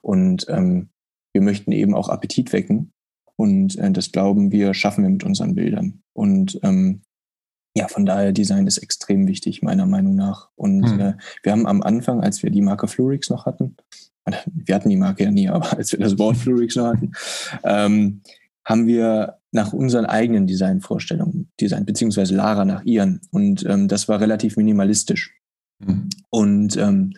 Und 0.00 0.46
ähm, 0.48 0.88
wir 1.34 1.42
möchten 1.42 1.72
eben 1.72 1.94
auch 1.94 2.08
Appetit 2.08 2.54
wecken. 2.54 2.92
Und 3.36 3.76
äh, 3.76 3.90
das 3.92 4.10
glauben 4.10 4.52
wir, 4.52 4.72
schaffen 4.72 5.04
wir 5.04 5.10
mit 5.10 5.24
unseren 5.24 5.54
Bildern. 5.54 6.02
Und 6.14 6.58
ähm, 6.62 7.02
ja, 7.74 7.88
von 7.88 8.04
daher 8.04 8.32
Design 8.32 8.66
ist 8.66 8.78
extrem 8.78 9.28
wichtig, 9.28 9.62
meiner 9.62 9.86
Meinung 9.86 10.14
nach. 10.14 10.48
Und 10.56 10.80
mhm. 10.80 11.00
äh, 11.00 11.14
wir 11.42 11.52
haben 11.52 11.66
am 11.66 11.82
Anfang, 11.82 12.20
als 12.22 12.42
wir 12.42 12.50
die 12.50 12.62
Marke 12.62 12.88
Flurix 12.88 13.30
noch 13.30 13.46
hatten, 13.46 13.76
wir 14.46 14.74
hatten 14.74 14.90
die 14.90 14.96
Marke 14.96 15.24
ja 15.24 15.30
nie, 15.30 15.48
aber 15.50 15.76
als 15.76 15.92
wir 15.92 16.00
das 16.00 16.18
Wort 16.18 16.36
Flurix 16.36 16.76
noch 16.76 16.86
hatten, 16.86 17.12
ähm, 17.64 18.22
haben 18.64 18.86
wir 18.86 19.38
nach 19.52 19.72
unseren 19.72 20.06
eigenen 20.06 20.46
Designvorstellungen 20.46 21.50
designt, 21.60 21.86
beziehungsweise 21.86 22.34
Lara 22.34 22.64
nach 22.64 22.84
ihren. 22.84 23.20
Und 23.30 23.64
ähm, 23.66 23.88
das 23.88 24.08
war 24.08 24.20
relativ 24.20 24.56
minimalistisch. 24.56 25.34
Mhm. 25.80 26.08
Und 26.28 26.76
ähm, 26.76 27.14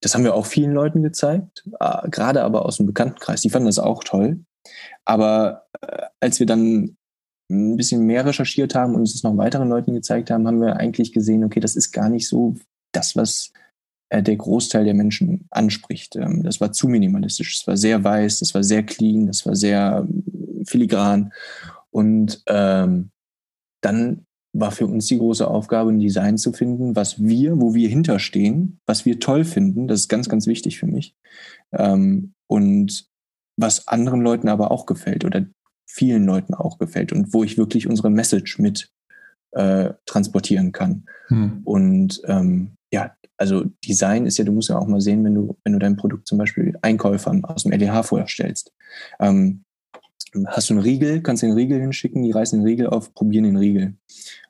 das 0.00 0.14
haben 0.14 0.24
wir 0.24 0.34
auch 0.34 0.46
vielen 0.46 0.72
Leuten 0.72 1.02
gezeigt, 1.02 1.64
äh, 1.78 2.08
gerade 2.10 2.42
aber 2.42 2.66
aus 2.66 2.78
dem 2.78 2.86
Bekanntenkreis. 2.86 3.40
Die 3.40 3.50
fanden 3.50 3.66
das 3.66 3.78
auch 3.78 4.04
toll. 4.04 4.44
Aber 5.04 5.66
äh, 5.80 6.02
als 6.20 6.38
wir 6.38 6.46
dann 6.46 6.96
ein 7.50 7.76
bisschen 7.76 8.06
mehr 8.06 8.24
recherchiert 8.24 8.74
haben 8.74 8.94
und 8.94 9.02
es 9.02 9.22
noch 9.22 9.36
weiteren 9.36 9.68
Leuten 9.68 9.92
gezeigt 9.92 10.30
haben, 10.30 10.46
haben 10.46 10.60
wir 10.60 10.76
eigentlich 10.76 11.12
gesehen, 11.12 11.44
okay, 11.44 11.60
das 11.60 11.76
ist 11.76 11.92
gar 11.92 12.08
nicht 12.08 12.28
so 12.28 12.54
das, 12.92 13.16
was 13.16 13.52
äh, 14.10 14.22
der 14.22 14.36
Großteil 14.36 14.84
der 14.84 14.94
Menschen 14.94 15.46
anspricht. 15.50 16.16
Ähm, 16.16 16.42
das 16.42 16.60
war 16.60 16.72
zu 16.72 16.88
minimalistisch. 16.88 17.60
Es 17.60 17.66
war 17.66 17.76
sehr 17.76 18.02
weiß, 18.02 18.40
das 18.40 18.54
war 18.54 18.62
sehr 18.62 18.82
clean, 18.82 19.26
das 19.26 19.46
war 19.46 19.56
sehr 19.56 20.06
ähm, 20.08 20.64
filigran. 20.66 21.32
Und 21.90 22.42
ähm, 22.46 23.10
dann 23.82 24.26
war 24.52 24.72
für 24.72 24.86
uns 24.86 25.06
die 25.06 25.18
große 25.18 25.46
Aufgabe, 25.46 25.90
ein 25.90 26.00
Design 26.00 26.38
zu 26.38 26.52
finden, 26.52 26.96
was 26.96 27.22
wir, 27.22 27.60
wo 27.60 27.74
wir 27.74 27.88
hinterstehen, 27.88 28.80
was 28.86 29.04
wir 29.04 29.20
toll 29.20 29.44
finden. 29.44 29.86
Das 29.86 30.00
ist 30.00 30.08
ganz, 30.08 30.28
ganz 30.28 30.46
wichtig 30.46 30.78
für 30.78 30.86
mich. 30.86 31.14
Ähm, 31.72 32.34
und 32.48 33.08
was 33.56 33.86
anderen 33.86 34.22
Leuten 34.22 34.48
aber 34.48 34.70
auch 34.70 34.86
gefällt 34.86 35.24
oder 35.24 35.46
vielen 35.92 36.24
Leuten 36.24 36.54
auch 36.54 36.78
gefällt 36.78 37.12
und 37.12 37.34
wo 37.34 37.42
ich 37.42 37.58
wirklich 37.58 37.88
unsere 37.88 38.10
Message 38.10 38.58
mit 38.58 38.90
äh, 39.52 39.90
transportieren 40.06 40.72
kann. 40.72 41.04
Hm. 41.28 41.62
Und 41.64 42.22
ähm, 42.26 42.76
ja, 42.92 43.14
also 43.36 43.64
Design 43.84 44.26
ist 44.26 44.38
ja, 44.38 44.44
du 44.44 44.52
musst 44.52 44.68
ja 44.68 44.78
auch 44.78 44.86
mal 44.86 45.00
sehen, 45.00 45.24
wenn 45.24 45.34
du, 45.34 45.56
wenn 45.64 45.72
du 45.72 45.78
dein 45.78 45.96
Produkt 45.96 46.28
zum 46.28 46.38
Beispiel 46.38 46.76
Einkäufern 46.82 47.44
aus 47.44 47.64
dem 47.64 47.72
LDH 47.72 48.04
vorstellst. 48.04 48.72
Ähm, 49.18 49.64
hast 50.46 50.70
du 50.70 50.74
einen 50.74 50.82
Riegel, 50.82 51.22
kannst 51.22 51.42
den 51.42 51.52
Riegel 51.52 51.80
hinschicken, 51.80 52.22
die 52.22 52.30
reißen 52.30 52.60
den 52.60 52.66
Riegel 52.66 52.86
auf, 52.86 53.12
probieren 53.14 53.44
den 53.44 53.56
Riegel. 53.56 53.94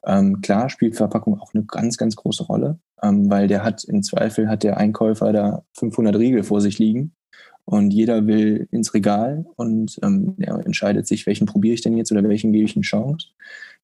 Ähm, 0.04 0.42
klar 0.42 0.68
spielt 0.68 0.96
Verpackung 0.96 1.40
auch 1.40 1.54
eine 1.54 1.64
ganz, 1.64 1.96
ganz 1.96 2.16
große 2.16 2.44
Rolle, 2.44 2.78
ähm, 3.02 3.30
weil 3.30 3.48
der 3.48 3.64
hat 3.64 3.84
im 3.84 4.02
Zweifel 4.02 4.48
hat 4.48 4.62
der 4.62 4.76
Einkäufer 4.76 5.32
da 5.32 5.64
500 5.78 6.16
Riegel 6.16 6.42
vor 6.42 6.60
sich 6.60 6.78
liegen 6.78 7.14
und 7.64 7.90
jeder 7.92 8.26
will 8.26 8.68
ins 8.70 8.94
Regal 8.94 9.46
und 9.56 9.98
ähm, 10.02 10.34
er 10.38 10.64
entscheidet 10.66 11.06
sich, 11.06 11.26
welchen 11.26 11.46
probiere 11.46 11.74
ich 11.74 11.82
denn 11.82 11.96
jetzt 11.96 12.10
oder 12.12 12.28
welchen 12.28 12.52
gebe 12.52 12.64
ich 12.64 12.76
eine 12.76 12.82
Chance. 12.82 13.28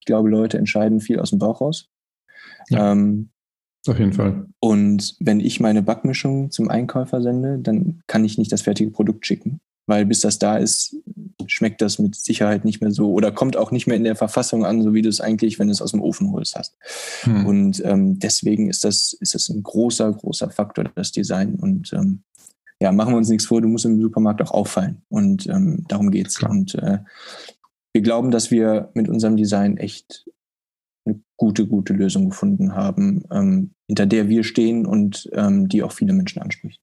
Ich 0.01 0.07
glaube, 0.07 0.29
Leute 0.29 0.59
entscheiden 0.59 1.01
viel 1.01 1.21
aus 1.21 1.31
dem 1.31 1.39
Bauch 1.39 1.61
raus. 1.61 1.89
Ja, 2.69 2.93
ähm, 2.93 3.31
auf 3.87 3.99
jeden 3.99 4.12
Fall. 4.12 4.47
Und 4.59 5.17
wenn 5.21 5.41
ich 5.41 5.61
meine 5.61 5.83
Backmischung 5.83 6.51
zum 6.51 6.69
Einkäufer 6.69 7.23
sende, 7.23 7.59
dann 7.59 8.03
kann 8.07 8.25
ich 8.25 8.39
nicht 8.39 8.53
das 8.53 8.62
fertige 8.62 8.91
Produkt 8.91 9.27
schicken, 9.27 9.61
weil 9.87 10.07
bis 10.07 10.21
das 10.21 10.39
da 10.39 10.57
ist, 10.57 10.97
schmeckt 11.47 11.81
das 11.81 11.99
mit 11.99 12.17
Sicherheit 12.17 12.65
nicht 12.65 12.81
mehr 12.81 12.91
so 12.91 13.12
oder 13.12 13.31
kommt 13.31 13.57
auch 13.57 13.71
nicht 13.71 13.87
mehr 13.87 13.97
in 13.97 14.05
der 14.05 14.17
Verfassung 14.17 14.65
an, 14.65 14.83
so 14.83 14.95
wie 14.95 15.03
du 15.03 15.09
es 15.09 15.21
eigentlich, 15.21 15.59
wenn 15.59 15.69
du 15.69 15.73
es 15.73 15.83
aus 15.83 15.93
dem 15.93 16.03
Ofen 16.03 16.33
holst, 16.33 16.57
hast. 16.57 16.77
Hm. 17.23 17.47
Und 17.47 17.83
ähm, 17.85 18.19
deswegen 18.19 18.69
ist 18.69 18.85
das, 18.85 19.12
ist 19.21 19.35
das 19.35 19.49
ein 19.49 19.62
großer, 19.62 20.12
großer 20.12 20.51
Faktor, 20.51 20.85
das 20.95 21.12
Design. 21.12 21.55
Und 21.55 21.93
ähm, 21.93 22.23
ja, 22.81 22.93
machen 22.93 23.12
wir 23.12 23.19
uns 23.19 23.29
nichts 23.29 23.47
vor, 23.47 23.62
du 23.62 23.69
musst 23.69 23.85
im 23.85 24.01
Supermarkt 24.01 24.43
auch 24.43 24.51
auffallen. 24.51 25.03
Und 25.09 25.47
ähm, 25.47 25.85
darum 25.89 26.11
geht's. 26.11 26.37
Klar. 26.37 26.51
Und 26.51 26.75
äh, 26.75 26.99
wir 27.93 28.03
glauben, 28.03 28.31
dass 28.31 28.51
wir 28.51 28.91
mit 28.95 29.09
unserem 29.09 29.37
Design 29.37 29.79
echt 29.79 30.29
eine 31.07 31.21
gute, 31.37 31.67
gute 31.67 31.95
Lösung 31.95 32.31
gefunden 32.31 32.75
haben, 32.75 33.23
ähm, 33.33 33.71
hinter 33.87 34.07
der 34.07 34.29
wir 34.29 34.45
stehen 34.45 34.85
und 34.85 35.29
ähm, 35.33 35.69
die 35.69 35.83
auch 35.83 35.93
viele 35.93 36.12
Menschen 36.12 36.43
anspricht. 36.43 36.81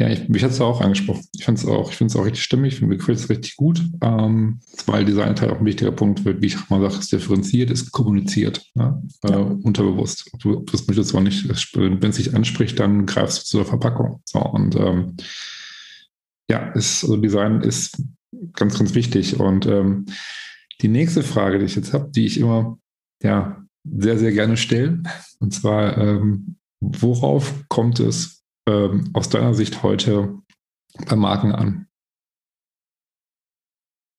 Ja, 0.00 0.08
ich, 0.08 0.30
mich 0.30 0.42
hat 0.42 0.50
es 0.50 0.62
auch 0.62 0.80
angesprochen. 0.80 1.26
Ich 1.36 1.44
finde 1.44 1.60
es 1.60 1.66
auch, 1.66 1.90
ich 1.90 1.96
finde 1.98 2.10
es 2.10 2.16
auch 2.16 2.24
richtig 2.24 2.42
stimmig, 2.42 2.80
mir 2.80 2.96
gefällt 2.96 3.18
es 3.18 3.28
richtig 3.28 3.56
gut, 3.56 3.82
ähm, 4.00 4.60
weil 4.86 5.04
Design 5.04 5.36
Teil 5.36 5.50
auch 5.50 5.60
ein 5.60 5.66
wichtiger 5.66 5.92
Punkt 5.92 6.24
wird, 6.24 6.40
wie 6.40 6.46
ich 6.46 6.56
auch 6.56 6.70
mal 6.70 6.80
sage, 6.80 7.00
ist 7.00 7.12
differenziert, 7.12 7.70
ist 7.70 7.92
kommuniziert, 7.92 8.64
ne? 8.72 9.02
äh, 9.24 9.36
unterbewusst. 9.36 10.30
Du, 10.38 10.64
das 10.72 10.86
möchtest 10.86 11.14
auch 11.14 11.20
nicht, 11.20 11.46
wenn 11.76 12.02
es 12.02 12.16
sich 12.16 12.34
anspricht, 12.34 12.80
dann 12.80 13.04
greifst 13.04 13.40
du 13.40 13.58
zur 13.58 13.66
Verpackung. 13.66 14.22
So, 14.24 14.38
und 14.38 14.74
ähm, 14.74 15.18
ja, 16.48 16.70
ist, 16.70 17.04
also 17.04 17.18
Design 17.18 17.60
ist 17.60 18.02
ganz, 18.54 18.78
ganz 18.78 18.94
wichtig. 18.94 19.38
Und 19.38 19.66
ähm, 19.66 20.06
die 20.80 20.88
nächste 20.88 21.22
Frage, 21.22 21.58
die 21.58 21.66
ich 21.66 21.76
jetzt 21.76 21.92
habe, 21.92 22.10
die 22.10 22.24
ich 22.24 22.40
immer 22.40 22.78
ja, 23.22 23.62
sehr, 23.84 24.18
sehr 24.18 24.32
gerne 24.32 24.56
stelle, 24.56 25.02
und 25.40 25.52
zwar, 25.52 25.98
ähm, 25.98 26.56
worauf 26.80 27.52
kommt 27.68 28.00
es 28.00 28.39
ähm, 28.68 29.10
aus 29.12 29.28
deiner 29.28 29.54
Sicht 29.54 29.82
heute 29.82 30.40
bei 31.08 31.16
Marken 31.16 31.52
an? 31.52 31.86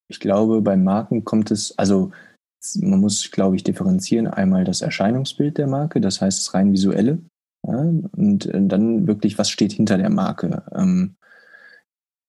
Ich 0.09 0.19
glaube, 0.19 0.61
bei 0.61 0.75
Marken 0.75 1.23
kommt 1.23 1.51
es, 1.51 1.77
also 1.77 2.11
man 2.79 2.99
muss, 2.99 3.31
glaube 3.31 3.55
ich, 3.55 3.63
differenzieren. 3.63 4.27
Einmal 4.27 4.63
das 4.65 4.81
Erscheinungsbild 4.81 5.57
der 5.57 5.67
Marke, 5.67 6.01
das 6.01 6.21
heißt 6.21 6.39
das 6.39 6.53
rein 6.53 6.73
visuelle. 6.73 7.19
Ja, 7.65 7.77
und 7.77 8.45
äh, 8.47 8.67
dann 8.67 9.07
wirklich, 9.07 9.37
was 9.37 9.49
steht 9.49 9.71
hinter 9.71 9.97
der 9.97 10.09
Marke. 10.09 10.63
Ähm, 10.75 11.15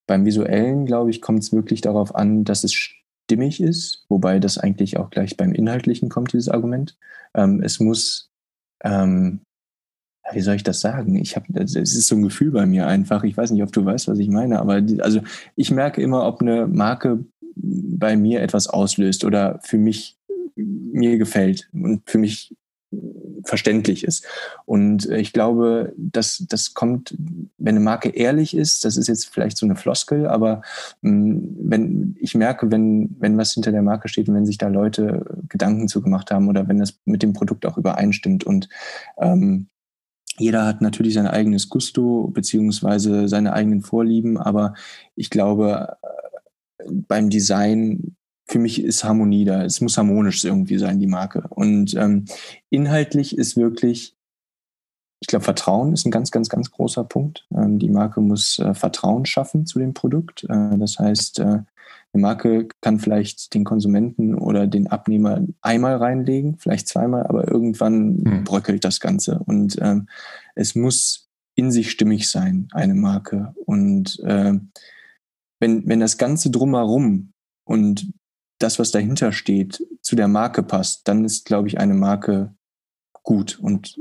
beim 0.07 0.25
visuellen, 0.25 0.85
glaube 0.87 1.11
ich, 1.11 1.23
kommt 1.23 1.41
es 1.41 1.53
wirklich 1.53 1.81
darauf 1.81 2.15
an, 2.15 2.45
dass 2.45 2.65
es 2.65 2.75
stimmig 2.75 3.61
ist, 3.61 4.05
wobei 4.09 4.39
das 4.39 4.59
eigentlich 4.59 4.99
auch 4.99 5.11
gleich 5.11 5.37
beim 5.37 5.53
Inhaltlichen 5.53 6.09
kommt, 6.09 6.33
dieses 6.33 6.49
Argument. 6.49 6.97
Ähm, 7.35 7.63
es 7.63 7.81
muss 7.81 8.31
ähm, 8.85 9.41
wie 10.33 10.41
soll 10.41 10.55
ich 10.55 10.63
das 10.63 10.81
sagen? 10.81 11.17
Ich 11.17 11.37
habe, 11.37 11.47
es 11.55 11.75
ist 11.75 12.07
so 12.07 12.15
ein 12.15 12.23
Gefühl 12.23 12.51
bei 12.53 12.67
mir 12.67 12.87
einfach. 12.87 13.25
Ich 13.25 13.37
weiß 13.37 13.51
nicht, 13.51 13.63
ob 13.63 13.73
du 13.73 13.85
weißt, 13.85 14.09
was 14.09 14.19
ich 14.19 14.29
meine, 14.29 14.61
aber 14.61 14.81
die, 14.81 15.03
also 15.03 15.21
ich 15.57 15.71
merke 15.71 16.01
immer, 16.01 16.27
ob 16.27 16.41
eine 16.41 16.67
Marke 16.67 17.25
bei 17.55 18.17
mir 18.17 18.41
etwas 18.41 18.67
auslöst 18.67 19.25
oder 19.25 19.59
für 19.63 19.79
mich 19.79 20.17
mir 20.55 21.19
gefällt 21.19 21.69
und 21.73 22.03
für 22.09 22.19
mich 22.19 22.55
verständlich 23.45 24.05
ist. 24.05 24.27
Und 24.67 25.07
ich 25.07 25.33
glaube, 25.33 25.93
dass 25.97 26.45
das 26.49 26.75
kommt, 26.75 27.17
wenn 27.59 27.77
eine 27.77 27.85
Marke 27.85 28.11
ehrlich 28.11 28.55
ist, 28.55 28.85
das 28.85 28.97
ist 28.97 29.09
jetzt 29.09 29.33
vielleicht 29.33 29.57
so 29.57 29.67
eine 29.67 29.77
Floskel, 29.77 30.27
aber 30.27 30.63
hm, 31.03 31.57
wenn 31.59 32.17
ich 32.21 32.35
merke, 32.35 32.71
wenn, 32.71 33.17
wenn 33.19 33.39
was 33.39 33.55
hinter 33.55 33.73
der 33.73 33.83
Marke 33.83 34.09
steht 34.09 34.29
und 34.29 34.35
wenn 34.35 34.47
sich 34.47 34.59
da 34.59 34.69
Leute 34.69 35.25
Gedanken 35.49 35.89
zu 35.89 36.03
gemacht 36.03 36.31
haben 36.31 36.49
oder 36.49 36.69
wenn 36.69 36.79
das 36.79 36.99
mit 37.05 37.23
dem 37.23 37.33
Produkt 37.33 37.67
auch 37.67 37.79
übereinstimmt 37.79 38.45
und 38.45 38.69
ähm, 39.19 39.69
jeder 40.43 40.67
hat 40.67 40.81
natürlich 40.81 41.15
sein 41.15 41.27
eigenes 41.27 41.69
Gusto 41.69 42.29
beziehungsweise 42.29 43.29
seine 43.29 43.53
eigenen 43.53 43.83
Vorlieben, 43.83 44.37
aber 44.37 44.75
ich 45.15 45.31
glaube, 45.31 45.97
äh, 46.03 46.91
beim 46.91 47.31
Design, 47.31 48.17
für 48.47 48.59
mich 48.59 48.83
ist 48.83 49.05
Harmonie 49.05 49.45
da. 49.45 49.65
Es 49.65 49.81
muss 49.81 49.97
harmonisch 49.97 50.45
irgendwie 50.45 50.79
sein, 50.79 50.99
die 50.99 51.07
Marke. 51.07 51.45
Und 51.49 51.95
ähm, 51.95 52.27
inhaltlich 52.71 53.39
ist 53.39 53.57
wirklich, 53.57 54.17
ich 55.21 55.29
glaube, 55.29 55.45
Vertrauen 55.45 55.93
ist 55.93 56.05
ein 56.05 56.11
ganz, 56.11 56.31
ganz, 56.31 56.49
ganz 56.49 56.71
großer 56.71 57.05
Punkt. 57.05 57.47
Ähm, 57.55 57.79
die 57.79 57.89
Marke 57.89 58.21
muss 58.21 58.59
äh, 58.59 58.75
Vertrauen 58.75 59.25
schaffen 59.25 59.65
zu 59.65 59.79
dem 59.79 59.95
Produkt. 59.95 60.45
Äh, 60.45 60.77
das 60.77 60.99
heißt, 60.99 61.39
äh, 61.39 61.61
eine 62.13 62.21
Marke 62.21 62.69
kann 62.81 62.99
vielleicht 62.99 63.55
den 63.55 63.65
Konsumenten 63.65 64.35
oder 64.35 64.67
den 64.67 64.87
Abnehmer 64.87 65.43
einmal 65.63 65.97
reinlegen, 65.97 66.59
vielleicht 66.59 66.89
zweimal, 66.89 67.27
aber 67.27 67.51
irgendwann 67.51 68.17
mhm. 68.17 68.45
bröckelt 68.45 68.85
das 68.85 69.01
Ganze. 69.01 69.39
Und 69.39 69.79
ähm, 69.81 70.09
es 70.55 70.75
muss 70.75 71.31
in 71.55 71.71
sich 71.71 71.91
stimmig 71.91 72.31
sein, 72.31 72.69
eine 72.73 72.95
Marke. 72.95 73.55
Und 73.65 74.21
äh, 74.25 74.53
wenn, 75.59 75.89
wenn 75.89 76.01
das 76.01 76.19
Ganze 76.19 76.51
drumherum 76.51 77.33
und 77.65 78.13
das, 78.59 78.79
was 78.79 78.91
dahinter 78.91 79.33
steht, 79.33 79.87
zu 80.03 80.17
der 80.17 80.29
Marke 80.29 80.63
passt, 80.63 81.09
dann 81.09 81.25
ist, 81.25 81.47
glaube 81.47 81.69
ich, 81.69 81.79
eine 81.79 81.95
Marke 81.95 82.55
gut 83.23 83.59
und 83.59 84.01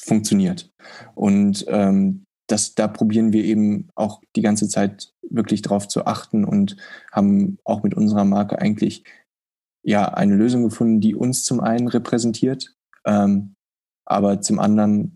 funktioniert. 0.00 0.72
Und 1.14 1.64
ähm, 1.68 2.24
das, 2.50 2.74
da 2.74 2.88
probieren 2.88 3.32
wir 3.32 3.44
eben 3.44 3.88
auch 3.94 4.20
die 4.36 4.42
ganze 4.42 4.68
Zeit 4.68 5.12
wirklich 5.22 5.62
drauf 5.62 5.86
zu 5.86 6.06
achten 6.06 6.44
und 6.44 6.76
haben 7.12 7.58
auch 7.64 7.82
mit 7.82 7.94
unserer 7.94 8.24
Marke 8.24 8.58
eigentlich 8.58 9.04
ja 9.82 10.12
eine 10.12 10.34
Lösung 10.34 10.64
gefunden, 10.64 11.00
die 11.00 11.14
uns 11.14 11.44
zum 11.44 11.60
einen 11.60 11.88
repräsentiert, 11.88 12.74
ähm, 13.06 13.54
aber 14.04 14.40
zum 14.40 14.58
anderen 14.58 15.14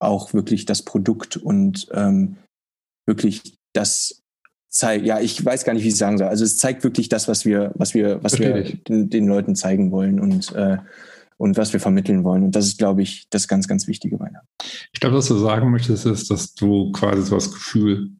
auch 0.00 0.34
wirklich 0.34 0.64
das 0.64 0.82
Produkt 0.82 1.36
und 1.36 1.88
ähm, 1.92 2.36
wirklich 3.06 3.56
das 3.72 4.22
zeigt, 4.68 5.06
ja, 5.06 5.20
ich 5.20 5.42
weiß 5.42 5.64
gar 5.64 5.72
nicht, 5.72 5.84
wie 5.84 5.88
ich 5.88 5.96
sagen 5.96 6.18
soll. 6.18 6.28
Also 6.28 6.44
es 6.44 6.58
zeigt 6.58 6.84
wirklich 6.84 7.08
das, 7.08 7.28
was 7.28 7.44
wir, 7.44 7.72
was 7.74 7.94
wir, 7.94 8.22
was 8.22 8.38
wir 8.38 8.62
den, 8.88 9.08
den, 9.08 9.26
Leuten 9.26 9.56
zeigen 9.56 9.90
wollen 9.90 10.20
und, 10.20 10.52
äh, 10.54 10.78
und 11.38 11.56
was 11.56 11.72
wir 11.72 11.80
vermitteln 11.80 12.24
wollen. 12.24 12.44
Und 12.44 12.54
das 12.54 12.66
ist, 12.66 12.78
glaube 12.78 13.02
ich, 13.02 13.26
das 13.30 13.48
ganz, 13.48 13.66
ganz 13.66 13.86
Wichtige 13.86 14.18
bei 14.18 14.30
Ich 14.92 15.00
glaube, 15.00 15.16
was 15.16 15.28
du 15.28 15.38
sagen 15.38 15.70
möchtest, 15.70 16.04
ist, 16.04 16.30
dass 16.30 16.54
du 16.54 16.92
quasi 16.92 17.22
so 17.22 17.36
das 17.36 17.50
Gefühl 17.50 18.10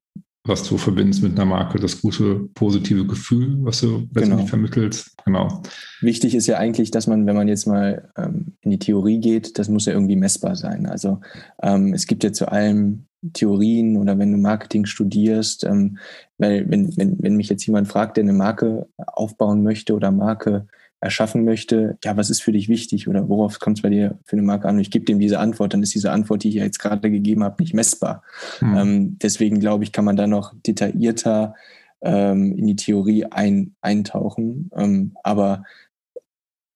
was 0.48 0.62
du 0.62 0.78
verbindest 0.78 1.22
mit 1.22 1.32
einer 1.32 1.44
Marke, 1.44 1.78
das 1.78 2.00
gute, 2.00 2.48
positive 2.54 3.06
Gefühl, 3.06 3.58
was 3.60 3.82
du 3.82 4.08
letztendlich 4.14 4.30
genau. 4.30 4.46
vermittelst. 4.46 5.14
Genau. 5.24 5.62
Wichtig 6.00 6.34
ist 6.34 6.46
ja 6.46 6.56
eigentlich, 6.56 6.90
dass 6.90 7.06
man, 7.06 7.26
wenn 7.26 7.36
man 7.36 7.48
jetzt 7.48 7.66
mal 7.66 8.10
ähm, 8.16 8.56
in 8.62 8.70
die 8.70 8.78
Theorie 8.78 9.20
geht, 9.20 9.58
das 9.58 9.68
muss 9.68 9.86
ja 9.86 9.92
irgendwie 9.92 10.16
messbar 10.16 10.56
sein. 10.56 10.86
Also 10.86 11.20
ähm, 11.62 11.92
es 11.92 12.06
gibt 12.06 12.24
ja 12.24 12.32
zu 12.32 12.50
allem 12.50 13.04
Theorien 13.34 13.96
oder 13.96 14.18
wenn 14.18 14.32
du 14.32 14.38
Marketing 14.38 14.86
studierst, 14.86 15.64
ähm, 15.64 15.98
weil 16.38 16.68
wenn, 16.70 16.96
wenn, 16.96 17.22
wenn 17.22 17.36
mich 17.36 17.48
jetzt 17.48 17.66
jemand 17.66 17.88
fragt, 17.88 18.16
der 18.16 18.24
eine 18.24 18.32
Marke 18.32 18.88
aufbauen 18.96 19.62
möchte 19.62 19.94
oder 19.94 20.10
Marke 20.10 20.66
erschaffen 21.00 21.44
möchte, 21.44 21.96
ja, 22.02 22.16
was 22.16 22.30
ist 22.30 22.42
für 22.42 22.52
dich 22.52 22.68
wichtig 22.68 23.08
oder 23.08 23.28
worauf 23.28 23.58
kommt 23.60 23.78
es 23.78 23.82
bei 23.82 23.90
dir 23.90 24.18
für 24.24 24.34
eine 24.34 24.42
Marke 24.42 24.68
an? 24.68 24.76
Und 24.76 24.80
ich 24.80 24.90
gebe 24.90 25.04
dem 25.04 25.20
diese 25.20 25.38
Antwort, 25.38 25.72
dann 25.72 25.82
ist 25.82 25.94
diese 25.94 26.10
Antwort, 26.10 26.42
die 26.42 26.48
ich 26.48 26.56
ja 26.56 26.64
jetzt 26.64 26.80
gerade 26.80 27.10
gegeben 27.10 27.44
habe, 27.44 27.62
nicht 27.62 27.74
messbar. 27.74 28.22
Mhm. 28.60 28.76
Ähm, 28.76 29.18
deswegen 29.22 29.60
glaube 29.60 29.84
ich, 29.84 29.92
kann 29.92 30.04
man 30.04 30.16
da 30.16 30.26
noch 30.26 30.54
detaillierter 30.66 31.54
ähm, 32.00 32.56
in 32.56 32.66
die 32.66 32.76
Theorie 32.76 33.26
ein, 33.26 33.74
eintauchen. 33.80 34.70
Ähm, 34.76 35.12
aber 35.22 35.64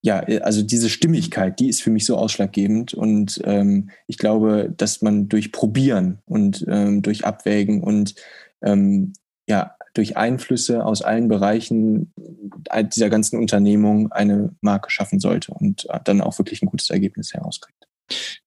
ja, 0.02 0.18
also 0.18 0.62
diese 0.62 0.90
Stimmigkeit, 0.90 1.60
die 1.60 1.68
ist 1.68 1.80
für 1.80 1.90
mich 1.90 2.06
so 2.06 2.16
ausschlaggebend. 2.16 2.92
Und 2.94 3.40
ähm, 3.44 3.90
ich 4.06 4.18
glaube, 4.18 4.72
dass 4.76 5.02
man 5.02 5.28
durch 5.28 5.52
Probieren 5.52 6.18
und 6.26 6.64
ähm, 6.68 7.02
durch 7.02 7.24
Abwägen 7.24 7.82
und 7.82 8.14
ähm, 8.62 9.12
ja, 9.48 9.76
durch 9.95 10.16
Einflüsse 10.16 10.84
aus 10.84 11.03
allen 11.03 11.28
Bereichen 11.28 12.12
dieser 12.95 13.11
ganzen 13.11 13.38
Unternehmung 13.38 14.11
eine 14.12 14.55
Marke 14.61 14.90
schaffen 14.90 15.20
sollte 15.20 15.53
und 15.53 15.86
dann 16.05 16.20
auch 16.20 16.38
wirklich 16.38 16.62
ein 16.62 16.66
gutes 16.66 16.90
Ergebnis 16.90 17.32
herauskriegt. 17.34 17.86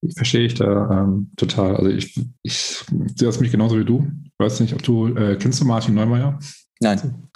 Ich 0.02 0.16
verstehe 0.16 0.46
ich 0.46 0.54
da 0.56 1.04
ähm, 1.04 1.32
total. 1.38 1.76
Also 1.76 1.89
ich, 1.89 2.20
ich 2.43 2.58
sehe 2.58 3.28
das 3.28 3.39
mich 3.39 3.52
genauso 3.52 3.80
wie 3.80 3.86
du. 3.86 4.08
Ich 4.24 4.32
weiß 4.38 4.60
nicht, 4.60 4.74
ob 4.74 4.84
du, 4.84 5.16
äh, 5.16 5.38
kennst 5.38 5.62
du 5.62 5.66
Martin 5.66 5.96
Neumeier? 5.96 6.38
Nein 6.80 7.30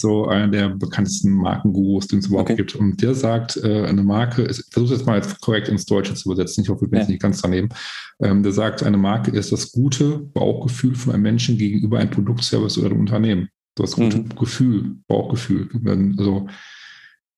so 0.00 0.26
einer 0.26 0.48
der 0.48 0.70
bekanntesten 0.70 1.32
Markengurus, 1.32 2.08
den 2.08 2.20
es 2.20 2.26
überhaupt 2.26 2.50
okay. 2.50 2.56
gibt. 2.56 2.74
Und 2.74 3.00
der 3.02 3.14
sagt, 3.14 3.56
äh, 3.58 3.84
eine 3.84 4.02
Marke 4.02 4.42
ist, 4.42 4.60
ich 4.60 4.72
versuche 4.72 4.94
jetzt 4.94 5.06
mal 5.06 5.16
jetzt 5.16 5.40
korrekt 5.40 5.68
ins 5.68 5.84
Deutsche 5.84 6.14
zu 6.14 6.30
übersetzen, 6.30 6.62
ich 6.62 6.68
hoffe, 6.68 6.86
ich 6.86 6.90
bin 6.90 7.00
ja. 7.00 7.06
nicht 7.06 7.22
ganz 7.22 7.42
daneben. 7.42 7.68
Ähm, 8.20 8.42
der 8.42 8.52
sagt, 8.52 8.82
eine 8.82 8.96
Marke 8.96 9.30
ist 9.30 9.52
das 9.52 9.72
gute 9.72 10.18
Bauchgefühl 10.18 10.94
von 10.94 11.12
einem 11.12 11.22
Menschen 11.22 11.58
gegenüber 11.58 11.98
einem 11.98 12.10
Produkt, 12.10 12.42
Service 12.42 12.78
oder 12.78 12.90
einem 12.90 13.00
Unternehmen. 13.00 13.48
Das 13.76 13.96
gute 13.96 14.18
mhm. 14.18 14.28
Gefühl, 14.30 14.96
Bauchgefühl. 15.06 15.68
Also 16.18 16.48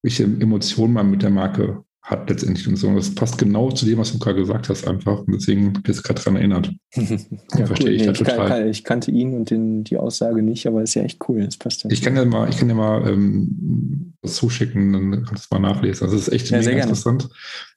welche 0.01 0.23
Emotionen 0.23 0.93
man 0.93 1.09
mit 1.09 1.21
der 1.21 1.29
Marke 1.29 1.83
hat 2.03 2.29
letztendlich 2.29 2.67
und 2.67 2.75
so. 2.75 2.93
Das 2.93 3.15
passt 3.15 3.37
genau 3.37 3.71
zu 3.71 3.85
dem, 3.85 3.97
was 3.97 4.11
du 4.11 4.19
gerade 4.19 4.37
gesagt 4.37 4.67
hast, 4.67 4.85
einfach. 4.85 5.19
Und 5.19 5.33
deswegen 5.33 5.73
ich 5.81 5.87
jetzt 5.87 6.03
gerade 6.03 6.21
daran 6.21 6.35
erinnert. 6.35 6.73
ja, 6.95 7.65
verstehe 7.65 7.87
cool. 7.87 7.95
ich 7.95 8.01
nee, 8.03 8.11
ich, 8.11 8.17
total. 8.17 8.47
Kann, 8.47 8.67
ich 8.67 8.83
kannte 8.83 9.09
ihn 9.09 9.33
und 9.33 9.49
den, 9.49 9.85
die 9.85 9.95
Aussage 9.95 10.43
nicht, 10.43 10.67
aber 10.67 10.83
ist 10.83 10.95
ja 10.95 11.03
echt 11.03 11.19
cool. 11.29 11.45
Das 11.45 11.55
passt 11.55 11.83
ja. 11.83 11.89
Ich 11.89 12.01
kann 12.01 12.17
ja 12.17 12.25
mal, 12.25 12.49
ich 12.49 12.57
kann 12.57 12.67
dir 12.67 12.75
mal 12.75 13.07
ähm, 13.07 14.13
was 14.21 14.35
zuschicken, 14.35 14.91
dann 14.91 15.11
kannst 15.11 15.31
du 15.31 15.35
es 15.35 15.51
mal 15.51 15.59
nachlesen. 15.59 16.03
Also 16.03 16.17
es 16.17 16.27
ist 16.27 16.33
echt 16.33 16.49
ja, 16.49 16.59
mega 16.59 16.83
interessant. 16.83 17.29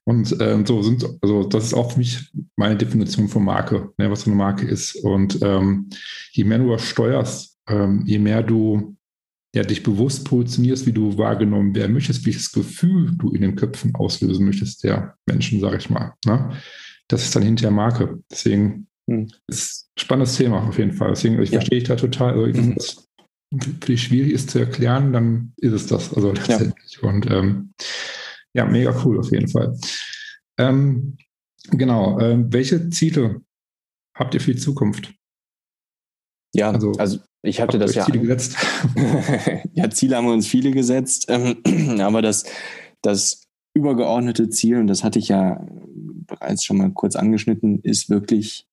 Und 0.02 0.36
ähm, 0.40 0.66
so 0.66 0.82
sind, 0.82 1.06
also 1.22 1.44
das 1.44 1.66
ist 1.66 1.74
auch 1.74 1.92
für 1.92 1.98
mich 1.98 2.28
meine 2.56 2.76
Definition 2.76 3.28
von 3.28 3.44
Marke, 3.44 3.90
ne, 3.96 4.10
was 4.10 4.22
so 4.22 4.30
eine 4.30 4.36
Marke 4.36 4.66
ist. 4.66 4.96
Und 5.04 5.38
ähm, 5.42 5.88
je 6.32 6.42
mehr 6.42 6.58
du 6.58 6.70
das 6.70 6.82
steuerst, 6.82 7.58
ähm, 7.68 8.02
je 8.06 8.18
mehr 8.18 8.42
du 8.42 8.95
ja, 9.57 9.62
dich 9.62 9.82
bewusst 9.82 10.26
positionierst, 10.26 10.84
wie 10.84 10.92
du 10.92 11.16
wahrgenommen 11.16 11.74
werden 11.74 11.94
möchtest, 11.94 12.26
welches 12.26 12.52
Gefühl 12.52 13.16
du 13.16 13.30
in 13.30 13.40
den 13.40 13.57
Köpfen 13.57 13.94
auslösen 13.94 14.44
möchtest 14.44 14.84
der 14.84 15.16
Menschen, 15.24 15.61
sage 15.61 15.78
ich 15.78 15.88
mal. 15.88 16.12
Ne? 16.26 16.50
Das 17.09 17.22
ist 17.22 17.34
dann 17.34 17.42
hinterher 17.42 17.70
Marke. 17.70 18.22
Deswegen 18.30 18.86
hm. 19.09 19.28
ist 19.46 19.88
ein 19.96 20.00
spannendes 20.00 20.36
Thema 20.36 20.62
auf 20.68 20.76
jeden 20.76 20.92
Fall. 20.92 21.09
Deswegen 21.09 21.40
ich 21.42 21.52
ja. 21.52 21.61
verstehe 21.61 21.78
ich 21.78 21.84
da 21.84 21.96
total. 21.96 22.34
Also, 22.34 22.61
mhm. 22.61 22.74
das 22.74 23.09
für 23.62 23.70
dich 23.70 24.02
schwierig 24.02 24.32
ist 24.34 24.50
zu 24.50 24.59
erklären, 24.59 25.14
dann 25.14 25.54
ist 25.57 25.72
es 25.72 25.86
das. 25.86 26.12
Also 26.12 26.32
letztendlich. 26.32 26.98
Ja. 27.00 27.09
Und 27.09 27.30
ähm, 27.30 27.72
ja, 28.52 28.66
mega 28.66 28.94
cool 29.07 29.18
auf 29.18 29.32
jeden 29.32 29.48
Fall. 29.48 29.74
Ähm, 30.59 31.16
genau. 31.70 32.20
Ähm, 32.20 32.52
welche 32.52 32.90
Ziele 32.90 33.40
habt 34.14 34.34
ihr 34.34 34.40
für 34.42 34.52
die 34.52 34.61
Zukunft? 34.61 35.14
Ja, 36.54 36.72
also, 36.72 36.92
also 36.98 37.20
ich 37.47 37.61
hatte 37.61 37.78
das 37.78 37.94
ja. 37.94 38.05
Ziele 38.05 38.20
gesetzt? 38.20 38.57
ja, 39.74 39.90
Ziele 39.90 40.16
haben 40.16 40.26
wir 40.26 40.32
uns 40.32 40.47
viele 40.47 40.70
gesetzt, 40.70 41.26
ähm, 41.28 41.57
aber 42.01 42.22
das, 42.22 42.44
das 43.03 43.42
übergeordnete 43.74 44.49
Ziel, 44.49 44.78
und 44.78 44.86
das 44.86 45.05
hatte 45.05 45.18
ich 45.18 45.28
ja 45.28 45.64
bereits 46.26 46.64
schon 46.64 46.78
mal 46.78 46.90
kurz 46.90 47.14
angeschnitten, 47.16 47.80
ist 47.82 48.11
wirklich, 48.11 48.66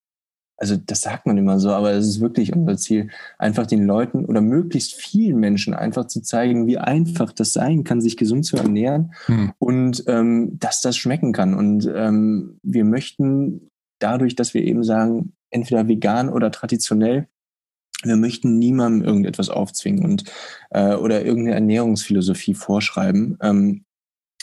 also 0.58 0.76
das 0.78 1.02
sagt 1.02 1.26
man 1.26 1.38
immer 1.38 1.60
so, 1.60 1.72
aber 1.72 1.92
es 1.92 2.08
ist 2.08 2.22
wirklich 2.22 2.54
unser 2.56 2.78
Ziel, 2.78 3.10
einfach 3.38 3.68
den 3.68 3.86
Leuten 3.86 4.26
oder 4.26 4.42
möglichst 4.42 4.94
vielen 4.94 5.40
Menschen 5.40 5.74
einfach 5.74 6.08
zu 6.08 6.22
zeigen, 6.22 6.68
wie 6.68 6.78
einfach 6.78 7.32
das 7.32 7.54
sein 7.54 7.84
kann, 7.84 8.02
sich 8.02 8.18
gesund 8.18 8.46
zu 8.46 8.58
ernähren 8.58 9.14
hm. 9.26 9.54
und 9.60 10.04
ähm, 10.08 10.58
dass 10.60 10.82
das 10.82 10.98
schmecken 10.98 11.34
kann. 11.34 11.54
Und 11.54 11.90
ähm, 11.94 12.60
wir 12.64 12.86
möchten 12.86 13.70
dadurch, 14.00 14.36
dass 14.36 14.54
wir 14.54 14.64
eben 14.64 14.84
sagen, 14.84 15.34
entweder 15.50 15.88
vegan 15.88 16.30
oder 16.30 16.52
traditionell, 16.52 17.28
wir 18.04 18.16
möchten 18.16 18.58
niemandem 18.58 19.08
irgendetwas 19.08 19.50
aufzwingen 19.50 20.04
und 20.04 20.24
äh, 20.72 20.96
oder 20.96 21.26
irgendeine 21.26 21.56
Ernährungsphilosophie 21.56 22.54
vorschreiben. 22.54 23.38
Ähm, 23.42 23.86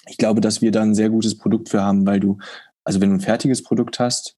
ich 0.08 0.16
glaube, 0.16 0.40
dass 0.40 0.62
wir 0.62 0.72
da 0.72 0.82
ein 0.82 0.94
sehr 0.94 1.11
gutes 1.11 1.36
Produkt 1.36 1.68
für 1.68 1.82
haben, 1.82 2.06
weil 2.06 2.20
du, 2.20 2.38
also 2.84 3.00
wenn 3.00 3.11
du 3.11 3.16
ein 3.16 3.20
fertiges 3.20 3.62
Produkt 3.62 4.00
hast, 4.00 4.36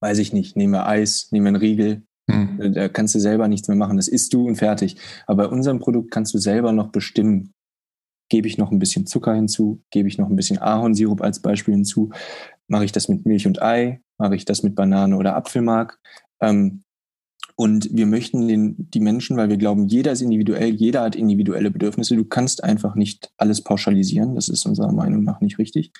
weiß 0.00 0.18
ich 0.18 0.32
nicht, 0.32 0.56
nehme 0.56 0.86
Eis, 0.86 1.28
nehme 1.30 1.48
einen 1.48 1.56
Riegel, 1.56 2.02
hm. 2.30 2.72
da 2.72 2.88
kannst 2.88 3.14
du 3.14 3.18
selber 3.18 3.48
nichts 3.48 3.68
mehr 3.68 3.76
machen. 3.76 3.96
Das 3.96 4.08
isst 4.08 4.32
du 4.32 4.46
und 4.46 4.56
fertig. 4.56 4.96
Aber 5.26 5.44
bei 5.44 5.50
unserem 5.50 5.78
Produkt 5.78 6.10
kannst 6.10 6.32
du 6.34 6.38
selber 6.38 6.72
noch 6.72 6.88
bestimmen. 6.88 7.52
Gebe 8.30 8.48
ich 8.48 8.56
noch 8.56 8.70
ein 8.70 8.78
bisschen 8.78 9.06
Zucker 9.06 9.34
hinzu? 9.34 9.82
Gebe 9.90 10.08
ich 10.08 10.16
noch 10.16 10.28
ein 10.28 10.36
bisschen 10.36 10.58
Ahornsirup 10.58 11.20
als 11.20 11.40
Beispiel 11.40 11.74
hinzu? 11.74 12.10
Mache 12.66 12.84
ich 12.86 12.92
das 12.92 13.08
mit 13.08 13.26
Milch 13.26 13.46
und 13.46 13.60
Ei? 13.60 14.00
Mache 14.16 14.36
ich 14.36 14.44
das 14.44 14.62
mit 14.62 14.74
Banane 14.74 15.16
oder 15.16 15.36
Apfelmark? 15.36 15.98
Ähm, 16.40 16.83
und 17.56 17.88
wir 17.92 18.06
möchten 18.06 18.48
den, 18.48 18.90
die 18.90 19.00
Menschen, 19.00 19.36
weil 19.36 19.48
wir 19.48 19.56
glauben, 19.56 19.86
jeder 19.86 20.10
ist 20.10 20.22
individuell, 20.22 20.74
jeder 20.74 21.02
hat 21.02 21.14
individuelle 21.14 21.70
Bedürfnisse. 21.70 22.16
Du 22.16 22.24
kannst 22.24 22.64
einfach 22.64 22.96
nicht 22.96 23.32
alles 23.36 23.62
pauschalisieren. 23.62 24.34
Das 24.34 24.48
ist 24.48 24.66
unserer 24.66 24.92
Meinung 24.92 25.22
nach 25.22 25.40
nicht 25.40 25.58
richtig. 25.58 25.92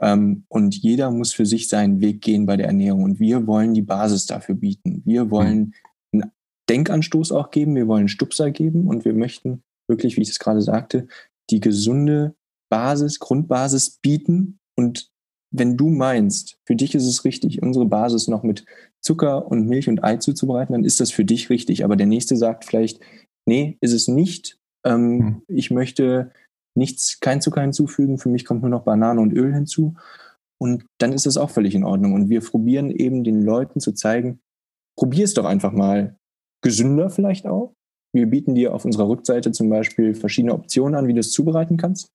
Ähm, 0.00 0.44
und 0.48 0.74
jeder 0.74 1.12
muss 1.12 1.32
für 1.32 1.46
sich 1.46 1.68
seinen 1.68 2.00
Weg 2.00 2.22
gehen 2.22 2.44
bei 2.44 2.56
der 2.56 2.66
Ernährung. 2.66 3.04
Und 3.04 3.20
wir 3.20 3.46
wollen 3.46 3.72
die 3.72 3.82
Basis 3.82 4.26
dafür 4.26 4.56
bieten. 4.56 5.02
Wir 5.04 5.30
wollen 5.30 5.74
einen 6.12 6.32
Denkanstoß 6.68 7.30
auch 7.30 7.52
geben. 7.52 7.76
Wir 7.76 7.86
wollen 7.86 8.08
Stupser 8.08 8.50
geben. 8.50 8.88
Und 8.88 9.04
wir 9.04 9.14
möchten 9.14 9.62
wirklich, 9.86 10.16
wie 10.16 10.22
ich 10.22 10.30
es 10.30 10.40
gerade 10.40 10.60
sagte, 10.60 11.06
die 11.50 11.60
gesunde 11.60 12.34
Basis, 12.68 13.20
Grundbasis 13.20 13.98
bieten 14.02 14.58
und 14.74 15.08
wenn 15.50 15.76
du 15.76 15.88
meinst, 15.88 16.58
für 16.64 16.76
dich 16.76 16.94
ist 16.94 17.06
es 17.06 17.24
richtig, 17.24 17.62
unsere 17.62 17.86
Basis 17.86 18.28
noch 18.28 18.42
mit 18.42 18.64
Zucker 19.06 19.46
und 19.46 19.68
Milch 19.68 19.88
und 19.88 20.02
Ei 20.02 20.16
zuzubereiten, 20.16 20.72
dann 20.72 20.84
ist 20.84 20.98
das 20.98 21.12
für 21.12 21.24
dich 21.24 21.48
richtig. 21.48 21.84
Aber 21.84 21.94
der 21.94 22.06
nächste 22.06 22.36
sagt 22.36 22.64
vielleicht, 22.64 23.00
nee, 23.46 23.78
ist 23.80 23.92
es 23.92 24.08
nicht. 24.08 24.58
Ähm, 24.84 25.20
hm. 25.20 25.42
Ich 25.46 25.70
möchte 25.70 26.32
nichts, 26.74 27.20
kein 27.20 27.40
Zucker 27.40 27.60
hinzufügen. 27.60 28.18
Für 28.18 28.28
mich 28.28 28.44
kommt 28.44 28.62
nur 28.62 28.70
noch 28.70 28.82
Banane 28.82 29.20
und 29.20 29.32
Öl 29.32 29.54
hinzu. 29.54 29.94
Und 30.58 30.84
dann 30.98 31.12
ist 31.12 31.24
das 31.24 31.36
auch 31.36 31.50
völlig 31.50 31.76
in 31.76 31.84
Ordnung. 31.84 32.14
Und 32.14 32.28
wir 32.28 32.40
probieren 32.40 32.90
eben 32.90 33.22
den 33.22 33.42
Leuten 33.42 33.78
zu 33.78 33.92
zeigen, 33.92 34.40
probier 34.98 35.24
es 35.24 35.34
doch 35.34 35.44
einfach 35.44 35.72
mal 35.72 36.16
gesünder 36.62 37.08
vielleicht 37.08 37.46
auch. 37.46 37.74
Wir 38.12 38.26
bieten 38.26 38.56
dir 38.56 38.74
auf 38.74 38.84
unserer 38.84 39.08
Rückseite 39.08 39.52
zum 39.52 39.68
Beispiel 39.68 40.14
verschiedene 40.14 40.54
Optionen 40.54 40.96
an, 40.96 41.06
wie 41.06 41.14
du 41.14 41.20
es 41.20 41.30
zubereiten 41.30 41.76
kannst. 41.76 42.08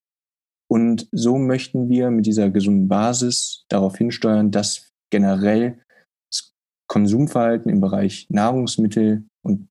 Und 0.70 1.08
so 1.12 1.38
möchten 1.38 1.88
wir 1.88 2.12
mit 2.12 2.26
dieser 2.26 2.50
gesunden 2.50 2.90
Basis 2.90 3.66
darauf 3.70 3.98
hinsteuern, 3.98 4.52
dass 4.52 4.92
generell 5.10 5.80
Konsumverhalten 6.92 7.72
im 7.72 7.80
Bereich 7.80 8.28
Nahrungsmittel 8.28 9.24
und 9.44 9.70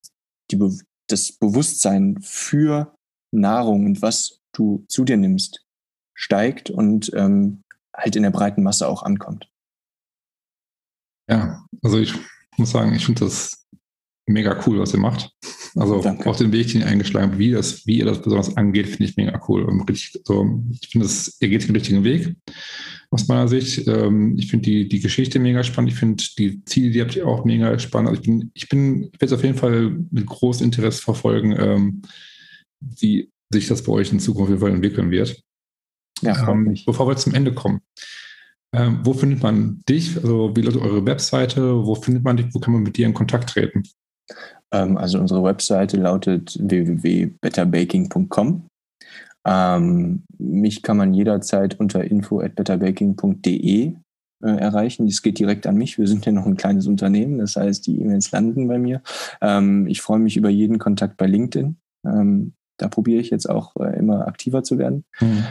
die, 0.50 0.58
das 1.06 1.32
Bewusstsein 1.32 2.18
für 2.22 2.96
Nahrung 3.30 3.84
und 3.84 4.00
was 4.00 4.40
du 4.54 4.86
zu 4.88 5.04
dir 5.04 5.18
nimmst, 5.18 5.66
steigt 6.14 6.70
und 6.70 7.12
ähm, 7.12 7.62
halt 7.94 8.16
in 8.16 8.22
der 8.22 8.30
breiten 8.30 8.62
Masse 8.62 8.88
auch 8.88 9.02
ankommt. 9.02 9.50
Ja, 11.28 11.62
also 11.82 11.98
ich 11.98 12.14
muss 12.56 12.70
sagen, 12.70 12.94
ich 12.94 13.04
finde 13.04 13.26
das 13.26 13.66
mega 14.26 14.58
cool, 14.66 14.80
was 14.80 14.94
ihr 14.94 15.00
macht. 15.00 15.30
Also 15.76 16.00
Danke. 16.00 16.28
auch 16.28 16.36
den 16.36 16.52
Weg, 16.52 16.68
den 16.68 16.80
ihr 16.80 16.86
eingeschlagen 16.86 17.30
habt, 17.30 17.38
wie, 17.38 17.50
das, 17.52 17.86
wie 17.86 17.98
ihr 17.98 18.04
das 18.04 18.22
besonders 18.22 18.56
angeht, 18.56 18.88
finde 18.88 19.04
ich 19.04 19.16
mega 19.16 19.40
cool. 19.48 19.62
Und 19.64 19.88
richtig, 19.88 20.22
so, 20.24 20.62
ich 20.80 20.88
finde, 20.88 21.08
ihr 21.40 21.48
geht 21.48 21.66
den 21.66 21.74
richtigen 21.74 22.04
Weg 22.04 22.34
aus 23.10 23.28
meiner 23.28 23.48
Sicht. 23.48 23.86
Ähm, 23.86 24.36
ich 24.38 24.50
finde 24.50 24.64
die, 24.64 24.88
die 24.88 25.00
Geschichte 25.00 25.38
mega 25.38 25.62
spannend. 25.62 25.92
Ich 25.92 25.98
finde 25.98 26.22
die 26.38 26.64
Ziele, 26.64 26.90
die 26.90 27.00
habt 27.00 27.16
ihr 27.16 27.26
auch 27.26 27.44
mega 27.44 27.78
spannend. 27.78 28.10
Also 28.10 28.22
ich 28.22 28.26
bin, 28.26 28.50
ich 28.54 28.68
bin, 28.68 29.04
ich 29.04 29.20
werde 29.20 29.26
es 29.26 29.32
auf 29.32 29.44
jeden 29.44 29.58
Fall 29.58 29.96
mit 30.10 30.26
großem 30.26 30.66
Interesse 30.66 31.02
verfolgen, 31.02 31.54
ähm, 31.58 32.02
wie 32.80 33.30
sich 33.52 33.66
das 33.66 33.82
bei 33.82 33.92
euch 33.92 34.12
in 34.12 34.20
Zukunft 34.20 34.44
auf 34.44 34.48
jeden 34.50 34.60
Fall 34.60 34.74
entwickeln 34.74 35.10
wird. 35.10 35.42
Ja, 36.22 36.48
ähm, 36.48 36.76
bevor 36.86 37.08
wir 37.08 37.16
zum 37.16 37.34
Ende 37.34 37.52
kommen. 37.52 37.80
Ähm, 38.72 39.00
wo 39.02 39.12
findet 39.14 39.42
man 39.42 39.82
dich? 39.88 40.16
Also 40.16 40.54
wie 40.54 40.62
lautet 40.62 40.82
eure 40.82 41.04
Webseite? 41.04 41.84
Wo 41.84 41.94
findet 41.96 42.22
man 42.22 42.36
dich? 42.36 42.46
Wo 42.52 42.60
kann 42.60 42.72
man 42.72 42.82
mit 42.82 42.96
dir 42.96 43.06
in 43.06 43.14
Kontakt 43.14 43.50
treten? 43.50 43.82
Ähm, 44.72 44.96
also 44.96 45.18
unsere 45.18 45.42
Webseite 45.42 45.96
lautet 45.96 46.56
www.betterbaking.com. 46.60 48.66
Ähm, 49.46 50.22
mich 50.38 50.82
kann 50.82 50.96
man 50.96 51.14
jederzeit 51.14 51.80
unter 51.80 52.04
info 52.04 52.40
at 52.40 52.54
betterbaking.de 52.54 53.94
äh, 54.42 54.42
erreichen. 54.42 55.06
Das 55.06 55.22
geht 55.22 55.38
direkt 55.38 55.66
an 55.66 55.76
mich. 55.76 55.98
Wir 55.98 56.06
sind 56.06 56.26
ja 56.26 56.32
noch 56.32 56.46
ein 56.46 56.56
kleines 56.56 56.86
Unternehmen, 56.86 57.38
das 57.38 57.56
heißt, 57.56 57.86
die 57.86 58.00
E-Mails 58.00 58.30
landen 58.32 58.68
bei 58.68 58.78
mir. 58.78 59.02
Ähm, 59.40 59.86
ich 59.86 60.02
freue 60.02 60.18
mich 60.18 60.36
über 60.36 60.50
jeden 60.50 60.78
Kontakt 60.78 61.16
bei 61.16 61.26
LinkedIn. 61.26 61.76
Da 62.02 62.88
probiere 62.88 63.20
ich 63.20 63.28
jetzt 63.28 63.48
auch 63.48 63.76
äh, 63.76 63.98
immer 63.98 64.26
aktiver 64.26 64.62
zu 64.62 64.78
werden. 64.78 65.04
Mhm. 65.20 65.44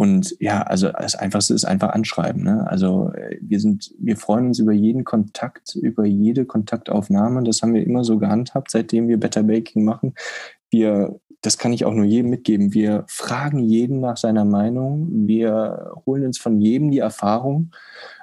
Und 0.00 0.34
ja, 0.40 0.62
also 0.62 0.88
das 0.90 1.14
Einfachste 1.14 1.52
ist 1.52 1.66
einfach 1.66 1.90
anschreiben. 1.90 2.42
Ne? 2.42 2.66
Also 2.66 3.12
äh, 3.12 3.36
wir 3.42 3.60
sind, 3.60 3.92
wir 3.98 4.16
freuen 4.16 4.46
uns 4.46 4.58
über 4.58 4.72
jeden 4.72 5.04
Kontakt, 5.04 5.74
über 5.74 6.06
jede 6.06 6.46
Kontaktaufnahme. 6.46 7.44
Das 7.44 7.60
haben 7.60 7.74
wir 7.74 7.86
immer 7.86 8.02
so 8.02 8.16
gehandhabt, 8.16 8.70
seitdem 8.70 9.08
wir 9.08 9.20
Better 9.20 9.42
Baking 9.42 9.84
machen. 9.84 10.14
Wir, 10.70 11.20
das 11.42 11.58
kann 11.58 11.74
ich 11.74 11.84
auch 11.84 11.92
nur 11.92 12.06
jedem 12.06 12.30
mitgeben. 12.30 12.72
Wir 12.72 13.04
fragen 13.08 13.58
jeden 13.58 14.00
nach 14.00 14.16
seiner 14.16 14.46
Meinung. 14.46 15.26
Wir 15.28 15.92
holen 16.06 16.24
uns 16.24 16.38
von 16.38 16.62
jedem 16.62 16.90
die 16.90 17.00
Erfahrung 17.00 17.72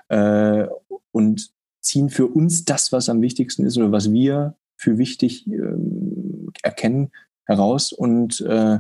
äh, 0.08 0.66
und 1.12 1.52
ziehen 1.82 2.10
für 2.10 2.26
uns 2.26 2.66
das, 2.66 2.92
was 2.92 3.08
am 3.08 3.22
wichtigsten 3.22 3.68
ist 3.68 3.78
oder 3.78 3.92
was 3.92 4.12
wir 4.12 4.56
für 4.78 4.98
wichtig 4.98 5.46
äh, 5.46 5.76
erkennen, 6.64 7.12
heraus 7.46 7.92
und 7.92 8.42
äh, 8.42 8.80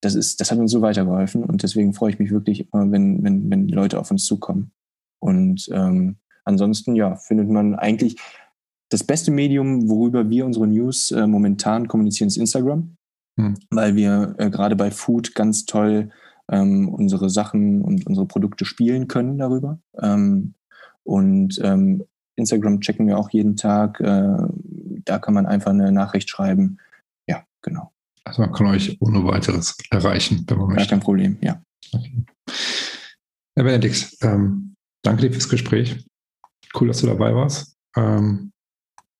das 0.00 0.14
ist, 0.14 0.40
das 0.40 0.50
hat 0.50 0.58
uns 0.58 0.70
so 0.70 0.82
weitergeholfen 0.82 1.44
und 1.44 1.62
deswegen 1.62 1.94
freue 1.94 2.10
ich 2.10 2.18
mich 2.18 2.30
wirklich 2.30 2.72
immer, 2.72 2.90
wenn, 2.90 3.22
wenn, 3.22 3.50
wenn 3.50 3.68
Leute 3.68 3.98
auf 3.98 4.10
uns 4.10 4.26
zukommen. 4.26 4.72
Und 5.18 5.68
ähm, 5.72 6.16
ansonsten, 6.44 6.94
ja, 6.94 7.16
findet 7.16 7.48
man 7.48 7.74
eigentlich 7.74 8.20
das 8.90 9.02
beste 9.02 9.30
Medium, 9.30 9.88
worüber 9.88 10.28
wir 10.30 10.46
unsere 10.46 10.66
News 10.66 11.10
äh, 11.10 11.26
momentan 11.26 11.88
kommunizieren, 11.88 12.28
ist 12.28 12.36
Instagram, 12.36 12.96
hm. 13.38 13.54
weil 13.70 13.96
wir 13.96 14.34
äh, 14.38 14.50
gerade 14.50 14.76
bei 14.76 14.90
Food 14.90 15.34
ganz 15.34 15.66
toll 15.66 16.10
ähm, 16.50 16.88
unsere 16.88 17.28
Sachen 17.30 17.82
und 17.82 18.06
unsere 18.06 18.26
Produkte 18.26 18.64
spielen 18.64 19.08
können 19.08 19.38
darüber. 19.38 19.80
Ähm, 20.00 20.54
und 21.02 21.58
ähm, 21.62 22.04
Instagram 22.36 22.80
checken 22.80 23.06
wir 23.06 23.18
auch 23.18 23.30
jeden 23.30 23.56
Tag. 23.56 24.00
Äh, 24.00 24.36
da 25.04 25.18
kann 25.18 25.34
man 25.34 25.46
einfach 25.46 25.70
eine 25.70 25.90
Nachricht 25.90 26.28
schreiben. 26.28 26.78
Ja, 27.26 27.44
genau. 27.62 27.92
Also 28.26 28.42
man 28.42 28.52
kann 28.52 28.66
euch 28.66 28.96
ohne 29.00 29.24
weiteres 29.24 29.76
erreichen, 29.90 30.44
wenn 30.48 30.58
man 30.58 30.68
möchte. 30.70 30.90
Kein 30.90 31.00
Problem, 31.00 31.38
ja. 31.40 31.62
Okay. 31.92 32.24
Herr 33.54 33.64
Benedikt, 33.64 34.16
ähm, 34.22 34.74
danke 35.02 35.22
dir 35.22 35.32
fürs 35.32 35.48
Gespräch. 35.48 36.04
Cool, 36.74 36.88
dass 36.88 37.00
du 37.00 37.06
dabei 37.06 37.34
warst. 37.34 37.76
Ähm, 37.96 38.52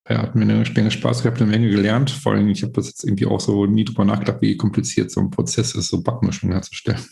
ja, 0.09 0.23
hat 0.23 0.35
mir 0.35 0.43
eine 0.43 0.65
Menge 0.75 0.91
Spaß 0.91 1.23
gehabt, 1.23 1.41
eine 1.41 1.51
Menge 1.51 1.71
gelernt. 1.71 2.11
Vor 2.11 2.33
allem, 2.33 2.49
ich 2.49 2.63
habe 2.63 2.73
das 2.73 2.89
jetzt 2.89 3.05
irgendwie 3.05 3.27
auch 3.27 3.41
so 3.41 3.67
nie 3.67 3.85
drüber 3.85 4.05
nachgedacht, 4.05 4.43
wie 4.43 4.57
kompliziert 4.57 5.11
so 5.13 5.21
ein 5.21 5.31
Prozess 5.31 5.75
ist, 5.77 5.89
so 5.89 6.03
Backmischungen 6.03 6.55
herzustellen. 6.55 7.01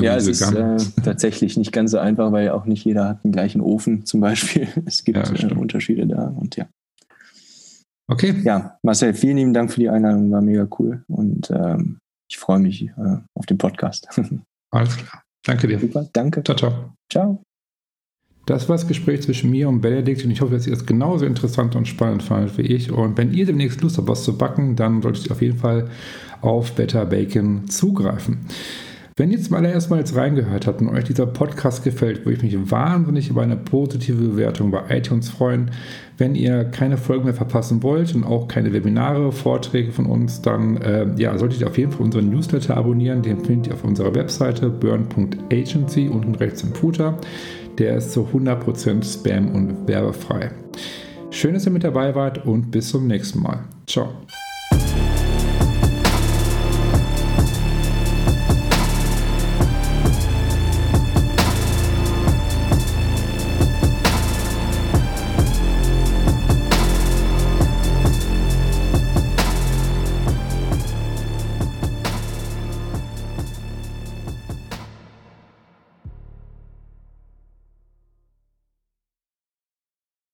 Ja, 0.00 0.16
es 0.16 0.26
ist 0.26 0.42
äh, 0.42 0.76
tatsächlich 1.04 1.56
nicht 1.56 1.72
ganz 1.72 1.92
so 1.92 1.98
einfach, 1.98 2.32
weil 2.32 2.50
auch 2.50 2.66
nicht 2.66 2.84
jeder 2.84 3.08
hat 3.08 3.22
den 3.22 3.30
gleichen 3.30 3.60
Ofen 3.60 4.04
zum 4.04 4.20
Beispiel. 4.20 4.66
Es 4.86 5.04
gibt 5.04 5.16
ja, 5.16 5.48
äh, 5.48 5.54
Unterschiede 5.54 6.04
da 6.06 6.26
und 6.36 6.56
ja. 6.56 6.66
Okay. 8.10 8.34
Ja, 8.42 8.78
Marcel, 8.82 9.12
vielen 9.14 9.36
lieben 9.36 9.54
Dank 9.54 9.70
für 9.70 9.80
die 9.80 9.88
Einladung, 9.88 10.30
war 10.30 10.40
mega 10.40 10.66
cool 10.78 11.04
und 11.08 11.50
ähm, 11.50 11.98
ich 12.30 12.38
freue 12.38 12.58
mich 12.58 12.82
äh, 12.82 13.18
auf 13.34 13.46
den 13.46 13.58
Podcast. 13.58 14.08
Alles 14.70 14.96
klar. 14.96 15.22
Danke 15.44 15.68
dir. 15.68 15.78
Super, 15.78 16.08
danke. 16.12 16.42
Ciao, 16.42 16.56
ciao. 16.56 16.94
Ciao. 17.10 17.42
Das 18.46 18.66
war 18.68 18.76
das 18.76 18.88
Gespräch 18.88 19.22
zwischen 19.22 19.50
mir 19.50 19.68
und 19.68 19.82
Benedikt 19.82 20.24
und 20.24 20.30
ich 20.30 20.40
hoffe, 20.40 20.54
dass 20.54 20.66
ihr 20.66 20.72
es 20.72 20.86
genauso 20.86 21.26
interessant 21.26 21.76
und 21.76 21.86
spannend 21.86 22.22
fandet 22.22 22.56
wie 22.56 22.62
ich. 22.62 22.90
Und 22.90 23.18
wenn 23.18 23.32
ihr 23.34 23.44
demnächst 23.44 23.82
Lust 23.82 23.98
habt, 23.98 24.08
was 24.08 24.24
zu 24.24 24.38
backen, 24.38 24.74
dann 24.74 25.02
solltet 25.02 25.26
ihr 25.26 25.32
auf 25.32 25.42
jeden 25.42 25.58
Fall 25.58 25.90
auf 26.40 26.72
Better 26.72 27.04
Bacon 27.04 27.68
zugreifen. 27.68 28.46
Wenn 29.18 29.32
ihr 29.32 29.42
zum 29.42 29.56
allerersten 29.56 29.90
Mal 29.90 29.98
jetzt 29.98 30.14
reingehört 30.14 30.68
habt 30.68 30.80
und 30.80 30.90
euch 30.90 31.02
dieser 31.02 31.26
Podcast 31.26 31.82
gefällt, 31.82 32.24
würde 32.24 32.36
ich 32.36 32.42
mich 32.54 32.70
wahnsinnig 32.70 33.28
über 33.30 33.42
eine 33.42 33.56
positive 33.56 34.16
Bewertung 34.16 34.70
bei 34.70 34.96
iTunes 34.96 35.28
freuen. 35.28 35.72
Wenn 36.18 36.36
ihr 36.36 36.64
keine 36.64 36.96
Folgen 36.96 37.24
mehr 37.24 37.34
verpassen 37.34 37.82
wollt 37.82 38.14
und 38.14 38.22
auch 38.22 38.46
keine 38.46 38.72
Webinare, 38.72 39.32
Vorträge 39.32 39.90
von 39.90 40.06
uns, 40.06 40.40
dann 40.40 40.76
äh, 40.76 41.08
ja, 41.16 41.36
solltet 41.36 41.60
ihr 41.60 41.66
auf 41.66 41.76
jeden 41.76 41.90
Fall 41.90 42.02
unseren 42.02 42.30
Newsletter 42.30 42.76
abonnieren. 42.76 43.22
Den 43.22 43.44
findet 43.44 43.66
ihr 43.66 43.74
auf 43.74 43.82
unserer 43.82 44.14
Webseite 44.14 44.70
burn.agency 44.70 46.08
unten 46.08 46.36
rechts 46.36 46.62
im 46.62 46.72
Footer. 46.72 47.18
Der 47.76 47.96
ist 47.96 48.12
zu 48.12 48.28
100% 48.32 49.02
Spam 49.02 49.48
und 49.52 49.88
werbefrei. 49.88 50.52
Schön, 51.30 51.54
dass 51.54 51.66
ihr 51.66 51.72
mit 51.72 51.82
dabei 51.82 52.14
wart 52.14 52.46
und 52.46 52.70
bis 52.70 52.90
zum 52.90 53.08
nächsten 53.08 53.40
Mal. 53.40 53.64
Ciao. 53.88 54.10